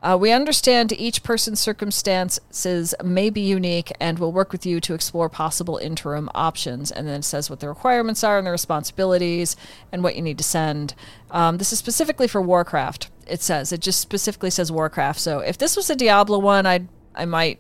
Uh, 0.02 0.18
we 0.20 0.32
understand 0.32 0.94
each 0.94 1.24
person's 1.24 1.60
circumstances 1.60 2.96
may 3.04 3.30
be 3.30 3.42
unique 3.42 3.92
and 4.00 4.18
will 4.18 4.32
work 4.32 4.52
with 4.52 4.66
you 4.66 4.80
to 4.80 4.94
explore 4.94 5.28
possible 5.28 5.78
interim 5.78 6.30
options. 6.34 6.90
And 6.90 7.06
then 7.06 7.20
it 7.20 7.24
says 7.24 7.50
what 7.50 7.60
the 7.60 7.68
requirements 7.68 8.24
are 8.24 8.38
and 8.38 8.48
the 8.48 8.52
responsibilities 8.52 9.58
and 9.92 10.02
what 10.02 10.16
you 10.16 10.22
need 10.22 10.38
to 10.38 10.44
send. 10.44 10.94
Um, 11.32 11.58
this 11.58 11.74
is 11.74 11.80
specifically 11.80 12.30
for 12.30 12.42
Warcraft. 12.42 13.10
It 13.30 13.42
says 13.42 13.72
it 13.72 13.82
just 13.82 14.00
specifically 14.00 14.50
says 14.50 14.72
Warcraft. 14.72 15.20
So 15.20 15.39
if 15.39 15.58
this 15.58 15.76
was 15.76 15.89
a 15.89 15.96
Diablo 15.96 16.39
one, 16.39 16.65
I 16.65 16.88
I 17.15 17.26
might 17.26 17.60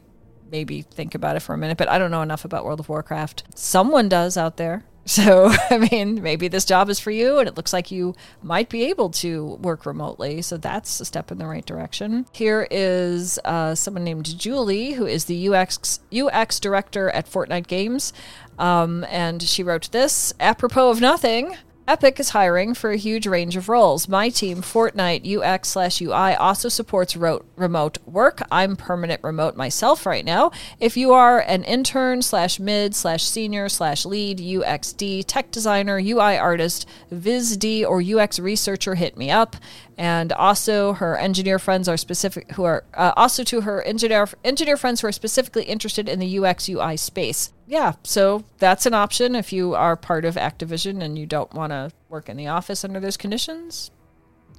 maybe 0.51 0.81
think 0.81 1.15
about 1.15 1.35
it 1.35 1.41
for 1.41 1.53
a 1.53 1.57
minute, 1.57 1.77
but 1.77 1.89
I 1.89 1.97
don't 1.97 2.11
know 2.11 2.21
enough 2.21 2.45
about 2.45 2.65
World 2.65 2.79
of 2.79 2.89
Warcraft. 2.89 3.43
Someone 3.55 4.09
does 4.09 4.37
out 4.37 4.57
there. 4.57 4.85
So, 5.09 5.51
I 5.71 5.79
mean, 5.79 6.21
maybe 6.21 6.49
this 6.49 6.65
job 6.65 6.87
is 6.87 6.99
for 6.99 7.09
you, 7.09 7.39
and 7.39 7.47
it 7.47 7.57
looks 7.57 7.73
like 7.73 7.89
you 7.89 8.13
might 8.43 8.69
be 8.69 8.83
able 8.83 9.09
to 9.11 9.57
work 9.59 9.87
remotely. 9.87 10.43
So, 10.43 10.55
that's 10.55 10.99
a 10.99 11.05
step 11.05 11.31
in 11.31 11.39
the 11.39 11.47
right 11.47 11.65
direction. 11.65 12.27
Here 12.31 12.67
is 12.69 13.39
uh, 13.43 13.73
someone 13.73 14.03
named 14.03 14.37
Julie, 14.37 14.91
who 14.91 15.07
is 15.07 15.25
the 15.25 15.49
UX, 15.49 16.01
UX 16.13 16.59
director 16.59 17.09
at 17.09 17.25
Fortnite 17.25 17.65
Games. 17.65 18.13
Um, 18.59 19.03
and 19.09 19.41
she 19.41 19.63
wrote 19.63 19.89
this 19.91 20.31
apropos 20.39 20.91
of 20.91 21.01
nothing. 21.01 21.55
Epic 21.89 22.19
is 22.19 22.29
hiring 22.29 22.75
for 22.75 22.91
a 22.91 22.97
huge 22.97 23.25
range 23.25 23.57
of 23.57 23.67
roles. 23.67 24.07
My 24.07 24.29
team, 24.29 24.61
Fortnite 24.61 25.25
UX 25.25 25.69
slash 25.69 25.99
UI, 25.99 26.35
also 26.35 26.69
supports 26.69 27.17
ro- 27.17 27.43
remote 27.55 27.97
work. 28.05 28.43
I'm 28.51 28.75
permanent 28.75 29.23
remote 29.23 29.55
myself 29.55 30.05
right 30.05 30.23
now. 30.23 30.51
If 30.79 30.95
you 30.95 31.13
are 31.13 31.39
an 31.39 31.63
intern 31.63 32.21
slash 32.21 32.59
mid 32.59 32.93
slash 32.93 33.23
senior 33.23 33.69
slash 33.69 34.05
lead 34.05 34.37
UXD, 34.37 35.23
tech 35.25 35.49
designer, 35.49 35.97
UI 35.97 36.37
artist, 36.37 36.87
VizD, 37.11 37.83
or 37.83 38.03
UX 38.03 38.37
researcher, 38.37 38.93
hit 38.93 39.17
me 39.17 39.31
up 39.31 39.55
and 39.97 40.31
also 40.31 40.93
her 40.93 41.17
engineer 41.17 41.57
friends 41.57 41.89
are 41.89 41.97
specific 41.97 42.51
who 42.51 42.65
are 42.65 42.85
uh, 42.93 43.13
also 43.17 43.43
to 43.43 43.61
her 43.61 43.81
engineer 43.81 44.29
engineer 44.43 44.77
friends 44.77 45.01
who 45.01 45.07
are 45.07 45.11
specifically 45.11 45.63
interested 45.63 46.07
in 46.07 46.19
the 46.19 46.39
UX 46.39 46.69
UI 46.69 46.95
space. 46.97 47.51
Yeah, 47.69 47.93
so 48.03 48.45
that's 48.57 48.87
an 48.87 48.95
option 48.95 49.35
if 49.35 49.53
you 49.53 49.75
are 49.75 49.95
part 49.95 50.25
of 50.25 50.33
Activision 50.33 51.03
and 51.03 51.19
you 51.19 51.27
don't 51.27 51.53
want 51.53 51.71
to 51.71 51.91
work 52.09 52.27
in 52.27 52.35
the 52.35 52.47
office 52.47 52.83
under 52.83 52.99
those 52.99 53.15
conditions. 53.15 53.91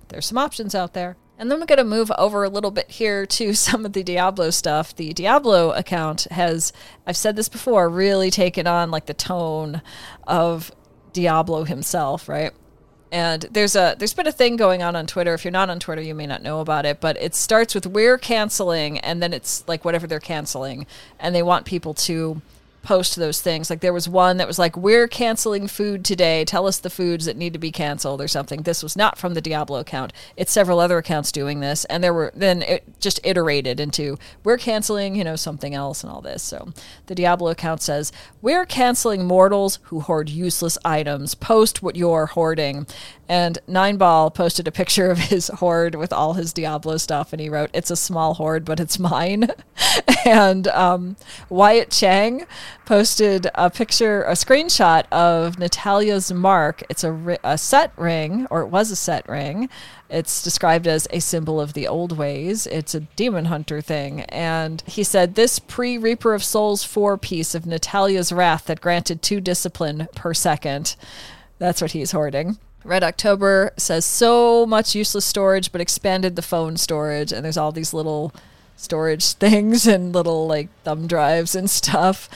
There's 0.09 0.27
some 0.27 0.39
options 0.39 0.77
out 0.77 0.95
there. 0.95 1.17
And 1.37 1.51
then 1.51 1.59
we're 1.59 1.67
going 1.67 1.79
to 1.79 1.85
move 1.85 2.13
over 2.17 2.45
a 2.45 2.49
little 2.49 2.71
bit 2.71 2.89
here 2.89 3.27
to 3.27 3.53
some 3.55 3.85
of 3.85 3.95
the 3.95 4.05
Diablo 4.05 4.51
stuff. 4.51 4.95
The 4.95 5.13
Diablo 5.13 5.73
account 5.73 6.29
has, 6.31 6.73
I've 7.05 7.17
said 7.17 7.35
this 7.35 7.49
before, 7.49 7.89
really 7.89 8.31
taken 8.31 8.69
on 8.69 8.93
like 8.93 9.07
the 9.07 9.15
tone 9.15 9.83
of 10.29 10.71
Diablo 11.13 11.65
himself, 11.65 12.29
right? 12.29 12.53
And 13.11 13.43
there's 13.51 13.75
a 13.75 13.97
there's 13.99 14.15
been 14.15 14.29
a 14.29 14.33
thing 14.33 14.55
going 14.55 14.85
on 14.85 14.95
on 14.95 15.09
Twitter. 15.09 15.35
If 15.35 15.45
you're 15.45 15.51
not 15.51 15.69
on 15.69 15.81
Twitter, 15.81 16.01
you 16.01 16.15
may 16.15 16.29
not 16.29 16.45
know 16.45 16.61
about 16.61 16.87
it, 16.87 17.01
but 17.01 17.21
it 17.21 17.35
starts 17.35 17.75
with 17.75 17.89
we're 17.89 18.19
canceling 18.19 19.01
and 19.01 19.21
then 19.21 19.33
it's 19.33 19.67
like 19.67 19.85
whatever 19.85 20.07
they're 20.07 20.21
canceling 20.21 20.87
and 21.19 21.35
they 21.35 21.43
want 21.43 21.67
people 21.67 21.93
to 21.95 22.41
post 22.83 23.17
those 23.17 23.41
things. 23.41 23.71
Like 23.71 23.81
there 23.81 23.93
was 23.93 24.09
one 24.09 24.37
that 24.39 24.47
was 24.47 24.59
like, 24.59 24.77
"We're 24.77 25.09
canceling 25.09 25.69
food 25.69 26.05
today. 26.05 26.45
Tell 26.45 26.67
us 26.67 26.79
the 26.79 26.91
foods 26.91 27.27
that 27.27 27.37
need 27.37 27.53
to 27.53 27.59
be 27.59 27.71
canceled 27.71 28.21
or 28.21 28.29
something." 28.29 28.63
This 28.63 28.83
was 28.83 28.97
not 28.97 29.19
from 29.19 29.35
the 29.35 29.41
Diablo 29.41 29.81
account. 29.81 30.13
It's 30.37 30.53
several 30.53 30.81
other 30.81 30.99
accounts 30.99 31.33
doing 31.33 31.61
this, 31.61 31.85
and 31.87 32.03
there 32.03 32.15
were 32.15 32.33
then 32.35 32.63
it 32.63 32.85
just 33.01 33.21
iterated 33.23 33.81
into, 33.81 34.19
"We're 34.45 34.59
canceling, 34.59 35.15
you 35.15 35.25
know, 35.25 35.37
something 35.37 35.75
else 35.75 36.03
and 36.03 36.13
all 36.13 36.21
this." 36.21 36.43
So 36.43 36.73
the 37.07 37.15
Diablo 37.15 37.51
account 37.51 37.83
says, 37.83 38.13
"We're 38.43 38.67
canceling 38.67 39.27
mortals 39.27 39.79
who 39.85 40.01
hoard 40.01 40.29
useless 40.29 40.79
items. 40.85 41.35
Post 41.35 41.83
what 41.83 41.97
you're 41.97 42.27
hoarding." 42.27 42.87
And 43.31 43.61
Nineball 43.69 44.35
posted 44.35 44.67
a 44.67 44.73
picture 44.73 45.09
of 45.09 45.19
his 45.19 45.47
hoard 45.47 45.95
with 45.95 46.13
all 46.13 46.33
his 46.33 46.53
Diablo 46.53 46.97
stuff, 46.97 47.33
and 47.33 47.41
he 47.41 47.49
wrote, 47.49 47.71
"It's 47.73 47.93
a 47.93 47.97
small 47.97 48.35
hoard, 48.35 48.65
but 48.65 48.81
it's 48.81 48.99
mine." 48.99 49.51
and 50.27 50.67
um, 50.67 51.15
Wyatt 51.49 51.93
Cheng 51.93 52.45
posted 52.87 53.49
a 53.55 53.71
picture, 53.71 54.25
a 54.25 54.33
screenshot 54.33 55.05
of 55.13 55.61
Natalya's 55.61 56.33
mark. 56.33 56.83
It's 56.91 57.05
a, 57.05 57.39
a 57.45 57.57
set 57.57 57.93
ring, 57.97 58.49
or 58.51 58.63
it 58.63 58.67
was 58.67 58.91
a 58.91 58.97
set 58.97 59.29
ring. 59.29 59.69
It's 60.09 60.43
described 60.43 60.89
as 60.89 61.07
a 61.13 61.21
symbol 61.21 61.61
of 61.61 61.75
the 61.75 61.87
old 61.87 62.19
ways. 62.19 62.67
It's 62.67 62.97
a 62.97 63.07
demon 63.15 63.45
hunter 63.45 63.81
thing. 63.81 64.23
And 64.23 64.83
he 64.89 65.05
said, 65.05 65.37
This 65.37 65.61
pre 65.61 65.99
Reaper 65.99 66.35
of 66.35 66.43
Souls 66.43 66.83
4 66.83 67.17
piece 67.17 67.55
of 67.55 67.65
Natalya's 67.65 68.33
wrath 68.33 68.65
that 68.65 68.81
granted 68.81 69.23
two 69.23 69.41
discipline 69.41 70.09
per 70.17 70.35
second. 70.35 70.97
That's 71.61 71.81
what 71.81 71.93
he's 71.93 72.11
hoarding. 72.11 72.59
Red 72.85 73.05
October 73.05 73.73
says 73.77 74.05
so 74.05 74.65
much 74.67 74.95
useless 74.95 75.25
storage, 75.25 75.71
but 75.73 75.81
expanded 75.81 76.37
the 76.37 76.43
phone 76.43 76.77
storage. 76.77 77.33
And 77.33 77.45
there's 77.45 77.57
all 77.57 77.73
these 77.73 77.93
little 77.93 78.33
storage 78.77 79.33
things 79.35 79.87
and 79.87 80.13
little 80.13 80.47
like 80.47 80.69
thumb 80.85 81.07
drives 81.07 81.55
and 81.55 81.69
stuff. 81.69 82.29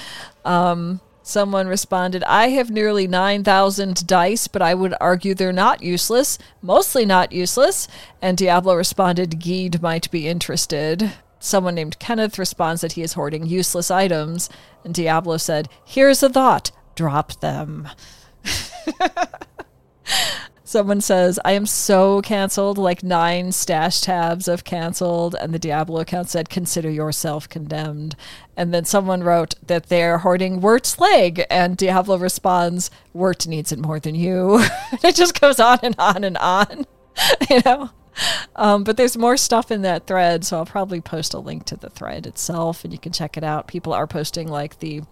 Um, 0.45 1.01
someone 1.23 1.67
responded, 1.67 2.23
I 2.25 2.49
have 2.51 2.71
nearly 2.71 3.07
9,000 3.07 4.07
dice, 4.07 4.47
but 4.47 4.61
I 4.61 4.75
would 4.75 4.95
argue 5.01 5.35
they're 5.35 5.53
not 5.53 5.83
useless, 5.83 6.39
mostly 6.61 7.07
not 7.07 7.33
useless. 7.33 7.89
And 8.21 8.37
Diablo 8.37 8.75
responded, 8.75 9.43
Greed 9.43 9.81
might 9.81 10.11
be 10.11 10.29
interested. 10.29 11.13
Someone 11.41 11.75
named 11.75 11.99
Kenneth 11.99 12.39
responds 12.39 12.81
that 12.83 12.93
he 12.93 13.03
is 13.03 13.15
hoarding 13.15 13.47
useless 13.47 13.91
items. 13.91 14.49
And 14.83 14.95
Diablo 14.95 15.39
said, 15.39 15.69
Here's 15.85 16.23
a 16.23 16.29
thought 16.29 16.71
drop 16.95 17.41
them. 17.41 17.89
Someone 20.75 21.01
says, 21.01 21.39
I 21.45 21.53
am 21.53 21.67
so 21.67 22.21
canceled, 22.21 22.79
like 22.79 23.05
nine 23.05 23.53
stash 23.53 24.01
tabs 24.01 24.49
of 24.49 24.65
canceled. 24.65 25.37
And 25.41 25.55
the 25.55 25.59
Diablo 25.61 26.01
account 26.01 26.31
said, 26.31 26.49
Consider 26.49 26.91
yourself 26.91 27.49
condemned. 27.49 28.17
And 28.57 28.75
then 28.75 28.85
someone 28.85 29.23
wrote 29.23 29.55
that 29.65 29.87
they're 29.87 30.19
hoarding 30.19 30.61
Wirt's 30.61 30.99
leg. 30.99 31.45
And 31.49 31.77
Diablo 31.77 32.19
responds, 32.19 32.91
Wirt 33.13 33.47
needs 33.47 33.71
it 33.71 33.79
more 33.79 34.01
than 34.01 34.17
you. 34.17 34.65
it 35.05 35.15
just 35.15 35.41
goes 35.41 35.61
on 35.61 35.79
and 35.85 35.95
on 35.97 36.25
and 36.25 36.37
on, 36.39 36.87
you 37.49 37.61
know? 37.65 37.91
Um, 38.57 38.83
but 38.83 38.97
there's 38.97 39.17
more 39.17 39.37
stuff 39.37 39.71
in 39.71 39.83
that 39.83 40.09
thread. 40.09 40.45
So 40.45 40.57
I'll 40.57 40.67
probably 40.67 41.01
post 41.01 41.35
a 41.35 41.39
link 41.39 41.67
to 41.67 41.77
the 41.77 41.89
thread 41.89 42.27
itself 42.27 42.83
and 42.83 42.93
you 42.93 42.99
can 42.99 43.13
check 43.13 43.37
it 43.37 43.45
out. 43.45 43.69
People 43.69 43.93
are 43.93 44.09
posting 44.09 44.49
like 44.49 44.81
the 44.81 45.03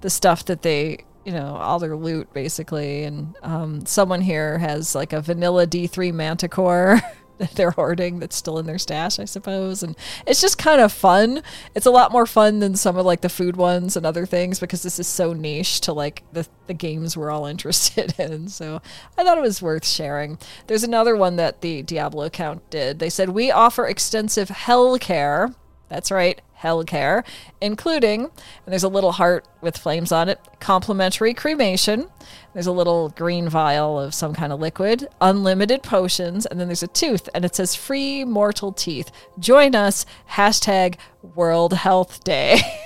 the 0.00 0.10
stuff 0.10 0.44
that 0.46 0.62
they 0.62 1.04
you 1.26 1.32
know 1.32 1.56
all 1.56 1.78
their 1.78 1.96
loot 1.96 2.32
basically. 2.32 3.02
And 3.02 3.34
um, 3.42 3.84
someone 3.84 4.22
here 4.22 4.58
has 4.58 4.94
like 4.94 5.12
a 5.12 5.20
vanilla 5.20 5.66
d3 5.66 6.14
manticore 6.14 7.00
that 7.38 7.50
they're 7.50 7.72
hoarding 7.72 8.18
that's 8.18 8.34
still 8.34 8.58
in 8.58 8.64
their 8.64 8.78
stash 8.78 9.18
i 9.18 9.24
suppose. 9.24 9.82
And 9.82 9.96
it's 10.24 10.40
just 10.40 10.56
kind 10.56 10.80
of 10.80 10.92
fun. 10.92 11.42
It's 11.74 11.84
a 11.84 11.90
lot 11.90 12.12
more 12.12 12.26
fun 12.26 12.60
than 12.60 12.76
some 12.76 12.96
of 12.96 13.04
like 13.04 13.20
the 13.22 13.28
food 13.28 13.56
ones 13.56 13.96
and 13.96 14.06
other 14.06 14.24
things 14.24 14.60
because 14.60 14.84
this 14.84 15.00
is 15.00 15.08
so 15.08 15.32
niche 15.32 15.80
to 15.82 15.92
like 15.92 16.22
the, 16.32 16.46
the 16.68 16.74
games 16.74 17.16
we're 17.16 17.32
all 17.32 17.44
interested 17.54 18.14
in. 18.20 18.48
So 18.48 18.80
i 19.18 19.24
thought 19.24 19.36
it 19.36 19.42
was 19.42 19.60
worth 19.60 19.84
sharing. 19.84 20.38
There's 20.68 20.84
another 20.84 21.16
one 21.16 21.36
that 21.36 21.60
the 21.60 21.82
diablo 21.82 22.24
account 22.24 22.70
did. 22.70 23.00
They 23.00 23.10
said 23.10 23.30
we 23.30 23.50
offer 23.50 23.86
extensive 23.86 24.48
hell 24.48 24.96
care. 24.98 25.52
That's 25.88 26.10
right, 26.10 26.40
hell 26.56 26.82
care, 26.84 27.22
including, 27.60 28.24
and 28.24 28.32
there's 28.66 28.82
a 28.82 28.88
little 28.88 29.12
heart 29.12 29.46
with 29.60 29.76
flames 29.76 30.10
on 30.10 30.28
it, 30.28 30.40
complimentary 30.58 31.34
cremation. 31.34 32.08
There's 32.54 32.66
a 32.66 32.72
little 32.72 33.10
green 33.10 33.48
vial 33.48 34.00
of 34.00 34.14
some 34.14 34.34
kind 34.34 34.52
of 34.52 34.58
liquid, 34.58 35.06
unlimited 35.20 35.82
potions, 35.82 36.46
and 36.46 36.58
then 36.58 36.68
there's 36.68 36.82
a 36.82 36.88
tooth, 36.88 37.28
and 37.34 37.44
it 37.44 37.54
says 37.54 37.74
free 37.74 38.24
mortal 38.24 38.72
teeth. 38.72 39.12
Join 39.38 39.74
us, 39.74 40.06
hashtag 40.30 40.96
World 41.34 41.74
Health 41.74 42.24
Day. 42.24 42.60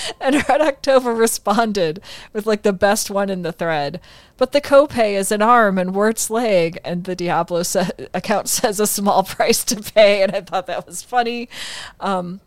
And 0.20 0.48
Red 0.48 0.60
October 0.60 1.12
responded 1.14 2.00
with 2.32 2.46
like 2.46 2.62
the 2.62 2.72
best 2.72 3.10
one 3.10 3.30
in 3.30 3.42
the 3.42 3.52
thread. 3.52 4.00
But 4.36 4.52
the 4.52 4.60
copay 4.60 5.14
is 5.14 5.32
an 5.32 5.42
arm 5.42 5.78
and 5.78 5.94
Wirt's 5.94 6.30
leg. 6.30 6.78
And 6.84 7.04
the 7.04 7.16
Diablo 7.16 7.62
sa- 7.62 7.88
account 8.14 8.48
says 8.48 8.80
a 8.80 8.86
small 8.86 9.22
price 9.24 9.64
to 9.64 9.76
pay. 9.76 10.22
And 10.22 10.34
I 10.34 10.40
thought 10.40 10.66
that 10.66 10.86
was 10.86 11.02
funny. 11.02 11.48
Um, 12.00 12.40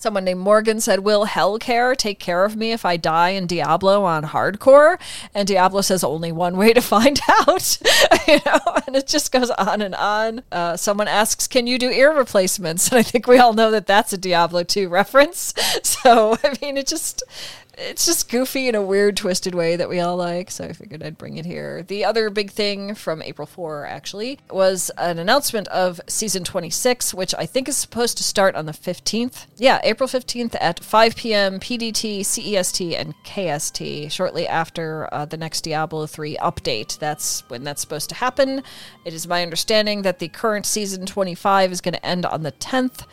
Someone 0.00 0.24
named 0.24 0.40
Morgan 0.40 0.80
said, 0.80 1.00
Will 1.00 1.26
Hellcare 1.26 1.94
take 1.94 2.18
care 2.18 2.46
of 2.46 2.56
me 2.56 2.72
if 2.72 2.86
I 2.86 2.96
die 2.96 3.30
in 3.30 3.46
Diablo 3.46 4.02
on 4.02 4.24
hardcore? 4.24 4.98
And 5.34 5.46
Diablo 5.46 5.82
says, 5.82 6.02
Only 6.02 6.32
one 6.32 6.56
way 6.56 6.72
to 6.72 6.80
find 6.80 7.20
out. 7.28 7.78
you 8.26 8.38
know, 8.46 8.60
and 8.86 8.96
it 8.96 9.06
just 9.06 9.30
goes 9.30 9.50
on 9.50 9.82
and 9.82 9.94
on. 9.94 10.42
Uh, 10.50 10.78
someone 10.78 11.06
asks, 11.06 11.46
Can 11.46 11.66
you 11.66 11.78
do 11.78 11.90
ear 11.90 12.16
replacements? 12.16 12.90
And 12.90 12.98
I 12.98 13.02
think 13.02 13.26
we 13.26 13.38
all 13.38 13.52
know 13.52 13.70
that 13.70 13.86
that's 13.86 14.12
a 14.14 14.18
Diablo 14.18 14.62
2 14.64 14.88
reference. 14.88 15.52
So, 15.82 16.38
I 16.42 16.56
mean, 16.62 16.78
it 16.78 16.86
just 16.86 17.22
it's 17.80 18.04
just 18.04 18.30
goofy 18.30 18.68
in 18.68 18.74
a 18.74 18.82
weird, 18.82 19.16
twisted 19.16 19.54
way 19.54 19.76
that 19.76 19.88
we 19.88 20.00
all 20.00 20.16
like. 20.16 20.50
So 20.50 20.64
I 20.64 20.72
figured 20.72 21.02
I'd 21.02 21.16
bring 21.16 21.38
it 21.38 21.46
here. 21.46 21.82
The 21.82 22.04
other 22.04 22.28
big 22.28 22.50
thing 22.50 22.94
from 22.94 23.22
April 23.22 23.46
4, 23.46 23.86
actually, 23.86 24.38
was 24.50 24.90
an 24.98 25.18
announcement 25.18 25.66
of 25.68 26.00
season 26.06 26.44
26, 26.44 27.14
which 27.14 27.34
I 27.36 27.46
think 27.46 27.68
is 27.68 27.76
supposed 27.76 28.18
to 28.18 28.22
start 28.22 28.54
on 28.54 28.66
the 28.66 28.72
15th. 28.72 29.46
Yeah, 29.56 29.80
April 29.82 30.08
15th 30.08 30.56
at 30.60 30.84
5 30.84 31.16
p.m. 31.16 31.58
PDT, 31.58 32.20
CEST, 32.20 32.94
and 32.98 33.14
KST, 33.24 34.10
shortly 34.12 34.46
after 34.46 35.08
uh, 35.12 35.24
the 35.24 35.38
next 35.38 35.62
Diablo 35.62 36.06
3 36.06 36.36
update. 36.36 36.98
That's 36.98 37.48
when 37.48 37.64
that's 37.64 37.80
supposed 37.80 38.10
to 38.10 38.14
happen. 38.14 38.62
It 39.04 39.14
is 39.14 39.26
my 39.26 39.42
understanding 39.42 40.02
that 40.02 40.18
the 40.18 40.28
current 40.28 40.66
season 40.66 41.06
25 41.06 41.72
is 41.72 41.80
going 41.80 41.94
to 41.94 42.06
end 42.06 42.26
on 42.26 42.42
the 42.42 42.52
10th. 42.52 43.06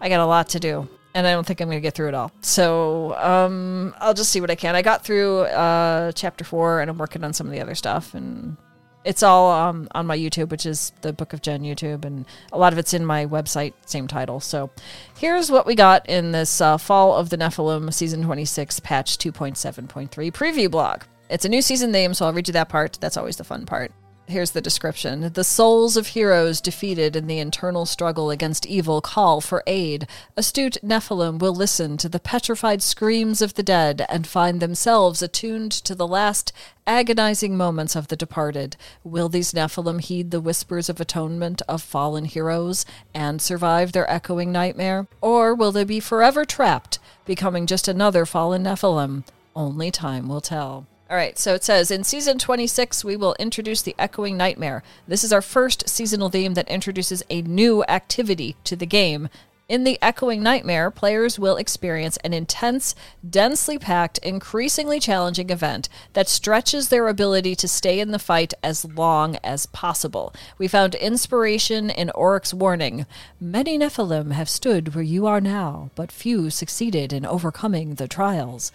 I 0.00 0.08
got 0.08 0.20
a 0.20 0.26
lot 0.26 0.48
to 0.50 0.60
do 0.60 0.88
and 1.14 1.26
I 1.26 1.32
don't 1.32 1.46
think 1.46 1.60
I'm 1.60 1.68
going 1.68 1.78
to 1.78 1.82
get 1.82 1.94
through 1.94 2.08
it 2.08 2.14
all. 2.14 2.32
So 2.40 3.16
um, 3.16 3.94
I'll 3.98 4.14
just 4.14 4.30
see 4.30 4.40
what 4.40 4.50
I 4.50 4.54
can. 4.54 4.74
I 4.74 4.82
got 4.82 5.04
through 5.04 5.40
uh, 5.42 6.12
chapter 6.12 6.44
four, 6.44 6.80
and 6.80 6.90
I'm 6.90 6.98
working 6.98 7.24
on 7.24 7.32
some 7.32 7.46
of 7.46 7.52
the 7.52 7.60
other 7.60 7.74
stuff, 7.74 8.14
and 8.14 8.56
it's 9.04 9.22
all 9.22 9.50
um, 9.50 9.88
on 9.92 10.06
my 10.06 10.16
YouTube, 10.16 10.50
which 10.50 10.66
is 10.66 10.92
the 11.00 11.12
Book 11.12 11.32
of 11.32 11.42
Gen 11.42 11.62
YouTube, 11.62 12.04
and 12.04 12.26
a 12.52 12.58
lot 12.58 12.72
of 12.72 12.78
it's 12.78 12.94
in 12.94 13.04
my 13.04 13.26
website, 13.26 13.72
same 13.86 14.06
title. 14.06 14.40
So 14.40 14.70
here's 15.16 15.50
what 15.50 15.66
we 15.66 15.74
got 15.74 16.08
in 16.08 16.32
this 16.32 16.60
uh, 16.60 16.76
Fall 16.76 17.14
of 17.14 17.30
the 17.30 17.38
Nephilim 17.38 17.92
Season 17.92 18.22
26 18.22 18.80
Patch 18.80 19.18
2.7.3 19.18 20.10
preview 20.32 20.70
blog. 20.70 21.02
It's 21.28 21.44
a 21.44 21.48
new 21.48 21.62
season 21.62 21.92
name, 21.92 22.12
so 22.12 22.26
I'll 22.26 22.32
read 22.32 22.48
you 22.48 22.52
that 22.52 22.68
part. 22.68 22.98
That's 23.00 23.16
always 23.16 23.36
the 23.36 23.44
fun 23.44 23.64
part. 23.64 23.92
Here's 24.30 24.52
the 24.52 24.60
description. 24.60 25.32
The 25.32 25.42
souls 25.42 25.96
of 25.96 26.06
heroes 26.08 26.60
defeated 26.60 27.16
in 27.16 27.26
the 27.26 27.40
internal 27.40 27.84
struggle 27.84 28.30
against 28.30 28.64
evil 28.64 29.00
call 29.00 29.40
for 29.40 29.64
aid. 29.66 30.06
Astute 30.36 30.78
Nephilim 30.84 31.40
will 31.40 31.52
listen 31.52 31.96
to 31.96 32.08
the 32.08 32.20
petrified 32.20 32.80
screams 32.80 33.42
of 33.42 33.54
the 33.54 33.64
dead 33.64 34.06
and 34.08 34.28
find 34.28 34.60
themselves 34.60 35.20
attuned 35.20 35.72
to 35.72 35.96
the 35.96 36.06
last 36.06 36.52
agonizing 36.86 37.56
moments 37.56 37.96
of 37.96 38.06
the 38.06 38.14
departed. 38.14 38.76
Will 39.02 39.28
these 39.28 39.52
Nephilim 39.52 40.00
heed 40.00 40.30
the 40.30 40.40
whispers 40.40 40.88
of 40.88 41.00
atonement 41.00 41.60
of 41.68 41.82
fallen 41.82 42.24
heroes 42.24 42.86
and 43.12 43.42
survive 43.42 43.90
their 43.90 44.08
echoing 44.08 44.52
nightmare? 44.52 45.08
Or 45.20 45.56
will 45.56 45.72
they 45.72 45.82
be 45.82 45.98
forever 45.98 46.44
trapped, 46.44 47.00
becoming 47.24 47.66
just 47.66 47.88
another 47.88 48.24
fallen 48.24 48.62
Nephilim? 48.62 49.24
Only 49.56 49.90
time 49.90 50.28
will 50.28 50.40
tell. 50.40 50.86
All 51.10 51.16
right, 51.16 51.36
so 51.36 51.56
it 51.56 51.64
says 51.64 51.90
in 51.90 52.04
season 52.04 52.38
26, 52.38 53.04
we 53.04 53.16
will 53.16 53.34
introduce 53.40 53.82
the 53.82 53.96
Echoing 53.98 54.36
Nightmare. 54.36 54.84
This 55.08 55.24
is 55.24 55.32
our 55.32 55.42
first 55.42 55.88
seasonal 55.88 56.28
theme 56.28 56.54
that 56.54 56.68
introduces 56.68 57.24
a 57.28 57.42
new 57.42 57.82
activity 57.88 58.54
to 58.62 58.76
the 58.76 58.86
game. 58.86 59.28
In 59.68 59.82
the 59.82 59.98
Echoing 60.00 60.40
Nightmare, 60.40 60.88
players 60.88 61.36
will 61.36 61.56
experience 61.56 62.16
an 62.18 62.32
intense, 62.32 62.94
densely 63.28 63.76
packed, 63.76 64.18
increasingly 64.18 65.00
challenging 65.00 65.50
event 65.50 65.88
that 66.12 66.28
stretches 66.28 66.90
their 66.90 67.08
ability 67.08 67.56
to 67.56 67.66
stay 67.66 67.98
in 67.98 68.12
the 68.12 68.20
fight 68.20 68.54
as 68.62 68.84
long 68.84 69.36
as 69.42 69.66
possible. 69.66 70.32
We 70.58 70.68
found 70.68 70.94
inspiration 70.94 71.90
in 71.90 72.10
Orek's 72.14 72.54
warning 72.54 73.04
Many 73.40 73.76
Nephilim 73.76 74.30
have 74.30 74.48
stood 74.48 74.94
where 74.94 75.02
you 75.02 75.26
are 75.26 75.40
now, 75.40 75.90
but 75.96 76.12
few 76.12 76.50
succeeded 76.50 77.12
in 77.12 77.26
overcoming 77.26 77.96
the 77.96 78.06
trials. 78.06 78.70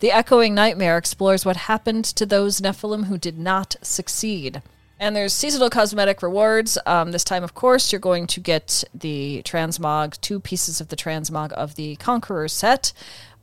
The 0.00 0.12
Echoing 0.12 0.54
Nightmare 0.54 0.96
explores 0.96 1.44
what 1.44 1.56
happened 1.56 2.06
to 2.06 2.24
those 2.24 2.62
Nephilim 2.62 3.04
who 3.04 3.18
did 3.18 3.38
not 3.38 3.76
succeed. 3.82 4.62
And 4.98 5.14
there's 5.14 5.34
seasonal 5.34 5.68
cosmetic 5.68 6.22
rewards. 6.22 6.78
Um, 6.86 7.12
this 7.12 7.22
time, 7.22 7.44
of 7.44 7.54
course, 7.54 7.92
you're 7.92 8.00
going 8.00 8.26
to 8.28 8.40
get 8.40 8.82
the 8.94 9.42
transmog, 9.44 10.18
two 10.22 10.40
pieces 10.40 10.80
of 10.80 10.88
the 10.88 10.96
transmog 10.96 11.52
of 11.52 11.74
the 11.74 11.96
Conqueror 11.96 12.48
set. 12.48 12.94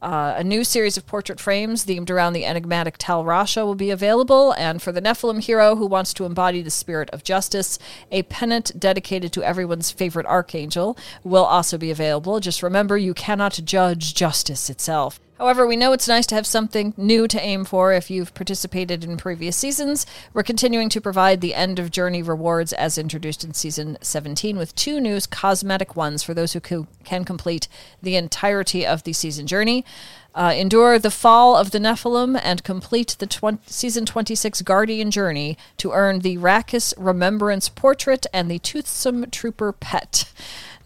Uh, 0.01 0.33
a 0.35 0.43
new 0.43 0.63
series 0.63 0.97
of 0.97 1.05
portrait 1.05 1.39
frames 1.39 1.85
themed 1.85 2.09
around 2.09 2.33
the 2.33 2.45
enigmatic 2.45 2.95
Tal 2.97 3.23
Rasha 3.23 3.63
will 3.63 3.75
be 3.75 3.91
available, 3.91 4.51
and 4.53 4.81
for 4.81 4.91
the 4.91 5.01
Nephilim 5.01 5.41
hero 5.41 5.75
who 5.75 5.85
wants 5.85 6.11
to 6.15 6.25
embody 6.25 6.63
the 6.63 6.71
spirit 6.71 7.09
of 7.11 7.23
justice, 7.23 7.77
a 8.11 8.23
pennant 8.23 8.79
dedicated 8.79 9.31
to 9.33 9.43
everyone's 9.43 9.91
favorite 9.91 10.25
archangel 10.25 10.97
will 11.23 11.45
also 11.45 11.77
be 11.77 11.91
available. 11.91 12.39
Just 12.39 12.63
remember, 12.63 12.97
you 12.97 13.13
cannot 13.13 13.59
judge 13.63 14.15
justice 14.15 14.71
itself. 14.71 15.19
However, 15.37 15.67
we 15.67 15.75
know 15.75 15.93
it's 15.93 16.07
nice 16.07 16.25
to 16.27 16.35
have 16.35 16.47
something 16.47 16.93
new 16.97 17.27
to 17.27 17.39
aim 17.39 17.63
for 17.63 17.93
if 17.93 18.09
you've 18.09 18.33
participated 18.33 19.03
in 19.03 19.17
previous 19.17 19.55
seasons. 19.55 20.05
We're 20.33 20.43
continuing 20.43 20.89
to 20.89 21.01
provide 21.01 21.41
the 21.41 21.53
end 21.53 21.77
of 21.77 21.91
journey 21.91 22.23
rewards 22.23 22.73
as 22.73 22.97
introduced 22.97 23.43
in 23.43 23.53
season 23.53 23.97
17 24.01 24.57
with 24.57 24.73
two 24.73 24.99
new 24.99 25.19
cosmetic 25.29 25.95
ones 25.95 26.23
for 26.23 26.33
those 26.33 26.53
who 26.53 26.87
can 27.03 27.23
complete 27.23 27.67
the 28.01 28.15
entirety 28.15 28.85
of 28.85 29.03
the 29.03 29.13
season 29.13 29.45
journey. 29.45 29.85
Uh, 30.33 30.53
endure 30.55 30.99
the 30.99 31.09
fall 31.09 31.55
of 31.55 31.71
the 31.71 31.79
Nephilim 31.79 32.39
and 32.43 32.63
complete 32.63 33.15
the 33.17 33.25
20, 33.25 33.57
season 33.65 34.05
26 34.05 34.61
Guardian 34.61 35.09
journey 35.09 35.57
to 35.77 35.91
earn 35.91 36.19
the 36.19 36.37
Rakkus 36.37 36.93
Remembrance 36.95 37.69
Portrait 37.69 38.27
and 38.31 38.49
the 38.49 38.59
Toothsome 38.59 39.31
Trooper 39.31 39.71
Pet. 39.71 40.31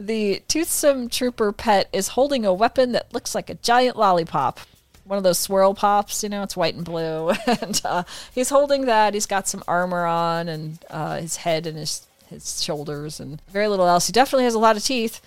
The 0.02 0.42
Toothsome 0.48 1.10
Trooper 1.10 1.52
Pet 1.52 1.88
is 1.94 2.10
holding 2.10 2.44
a 2.44 2.52
weapon 2.52 2.94
that 2.94 3.14
looks 3.14 3.36
like 3.36 3.52
a 3.52 3.54
giant 3.56 3.98
lollipop. 3.98 4.60
One 5.06 5.18
of 5.18 5.24
those 5.24 5.38
swirl 5.38 5.76
pops, 5.76 6.24
you 6.24 6.30
know, 6.30 6.42
it's 6.42 6.58
white 6.58 6.74
and 6.74 6.84
blue. 6.84 7.30
and 7.46 7.80
uh, 7.86 8.04
he's 8.34 8.50
holding 8.50 8.86
that. 8.86 9.14
He's 9.14 9.28
got 9.28 9.48
some 9.48 9.64
armor 9.68 10.06
on 10.06 10.48
and 10.48 10.80
uh, 10.90 11.20
his 11.20 11.36
head 11.36 11.68
and 11.68 11.78
his, 11.78 12.08
his 12.30 12.64
shoulders 12.64 13.20
and 13.20 13.44
very 13.52 13.68
little 13.68 13.88
else. 13.88 14.08
He 14.08 14.14
definitely 14.14 14.46
has 14.46 14.56
a 14.56 14.60
lot 14.60 14.76
of 14.76 14.84
teeth. 14.84 15.22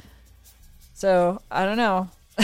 So 0.95 1.41
I 1.53 1.65
don't 1.65 1.77
know. 1.77 2.11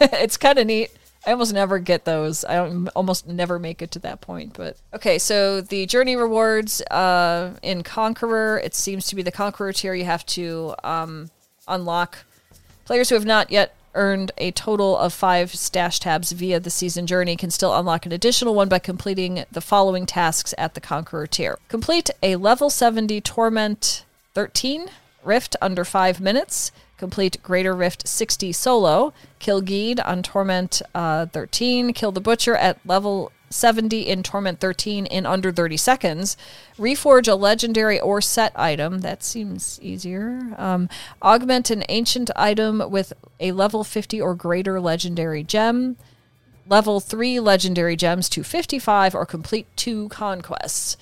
it's 0.00 0.38
kind 0.38 0.58
of 0.58 0.66
neat. 0.66 0.90
I 1.26 1.32
almost 1.32 1.52
never 1.52 1.78
get 1.78 2.06
those. 2.06 2.46
I 2.46 2.66
almost 2.96 3.26
never 3.26 3.58
make 3.58 3.82
it 3.82 3.90
to 3.92 3.98
that 4.00 4.22
point. 4.22 4.54
But 4.54 4.78
okay, 4.94 5.18
so 5.18 5.60
the 5.60 5.84
journey 5.84 6.16
rewards 6.16 6.80
uh, 6.90 7.56
in 7.62 7.82
Conqueror, 7.82 8.58
it 8.64 8.74
seems 8.74 9.06
to 9.08 9.16
be 9.16 9.22
the 9.22 9.32
Conqueror 9.32 9.74
tier. 9.74 9.94
You 9.94 10.04
have 10.04 10.24
to 10.26 10.74
um, 10.82 11.30
unlock 11.66 12.24
players 12.84 13.08
who 13.08 13.14
have 13.14 13.24
not 13.24 13.50
yet 13.50 13.74
earned 13.94 14.32
a 14.38 14.50
total 14.50 14.96
of 14.96 15.12
five 15.12 15.54
stash 15.54 16.00
tabs 16.00 16.32
via 16.32 16.58
the 16.60 16.70
season 16.70 17.06
journey 17.06 17.36
can 17.36 17.50
still 17.50 17.74
unlock 17.76 18.04
an 18.06 18.12
additional 18.12 18.54
one 18.54 18.68
by 18.68 18.78
completing 18.78 19.44
the 19.50 19.60
following 19.60 20.04
tasks 20.04 20.52
at 20.58 20.74
the 20.74 20.80
Conqueror 20.80 21.26
tier. 21.26 21.58
Complete 21.68 22.10
a 22.22 22.36
level 22.36 22.70
70 22.70 23.20
Torment 23.20 24.04
13 24.34 24.88
Rift 25.22 25.56
under 25.62 25.84
five 25.84 26.20
minutes. 26.20 26.70
Complete 26.98 27.42
Greater 27.42 27.74
Rift 27.74 28.06
60 28.06 28.52
solo. 28.52 29.12
Kill 29.38 29.62
Greed 29.62 30.00
on 30.00 30.22
Torment 30.22 30.82
uh, 30.94 31.26
13. 31.26 31.92
Kill 31.92 32.12
the 32.12 32.20
Butcher 32.20 32.56
at 32.56 32.78
level 32.84 33.32
70 33.54 34.00
in 34.00 34.22
Torment 34.22 34.60
13 34.60 35.06
in 35.06 35.24
under 35.26 35.52
30 35.52 35.76
seconds. 35.76 36.36
Reforge 36.76 37.28
a 37.28 37.34
legendary 37.34 38.00
or 38.00 38.20
set 38.20 38.52
item. 38.58 39.00
That 39.00 39.22
seems 39.22 39.78
easier. 39.80 40.54
Um, 40.58 40.88
augment 41.22 41.70
an 41.70 41.84
ancient 41.88 42.30
item 42.34 42.82
with 42.90 43.12
a 43.38 43.52
level 43.52 43.84
50 43.84 44.20
or 44.20 44.34
greater 44.34 44.80
legendary 44.80 45.44
gem. 45.44 45.96
Level 46.68 46.98
3 46.98 47.40
legendary 47.40 47.94
gems 47.94 48.28
to 48.30 48.42
55 48.42 49.14
or 49.14 49.24
complete 49.24 49.66
two 49.76 50.08
conquests. 50.08 50.96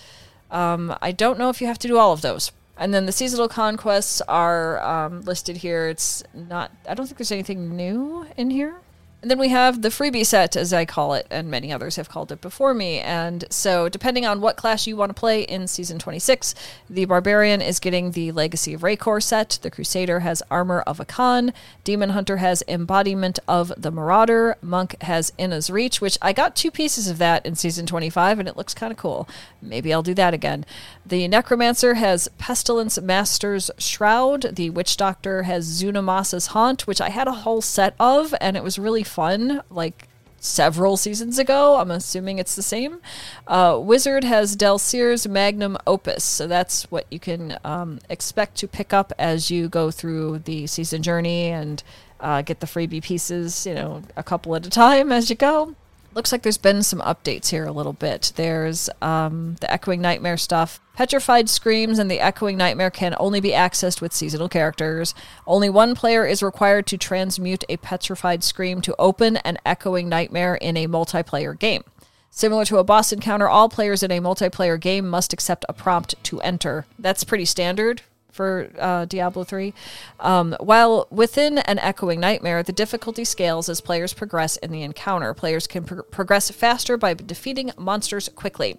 Um, 0.50 0.94
I 1.00 1.12
don't 1.12 1.38
know 1.38 1.48
if 1.48 1.60
you 1.60 1.66
have 1.66 1.78
to 1.78 1.88
do 1.88 1.96
all 1.96 2.12
of 2.12 2.20
those. 2.20 2.52
And 2.76 2.92
then 2.92 3.06
the 3.06 3.12
seasonal 3.12 3.48
conquests 3.48 4.20
are 4.22 4.82
um, 4.82 5.22
listed 5.22 5.58
here. 5.58 5.88
It's 5.88 6.22
not, 6.34 6.72
I 6.88 6.94
don't 6.94 7.06
think 7.06 7.18
there's 7.18 7.32
anything 7.32 7.76
new 7.76 8.26
in 8.36 8.50
here. 8.50 8.80
And 9.22 9.30
then 9.30 9.38
we 9.38 9.50
have 9.50 9.82
the 9.82 9.88
freebie 9.88 10.26
set, 10.26 10.56
as 10.56 10.72
I 10.72 10.84
call 10.84 11.14
it, 11.14 11.28
and 11.30 11.48
many 11.48 11.72
others 11.72 11.94
have 11.94 12.08
called 12.08 12.32
it 12.32 12.40
before 12.40 12.74
me. 12.74 12.98
And 12.98 13.44
so, 13.50 13.88
depending 13.88 14.26
on 14.26 14.40
what 14.40 14.56
class 14.56 14.84
you 14.88 14.96
want 14.96 15.10
to 15.10 15.14
play 15.14 15.42
in 15.42 15.68
Season 15.68 16.00
26, 16.00 16.56
the 16.90 17.04
Barbarian 17.04 17.62
is 17.62 17.78
getting 17.78 18.10
the 18.10 18.32
Legacy 18.32 18.74
of 18.74 18.80
Raekor 18.80 19.22
set, 19.22 19.60
the 19.62 19.70
Crusader 19.70 20.20
has 20.20 20.42
Armor 20.50 20.80
of 20.80 20.98
Akkhan, 20.98 21.52
Demon 21.84 22.10
Hunter 22.10 22.38
has 22.38 22.64
Embodiment 22.66 23.38
of 23.46 23.72
the 23.76 23.92
Marauder, 23.92 24.56
Monk 24.60 25.00
has 25.02 25.32
Inna's 25.38 25.70
Reach, 25.70 26.00
which 26.00 26.18
I 26.20 26.32
got 26.32 26.56
two 26.56 26.72
pieces 26.72 27.06
of 27.06 27.18
that 27.18 27.46
in 27.46 27.54
Season 27.54 27.86
25, 27.86 28.40
and 28.40 28.48
it 28.48 28.56
looks 28.56 28.74
kind 28.74 28.90
of 28.90 28.98
cool. 28.98 29.28
Maybe 29.60 29.94
I'll 29.94 30.02
do 30.02 30.14
that 30.14 30.34
again. 30.34 30.66
The 31.06 31.28
Necromancer 31.28 31.94
has 31.94 32.26
Pestilence 32.38 33.00
Master's 33.00 33.70
Shroud, 33.78 34.56
the 34.56 34.70
Witch 34.70 34.96
Doctor 34.96 35.44
has 35.44 35.80
Zunimassa's 35.80 36.48
Haunt, 36.48 36.88
which 36.88 37.00
I 37.00 37.10
had 37.10 37.28
a 37.28 37.32
whole 37.32 37.60
set 37.62 37.94
of, 38.00 38.34
and 38.40 38.56
it 38.56 38.64
was 38.64 38.80
really 38.80 39.04
fun, 39.12 39.62
like 39.70 40.08
several 40.40 40.96
seasons 40.96 41.38
ago. 41.38 41.76
I'm 41.76 41.90
assuming 41.90 42.38
it's 42.38 42.56
the 42.56 42.62
same. 42.62 43.00
Uh, 43.46 43.78
Wizard 43.80 44.24
has 44.24 44.56
Delsere's 44.56 45.28
Magnum 45.28 45.78
Opus, 45.86 46.24
so 46.24 46.46
that's 46.46 46.90
what 46.90 47.06
you 47.10 47.20
can 47.20 47.58
um, 47.64 48.00
expect 48.08 48.56
to 48.56 48.68
pick 48.68 48.92
up 48.92 49.12
as 49.18 49.50
you 49.50 49.68
go 49.68 49.90
through 49.90 50.40
the 50.40 50.66
season 50.66 51.02
journey 51.02 51.46
and 51.46 51.82
uh, 52.20 52.42
get 52.42 52.60
the 52.60 52.66
freebie 52.66 53.02
pieces, 53.02 53.66
you 53.66 53.74
know, 53.74 54.02
a 54.16 54.22
couple 54.22 54.54
at 54.56 54.66
a 54.66 54.70
time 54.70 55.12
as 55.12 55.30
you 55.30 55.36
go 55.36 55.76
looks 56.14 56.32
like 56.32 56.42
there's 56.42 56.58
been 56.58 56.82
some 56.82 57.00
updates 57.00 57.50
here 57.50 57.64
a 57.64 57.72
little 57.72 57.92
bit. 57.92 58.32
There's 58.36 58.88
um, 59.00 59.56
the 59.60 59.70
Echoing 59.72 60.00
Nightmare 60.00 60.36
stuff. 60.36 60.80
Petrified 60.94 61.48
Screams 61.48 61.98
and 61.98 62.10
the 62.10 62.20
Echoing 62.20 62.56
Nightmare 62.56 62.90
can 62.90 63.14
only 63.18 63.40
be 63.40 63.50
accessed 63.50 64.00
with 64.00 64.12
seasonal 64.12 64.48
characters. 64.48 65.14
Only 65.46 65.70
one 65.70 65.94
player 65.94 66.26
is 66.26 66.42
required 66.42 66.86
to 66.88 66.98
transmute 66.98 67.64
a 67.68 67.78
Petrified 67.78 68.44
Scream 68.44 68.80
to 68.82 68.94
open 68.98 69.38
an 69.38 69.58
Echoing 69.64 70.08
Nightmare 70.08 70.54
in 70.56 70.76
a 70.76 70.86
multiplayer 70.86 71.58
game. 71.58 71.84
Similar 72.30 72.64
to 72.66 72.78
a 72.78 72.84
boss 72.84 73.12
encounter, 73.12 73.48
all 73.48 73.68
players 73.68 74.02
in 74.02 74.10
a 74.10 74.20
multiplayer 74.20 74.80
game 74.80 75.08
must 75.08 75.32
accept 75.32 75.66
a 75.68 75.72
prompt 75.72 76.14
to 76.24 76.40
enter. 76.40 76.86
That's 76.98 77.24
pretty 77.24 77.44
standard 77.44 78.02
for 78.32 78.70
uh, 78.78 79.04
Diablo 79.04 79.44
3. 79.44 79.72
Um, 80.18 80.56
while 80.58 81.06
within 81.10 81.58
an 81.58 81.78
echoing 81.78 82.18
nightmare, 82.18 82.62
the 82.62 82.72
difficulty 82.72 83.24
scales 83.24 83.68
as 83.68 83.80
players 83.80 84.12
progress 84.12 84.56
in 84.56 84.72
the 84.72 84.82
encounter. 84.82 85.32
Players 85.34 85.66
can 85.66 85.84
pro- 85.84 86.02
progress 86.02 86.50
faster 86.50 86.96
by 86.96 87.14
defeating 87.14 87.70
monsters 87.78 88.28
quickly. 88.30 88.78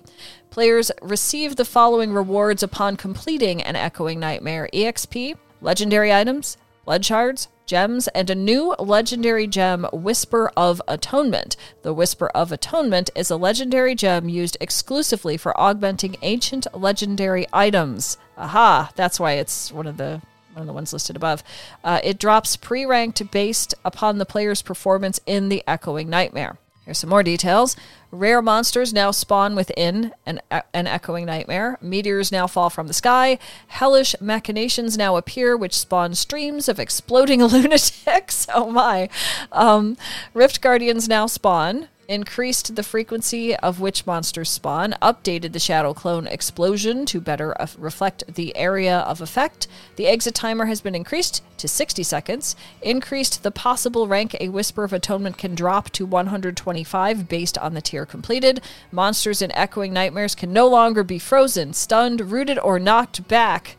Players 0.49 0.91
receive 1.01 1.55
the 1.55 1.65
following 1.65 2.13
rewards 2.13 2.63
upon 2.63 2.97
completing 2.97 3.61
an 3.61 3.75
echoing 3.75 4.19
nightmare 4.19 4.69
EXP, 4.73 5.35
legendary 5.61 6.11
items, 6.11 6.57
blood 6.85 7.05
shards, 7.05 7.47
gems, 7.65 8.07
and 8.09 8.29
a 8.29 8.35
new 8.35 8.75
legendary 8.79 9.47
gem, 9.47 9.85
Whisper 9.93 10.51
of 10.55 10.81
Atonement. 10.87 11.55
The 11.81 11.93
Whisper 11.93 12.27
of 12.29 12.51
Atonement 12.51 13.09
is 13.15 13.29
a 13.29 13.37
legendary 13.37 13.95
gem 13.95 14.29
used 14.29 14.57
exclusively 14.59 15.37
for 15.37 15.59
augmenting 15.59 16.17
ancient 16.21 16.67
legendary 16.73 17.45
items. 17.53 18.17
Aha, 18.37 18.91
that's 18.95 19.19
why 19.19 19.33
it's 19.33 19.71
one 19.71 19.87
of 19.87 19.97
the 19.97 20.21
one 20.53 20.61
of 20.61 20.67
the 20.67 20.73
ones 20.73 20.93
listed 20.93 21.15
above. 21.15 21.43
Uh, 21.83 21.99
it 22.03 22.19
drops 22.19 22.55
pre-ranked 22.55 23.31
based 23.31 23.73
upon 23.83 24.19
the 24.19 24.25
player's 24.25 24.61
performance 24.61 25.19
in 25.25 25.49
the 25.49 25.63
Echoing 25.65 26.09
Nightmare. 26.09 26.59
Here's 26.85 26.97
some 26.97 27.09
more 27.09 27.23
details. 27.23 27.77
Rare 28.11 28.41
monsters 28.41 28.93
now 28.93 29.11
spawn 29.11 29.55
within 29.55 30.13
an, 30.25 30.41
an 30.51 30.85
echoing 30.85 31.25
nightmare. 31.25 31.77
Meteors 31.81 32.31
now 32.31 32.45
fall 32.45 32.69
from 32.69 32.87
the 32.87 32.93
sky. 32.93 33.39
Hellish 33.67 34.15
machinations 34.19 34.97
now 34.97 35.15
appear, 35.15 35.55
which 35.55 35.77
spawn 35.77 36.13
streams 36.13 36.67
of 36.67 36.79
exploding 36.79 37.43
lunatics. 37.43 38.45
Oh 38.53 38.69
my. 38.69 39.07
Um, 39.51 39.97
Rift 40.33 40.59
Guardians 40.61 41.07
now 41.07 41.25
spawn 41.25 41.87
increased 42.07 42.75
the 42.75 42.83
frequency 42.83 43.55
of 43.57 43.79
which 43.79 44.05
monsters 44.05 44.49
spawn, 44.49 44.95
updated 45.01 45.53
the 45.53 45.59
Shadow 45.59 45.93
Clone 45.93 46.27
explosion 46.27 47.05
to 47.07 47.21
better 47.21 47.59
uh, 47.61 47.67
reflect 47.77 48.23
the 48.33 48.55
area 48.55 48.99
of 48.99 49.21
effect. 49.21 49.67
The 49.95 50.07
exit 50.07 50.35
timer 50.35 50.65
has 50.65 50.81
been 50.81 50.95
increased 50.95 51.43
to 51.57 51.67
60 51.67 52.03
seconds, 52.03 52.55
increased 52.81 53.43
the 53.43 53.51
possible 53.51 54.07
rank 54.07 54.35
a 54.39 54.49
Whisper 54.49 54.83
of 54.83 54.93
Atonement 54.93 55.37
can 55.37 55.55
drop 55.55 55.89
to 55.91 56.05
125 56.05 57.29
based 57.29 57.57
on 57.57 57.73
the 57.73 57.81
tier 57.81 58.05
completed. 58.05 58.61
Monsters 58.91 59.41
in 59.41 59.51
Echoing 59.53 59.93
Nightmares 59.93 60.35
can 60.35 60.51
no 60.51 60.67
longer 60.67 61.03
be 61.03 61.19
frozen, 61.19 61.73
stunned, 61.73 62.31
rooted, 62.31 62.59
or 62.59 62.79
knocked 62.79 63.27
back. 63.27 63.77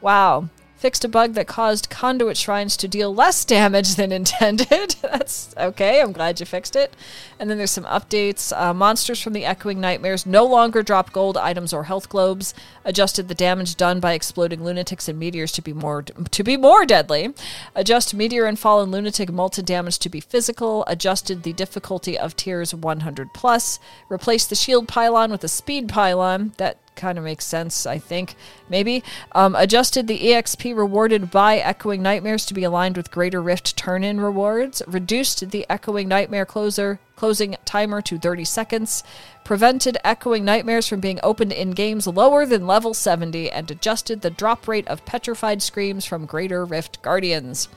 Wow 0.00 0.48
fixed 0.82 1.04
a 1.04 1.08
bug 1.08 1.34
that 1.34 1.46
caused 1.46 1.88
conduit 1.88 2.36
shrines 2.36 2.76
to 2.76 2.88
deal 2.88 3.14
less 3.14 3.44
damage 3.56 3.94
than 3.94 4.10
intended. 4.10 4.96
That's 5.02 5.54
okay. 5.56 6.00
I'm 6.00 6.10
glad 6.10 6.40
you 6.40 6.44
fixed 6.44 6.74
it. 6.74 6.92
And 7.38 7.48
then 7.48 7.56
there's 7.56 7.70
some 7.70 7.84
updates. 7.84 8.52
Uh, 8.52 8.74
monsters 8.74 9.22
from 9.22 9.32
the 9.32 9.44
Echoing 9.44 9.80
Nightmares 9.80 10.26
no 10.26 10.44
longer 10.44 10.82
drop 10.82 11.12
gold 11.12 11.36
items 11.36 11.72
or 11.72 11.84
health 11.84 12.08
globes. 12.08 12.52
Adjusted 12.84 13.28
the 13.28 13.34
damage 13.34 13.76
done 13.76 14.00
by 14.00 14.14
exploding 14.14 14.64
lunatics 14.64 15.08
and 15.08 15.20
meteors 15.20 15.52
to 15.52 15.62
be 15.62 15.72
more 15.72 16.02
to 16.02 16.42
be 16.42 16.56
more 16.56 16.84
deadly. 16.84 17.32
Adjust 17.76 18.12
meteor 18.12 18.46
and 18.46 18.58
fallen 18.58 18.90
lunatic 18.90 19.30
molten 19.30 19.64
damage 19.64 20.00
to 20.00 20.08
be 20.08 20.20
physical. 20.20 20.84
Adjusted 20.88 21.44
the 21.44 21.52
difficulty 21.52 22.18
of 22.18 22.34
tiers 22.34 22.74
100 22.74 23.32
plus. 23.32 23.78
Replaced 24.08 24.50
the 24.50 24.56
shield 24.56 24.88
pylon 24.88 25.30
with 25.30 25.44
a 25.44 25.48
speed 25.48 25.88
pylon. 25.88 26.54
That 26.56 26.78
kind 26.96 27.18
of 27.18 27.24
makes 27.24 27.44
sense, 27.44 27.86
I 27.86 27.98
think. 27.98 28.34
Maybe. 28.68 29.02
Um, 29.32 29.54
adjusted 29.54 30.06
the 30.06 30.18
EXP 30.18 30.76
rewarded 30.76 31.30
by 31.30 31.58
Echoing 31.58 32.02
Nightmares 32.02 32.46
to 32.46 32.54
be 32.54 32.64
aligned 32.64 32.96
with 32.96 33.10
Greater 33.10 33.42
Rift 33.42 33.76
turn 33.76 34.04
in 34.04 34.20
rewards. 34.20 34.82
Reduced 34.86 35.50
the 35.50 35.66
Echoing 35.68 36.08
Nightmare 36.08 36.46
closer 36.46 37.00
closing 37.16 37.56
timer 37.64 38.02
to 38.02 38.18
30 38.18 38.44
seconds. 38.44 39.04
Prevented 39.44 39.96
Echoing 40.02 40.44
Nightmares 40.44 40.88
from 40.88 41.00
being 41.00 41.20
opened 41.22 41.52
in 41.52 41.70
games 41.70 42.06
lower 42.06 42.44
than 42.46 42.66
level 42.66 42.94
70. 42.94 43.50
And 43.50 43.70
adjusted 43.70 44.22
the 44.22 44.30
drop 44.30 44.66
rate 44.66 44.88
of 44.88 45.04
Petrified 45.04 45.62
Screams 45.62 46.04
from 46.04 46.26
Greater 46.26 46.64
Rift 46.64 47.00
Guardians. 47.02 47.68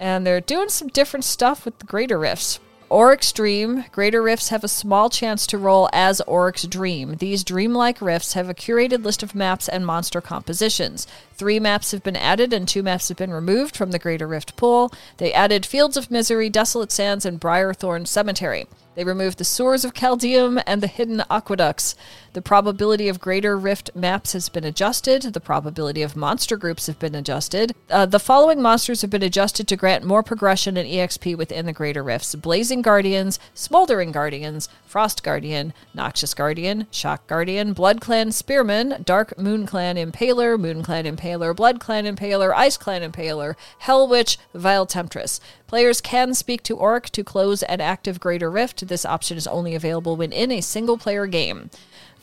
And 0.00 0.26
they're 0.26 0.40
doing 0.40 0.68
some 0.68 0.88
different 0.88 1.24
stuff 1.24 1.64
with 1.64 1.78
the 1.78 1.86
Greater 1.86 2.18
Rifts. 2.18 2.58
Orek's 2.90 3.32
Dream. 3.32 3.84
Greater 3.92 4.22
Rifts 4.22 4.50
have 4.50 4.62
a 4.62 4.68
small 4.68 5.08
chance 5.08 5.46
to 5.46 5.58
roll 5.58 5.88
as 5.92 6.20
Orek's 6.26 6.64
Dream. 6.64 7.16
These 7.16 7.42
dreamlike 7.42 8.00
rifts 8.02 8.34
have 8.34 8.48
a 8.48 8.54
curated 8.54 9.04
list 9.04 9.22
of 9.22 9.34
maps 9.34 9.68
and 9.68 9.86
monster 9.86 10.20
compositions. 10.20 11.06
Three 11.32 11.58
maps 11.58 11.92
have 11.92 12.02
been 12.02 12.16
added 12.16 12.52
and 12.52 12.68
two 12.68 12.82
maps 12.82 13.08
have 13.08 13.16
been 13.16 13.32
removed 13.32 13.74
from 13.74 13.90
the 13.90 13.98
Greater 13.98 14.26
Rift 14.26 14.56
pool. 14.56 14.92
They 15.16 15.32
added 15.32 15.64
Fields 15.64 15.96
of 15.96 16.10
Misery, 16.10 16.50
Desolate 16.50 16.92
Sands, 16.92 17.24
and 17.24 17.40
Briarthorn 17.40 18.06
Cemetery. 18.06 18.66
They 18.94 19.04
removed 19.04 19.38
the 19.38 19.44
sewers 19.44 19.84
of 19.84 19.94
Caldeum 19.94 20.60
and 20.66 20.82
the 20.82 20.86
hidden 20.86 21.22
aqueducts. 21.30 21.96
The 22.34 22.42
probability 22.42 23.06
of 23.06 23.20
greater 23.20 23.56
rift 23.56 23.92
maps 23.94 24.32
has 24.32 24.48
been 24.48 24.64
adjusted. 24.64 25.22
The 25.22 25.40
probability 25.40 26.02
of 26.02 26.16
monster 26.16 26.56
groups 26.56 26.88
have 26.88 26.98
been 26.98 27.14
adjusted. 27.14 27.76
Uh, 27.88 28.06
the 28.06 28.18
following 28.18 28.60
monsters 28.60 29.02
have 29.02 29.10
been 29.10 29.22
adjusted 29.22 29.68
to 29.68 29.76
grant 29.76 30.02
more 30.02 30.24
progression 30.24 30.76
and 30.76 30.88
EXP 30.88 31.36
within 31.38 31.64
the 31.64 31.72
greater 31.72 32.02
rifts 32.02 32.34
Blazing 32.34 32.82
Guardians, 32.82 33.38
Smoldering 33.54 34.10
Guardians, 34.10 34.68
Frost 34.84 35.22
Guardian, 35.22 35.72
Noxious 35.94 36.34
Guardian, 36.34 36.88
Shock 36.90 37.24
Guardian, 37.28 37.72
Blood 37.72 38.00
Clan 38.00 38.32
Spearman, 38.32 39.04
Dark 39.04 39.38
Moon 39.38 39.64
Clan 39.64 39.94
Impaler, 39.94 40.58
Moon 40.58 40.82
Clan 40.82 41.04
Impaler, 41.04 41.54
Blood 41.54 41.78
Clan 41.78 42.04
Impaler, 42.04 42.52
Ice 42.52 42.76
Clan 42.76 43.08
Impaler, 43.08 43.54
Hell 43.78 44.08
Witch, 44.08 44.38
Vile 44.52 44.86
Temptress. 44.86 45.40
Players 45.68 46.00
can 46.00 46.34
speak 46.34 46.64
to 46.64 46.76
Orek 46.76 47.10
to 47.10 47.22
close 47.22 47.62
an 47.62 47.80
active 47.80 48.18
Greater 48.18 48.50
Rift. 48.50 48.88
This 48.88 49.06
option 49.06 49.36
is 49.36 49.46
only 49.46 49.76
available 49.76 50.16
when 50.16 50.32
in 50.32 50.50
a 50.50 50.60
single 50.60 50.98
player 50.98 51.26
game. 51.26 51.70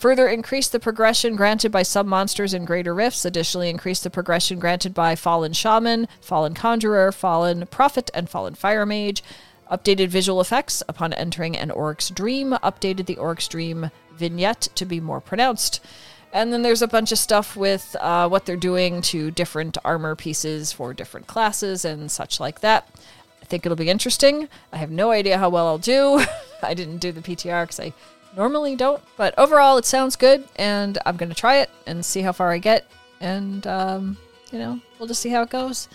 Further 0.01 0.27
increase 0.27 0.67
the 0.67 0.79
progression 0.79 1.35
granted 1.35 1.71
by 1.71 1.83
some 1.83 2.07
monsters 2.07 2.55
in 2.55 2.65
Greater 2.65 2.91
Rifts. 2.91 3.23
Additionally, 3.23 3.69
increase 3.69 3.99
the 3.99 4.09
progression 4.09 4.57
granted 4.57 4.95
by 4.95 5.15
Fallen 5.15 5.53
Shaman, 5.53 6.07
Fallen 6.19 6.55
Conjurer, 6.55 7.11
Fallen 7.11 7.67
Prophet, 7.67 8.09
and 8.15 8.27
Fallen 8.27 8.55
Fire 8.55 8.83
Mage. 8.83 9.23
Updated 9.71 10.07
visual 10.07 10.41
effects 10.41 10.81
upon 10.89 11.13
entering 11.13 11.55
an 11.55 11.69
Orek's 11.69 12.09
Dream. 12.09 12.53
Updated 12.63 13.05
the 13.05 13.17
Orek's 13.17 13.47
Dream 13.47 13.91
vignette 14.15 14.69
to 14.73 14.85
be 14.85 14.99
more 14.99 15.21
pronounced. 15.21 15.79
And 16.33 16.51
then 16.51 16.63
there's 16.63 16.81
a 16.81 16.87
bunch 16.87 17.11
of 17.11 17.19
stuff 17.19 17.55
with 17.55 17.95
uh, 17.99 18.27
what 18.27 18.47
they're 18.47 18.57
doing 18.57 19.03
to 19.03 19.29
different 19.29 19.77
armor 19.85 20.15
pieces 20.15 20.71
for 20.71 20.95
different 20.95 21.27
classes 21.27 21.85
and 21.85 22.09
such 22.09 22.39
like 22.39 22.61
that. 22.61 22.89
I 23.39 23.45
think 23.45 23.67
it'll 23.67 23.75
be 23.75 23.91
interesting. 23.91 24.49
I 24.73 24.77
have 24.77 24.89
no 24.89 25.11
idea 25.11 25.37
how 25.37 25.49
well 25.49 25.67
I'll 25.67 25.77
do. 25.77 26.25
I 26.63 26.73
didn't 26.73 26.97
do 26.97 27.11
the 27.11 27.21
PTR 27.21 27.65
because 27.65 27.79
I 27.79 27.93
normally 28.35 28.75
don't. 28.75 29.01
But 29.17 29.37
overall, 29.37 29.77
it 29.77 29.85
sounds 29.85 30.15
good, 30.15 30.47
and 30.55 30.97
I'm 31.05 31.17
going 31.17 31.29
to 31.29 31.35
try 31.35 31.57
it 31.57 31.69
and 31.85 32.05
see 32.05 32.21
how 32.21 32.31
far 32.31 32.51
I 32.51 32.57
get. 32.57 32.89
And, 33.19 33.65
um, 33.67 34.17
you 34.51 34.59
know, 34.59 34.79
we'll 34.97 35.07
just 35.07 35.21
see 35.21 35.29
how 35.29 35.43
it 35.43 35.49
goes. 35.49 35.87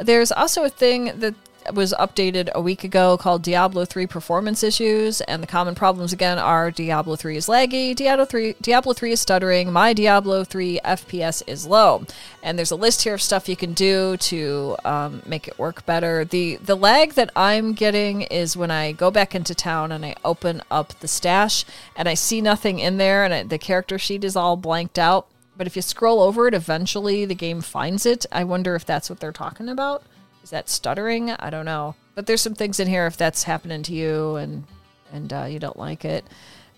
There's 0.00 0.32
also 0.32 0.64
a 0.64 0.70
thing 0.70 1.12
that 1.20 1.34
was 1.72 1.94
updated 1.98 2.50
a 2.52 2.60
week 2.60 2.84
ago 2.84 3.16
called 3.16 3.42
Diablo 3.42 3.84
3 3.84 4.06
performance 4.06 4.62
issues 4.62 5.20
and 5.22 5.42
the 5.42 5.46
common 5.46 5.74
problems 5.74 6.12
again 6.12 6.38
are 6.38 6.70
Diablo 6.70 7.16
3 7.16 7.36
is 7.36 7.46
laggy, 7.46 7.94
Diablo 7.94 8.24
3 8.24 8.56
Diablo 8.60 8.92
3 8.92 9.12
is 9.12 9.20
stuttering, 9.20 9.72
my 9.72 9.92
Diablo 9.92 10.44
3 10.44 10.80
FPS 10.84 11.42
is 11.46 11.66
low. 11.66 12.04
And 12.42 12.58
there's 12.58 12.70
a 12.70 12.76
list 12.76 13.02
here 13.02 13.14
of 13.14 13.22
stuff 13.22 13.48
you 13.48 13.56
can 13.56 13.72
do 13.72 14.16
to 14.16 14.76
um, 14.84 15.22
make 15.26 15.48
it 15.48 15.58
work 15.58 15.86
better. 15.86 16.24
The 16.24 16.56
the 16.56 16.76
lag 16.76 17.12
that 17.12 17.30
I'm 17.36 17.72
getting 17.72 18.22
is 18.22 18.56
when 18.56 18.70
I 18.70 18.92
go 18.92 19.10
back 19.10 19.34
into 19.34 19.54
town 19.54 19.92
and 19.92 20.04
I 20.04 20.14
open 20.24 20.62
up 20.70 20.98
the 21.00 21.08
stash 21.08 21.64
and 21.94 22.08
I 22.08 22.14
see 22.14 22.40
nothing 22.40 22.78
in 22.78 22.96
there 22.96 23.24
and 23.24 23.34
I, 23.34 23.42
the 23.42 23.58
character 23.58 23.98
sheet 23.98 24.24
is 24.24 24.36
all 24.36 24.56
blanked 24.56 24.98
out. 24.98 25.28
But 25.56 25.66
if 25.66 25.76
you 25.76 25.82
scroll 25.82 26.20
over 26.20 26.48
it, 26.48 26.54
eventually 26.54 27.24
the 27.24 27.34
game 27.34 27.60
finds 27.60 28.06
it. 28.06 28.26
I 28.32 28.44
wonder 28.44 28.74
if 28.74 28.86
that's 28.86 29.10
what 29.10 29.20
they're 29.20 29.32
talking 29.32 29.68
about. 29.68 30.02
Is 30.42 30.50
that 30.50 30.68
stuttering? 30.68 31.30
I 31.30 31.50
don't 31.50 31.64
know. 31.64 31.94
But 32.14 32.26
there's 32.26 32.42
some 32.42 32.54
things 32.54 32.80
in 32.80 32.88
here 32.88 33.06
if 33.06 33.16
that's 33.16 33.44
happening 33.44 33.82
to 33.84 33.92
you 33.92 34.36
and 34.36 34.64
and 35.12 35.32
uh, 35.32 35.44
you 35.44 35.58
don't 35.58 35.78
like 35.78 36.04
it. 36.04 36.24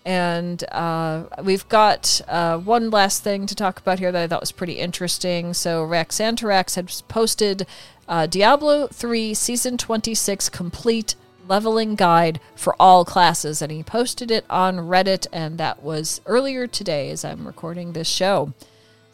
And 0.05 0.63
uh, 0.71 1.25
we've 1.43 1.67
got 1.69 2.21
uh, 2.29 2.59
one 2.59 2.91
last 2.91 3.23
thing 3.23 3.47
to 3.47 3.55
talk 3.55 3.79
about 3.79 3.99
here 3.99 4.13
that 4.13 4.23
I 4.23 4.27
thought 4.27 4.41
was 4.41 4.53
pretty 4.53 4.75
interesting. 4.75 5.55
So 5.55 5.87
Raxxanterax 5.87 6.75
had 6.75 6.93
posted 7.09 7.67
uh, 8.07 8.27
Diablo 8.27 8.87
3 8.89 9.33
Season 9.33 9.79
26 9.79 10.51
complete 10.51 11.15
leveling 11.49 11.95
guide 11.95 12.41
for 12.55 12.75
all 12.81 13.05
classes, 13.05 13.63
and 13.63 13.73
he 13.73 13.83
posted 13.83 14.31
it 14.31 14.45
on 14.51 14.77
Reddit, 14.77 15.27
and 15.33 15.59
that 15.59 15.83
was 15.83 16.21
earlier 16.27 16.67
today 16.67 17.11
as 17.11 17.25
I'm 17.25 17.47
recording 17.47 17.93
this 17.93 18.09
show. 18.09 18.53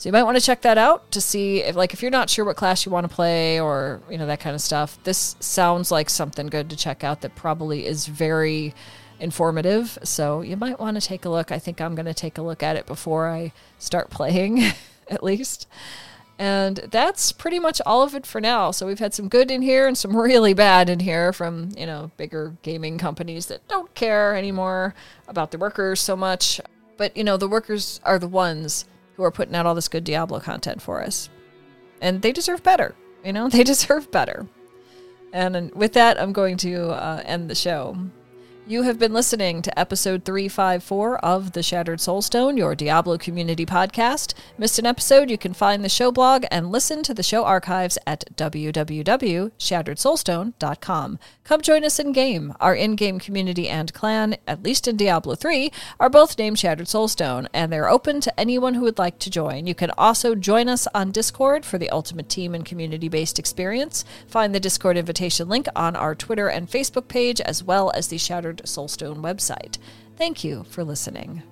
So 0.01 0.09
you 0.09 0.15
might 0.15 0.23
want 0.23 0.39
to 0.39 0.43
check 0.43 0.63
that 0.63 0.79
out 0.79 1.11
to 1.11 1.21
see 1.21 1.59
if 1.59 1.77
like 1.77 1.93
if 1.93 2.01
you're 2.01 2.11
not 2.11 2.31
sure 2.31 2.43
what 2.47 2.57
class 2.57 2.87
you 2.87 2.91
want 2.91 3.07
to 3.07 3.15
play 3.15 3.61
or 3.61 4.01
you 4.09 4.17
know 4.17 4.25
that 4.25 4.41
kind 4.41 4.55
of 4.55 4.63
stuff. 4.63 4.99
This 5.05 5.37
sounds 5.41 5.91
like 5.91 6.09
something 6.09 6.47
good 6.47 6.71
to 6.71 6.77
check 6.77 7.05
out 7.05 7.21
that 7.21 7.37
probably 7.37 7.85
is 7.85 8.07
very 8.07 8.73
informative. 9.19 9.99
So 10.03 10.41
you 10.41 10.57
might 10.57 10.81
want 10.81 10.99
to 10.99 11.07
take 11.07 11.27
a 11.27 11.29
look. 11.29 11.53
I 11.53 11.59
think 11.59 11.83
I'm 11.83 11.95
going 11.95 12.07
to 12.07 12.15
take 12.15 12.39
a 12.39 12.43
look 12.43 12.63
at 12.63 12.77
it 12.77 12.87
before 12.87 13.29
I 13.29 13.53
start 13.79 14.09
playing 14.19 14.63
at 15.11 15.23
least. 15.23 15.69
And 16.39 16.79
that's 16.91 17.31
pretty 17.31 17.59
much 17.59 17.83
all 17.85 18.03
of 18.03 18.15
it 18.15 18.25
for 18.25 18.41
now. 18.41 18.71
So 18.71 18.87
we've 18.87 19.01
had 19.01 19.13
some 19.13 19.29
good 19.29 19.51
in 19.51 19.61
here 19.61 19.87
and 19.87 19.99
some 19.99 20.17
really 20.17 20.55
bad 20.55 20.89
in 20.89 21.01
here 21.01 21.31
from, 21.35 21.73
you 21.77 21.85
know, 21.85 22.11
bigger 22.17 22.57
gaming 22.63 22.97
companies 22.97 23.49
that 23.49 23.69
don't 23.69 23.95
care 23.95 24.35
anymore 24.35 24.95
about 25.29 25.51
the 25.51 25.59
workers 25.59 26.01
so 26.01 26.17
much. 26.17 26.59
But, 26.97 27.15
you 27.19 27.25
know, 27.25 27.37
the 27.37 27.49
workers 27.49 28.01
are 28.03 28.19
the 28.19 28.29
ones 28.29 28.87
who 29.21 29.27
are 29.27 29.31
putting 29.31 29.55
out 29.55 29.67
all 29.67 29.75
this 29.75 29.89
good 29.89 30.03
Diablo 30.03 30.41
content 30.41 30.81
for 30.81 31.03
us. 31.03 31.29
And 32.01 32.23
they 32.23 32.33
deserve 32.33 32.63
better. 32.63 32.95
You 33.23 33.35
know, 33.35 33.49
they 33.51 33.63
deserve 33.63 34.11
better. 34.11 34.47
And 35.33 35.73
with 35.75 35.93
that, 35.93 36.19
I'm 36.21 36.33
going 36.33 36.57
to 36.59 36.89
uh, 36.91 37.23
end 37.25 37.51
the 37.51 37.55
show. 37.55 37.97
You 38.71 38.83
have 38.83 39.01
been 39.01 39.13
listening 39.13 39.63
to 39.63 39.77
episode 39.77 40.25
354 40.25 41.19
of 41.25 41.55
The 41.55 41.63
Shattered 41.65 41.99
Soulstone, 41.99 42.57
your 42.57 42.77
Diablo 42.77 43.19
community 43.19 43.67
podcast. 43.67 44.33
Missed 44.57 44.79
an 44.79 44.87
episode? 44.87 45.29
You 45.29 45.37
can 45.37 45.55
find 45.55 45.83
the 45.83 45.89
show 45.89 46.13
blog 46.13 46.45
and 46.53 46.71
listen 46.71 47.03
to 47.03 47.13
the 47.13 47.25
show 47.25 47.45
archives 47.45 47.99
at 48.07 48.27
www.shatteredsoulstone.com. 48.37 51.19
Come 51.43 51.63
join 51.63 51.85
us 51.85 51.99
in 51.99 52.13
game. 52.13 52.55
Our 52.61 52.77
in 52.77 52.95
game 52.95 53.19
community 53.19 53.69
and 53.69 53.93
clan, 53.93 54.37
at 54.47 54.63
least 54.63 54.87
in 54.87 54.97
Diablo 54.97 55.35
3, 55.35 55.73
are 55.99 56.09
both 56.09 56.39
named 56.39 56.61
Shattered 56.61 56.87
Soulstone, 56.87 57.49
and 57.53 57.73
they're 57.73 57.91
open 57.91 58.21
to 58.21 58.39
anyone 58.39 58.75
who 58.75 58.83
would 58.83 58.99
like 58.99 59.19
to 59.19 59.31
join. 59.31 59.67
You 59.67 59.75
can 59.75 59.91
also 59.99 60.37
join 60.37 60.69
us 60.69 60.87
on 60.95 61.11
Discord 61.11 61.65
for 61.65 61.77
the 61.77 61.91
ultimate 61.91 62.29
team 62.29 62.55
and 62.55 62.65
community 62.65 63.09
based 63.09 63.41
experience. 63.41 64.05
Find 64.29 64.55
the 64.55 64.61
Discord 64.61 64.97
invitation 64.97 65.49
link 65.49 65.67
on 65.75 65.97
our 65.97 66.15
Twitter 66.15 66.47
and 66.47 66.71
Facebook 66.71 67.09
page, 67.09 67.41
as 67.41 67.65
well 67.65 67.91
as 67.97 68.07
the 68.07 68.19
Shattered 68.19 68.60
Soulstone 68.65 69.19
website. 69.19 69.79
Thank 70.17 70.45
you 70.45 70.65
for 70.65 70.85
listening. 70.85 71.43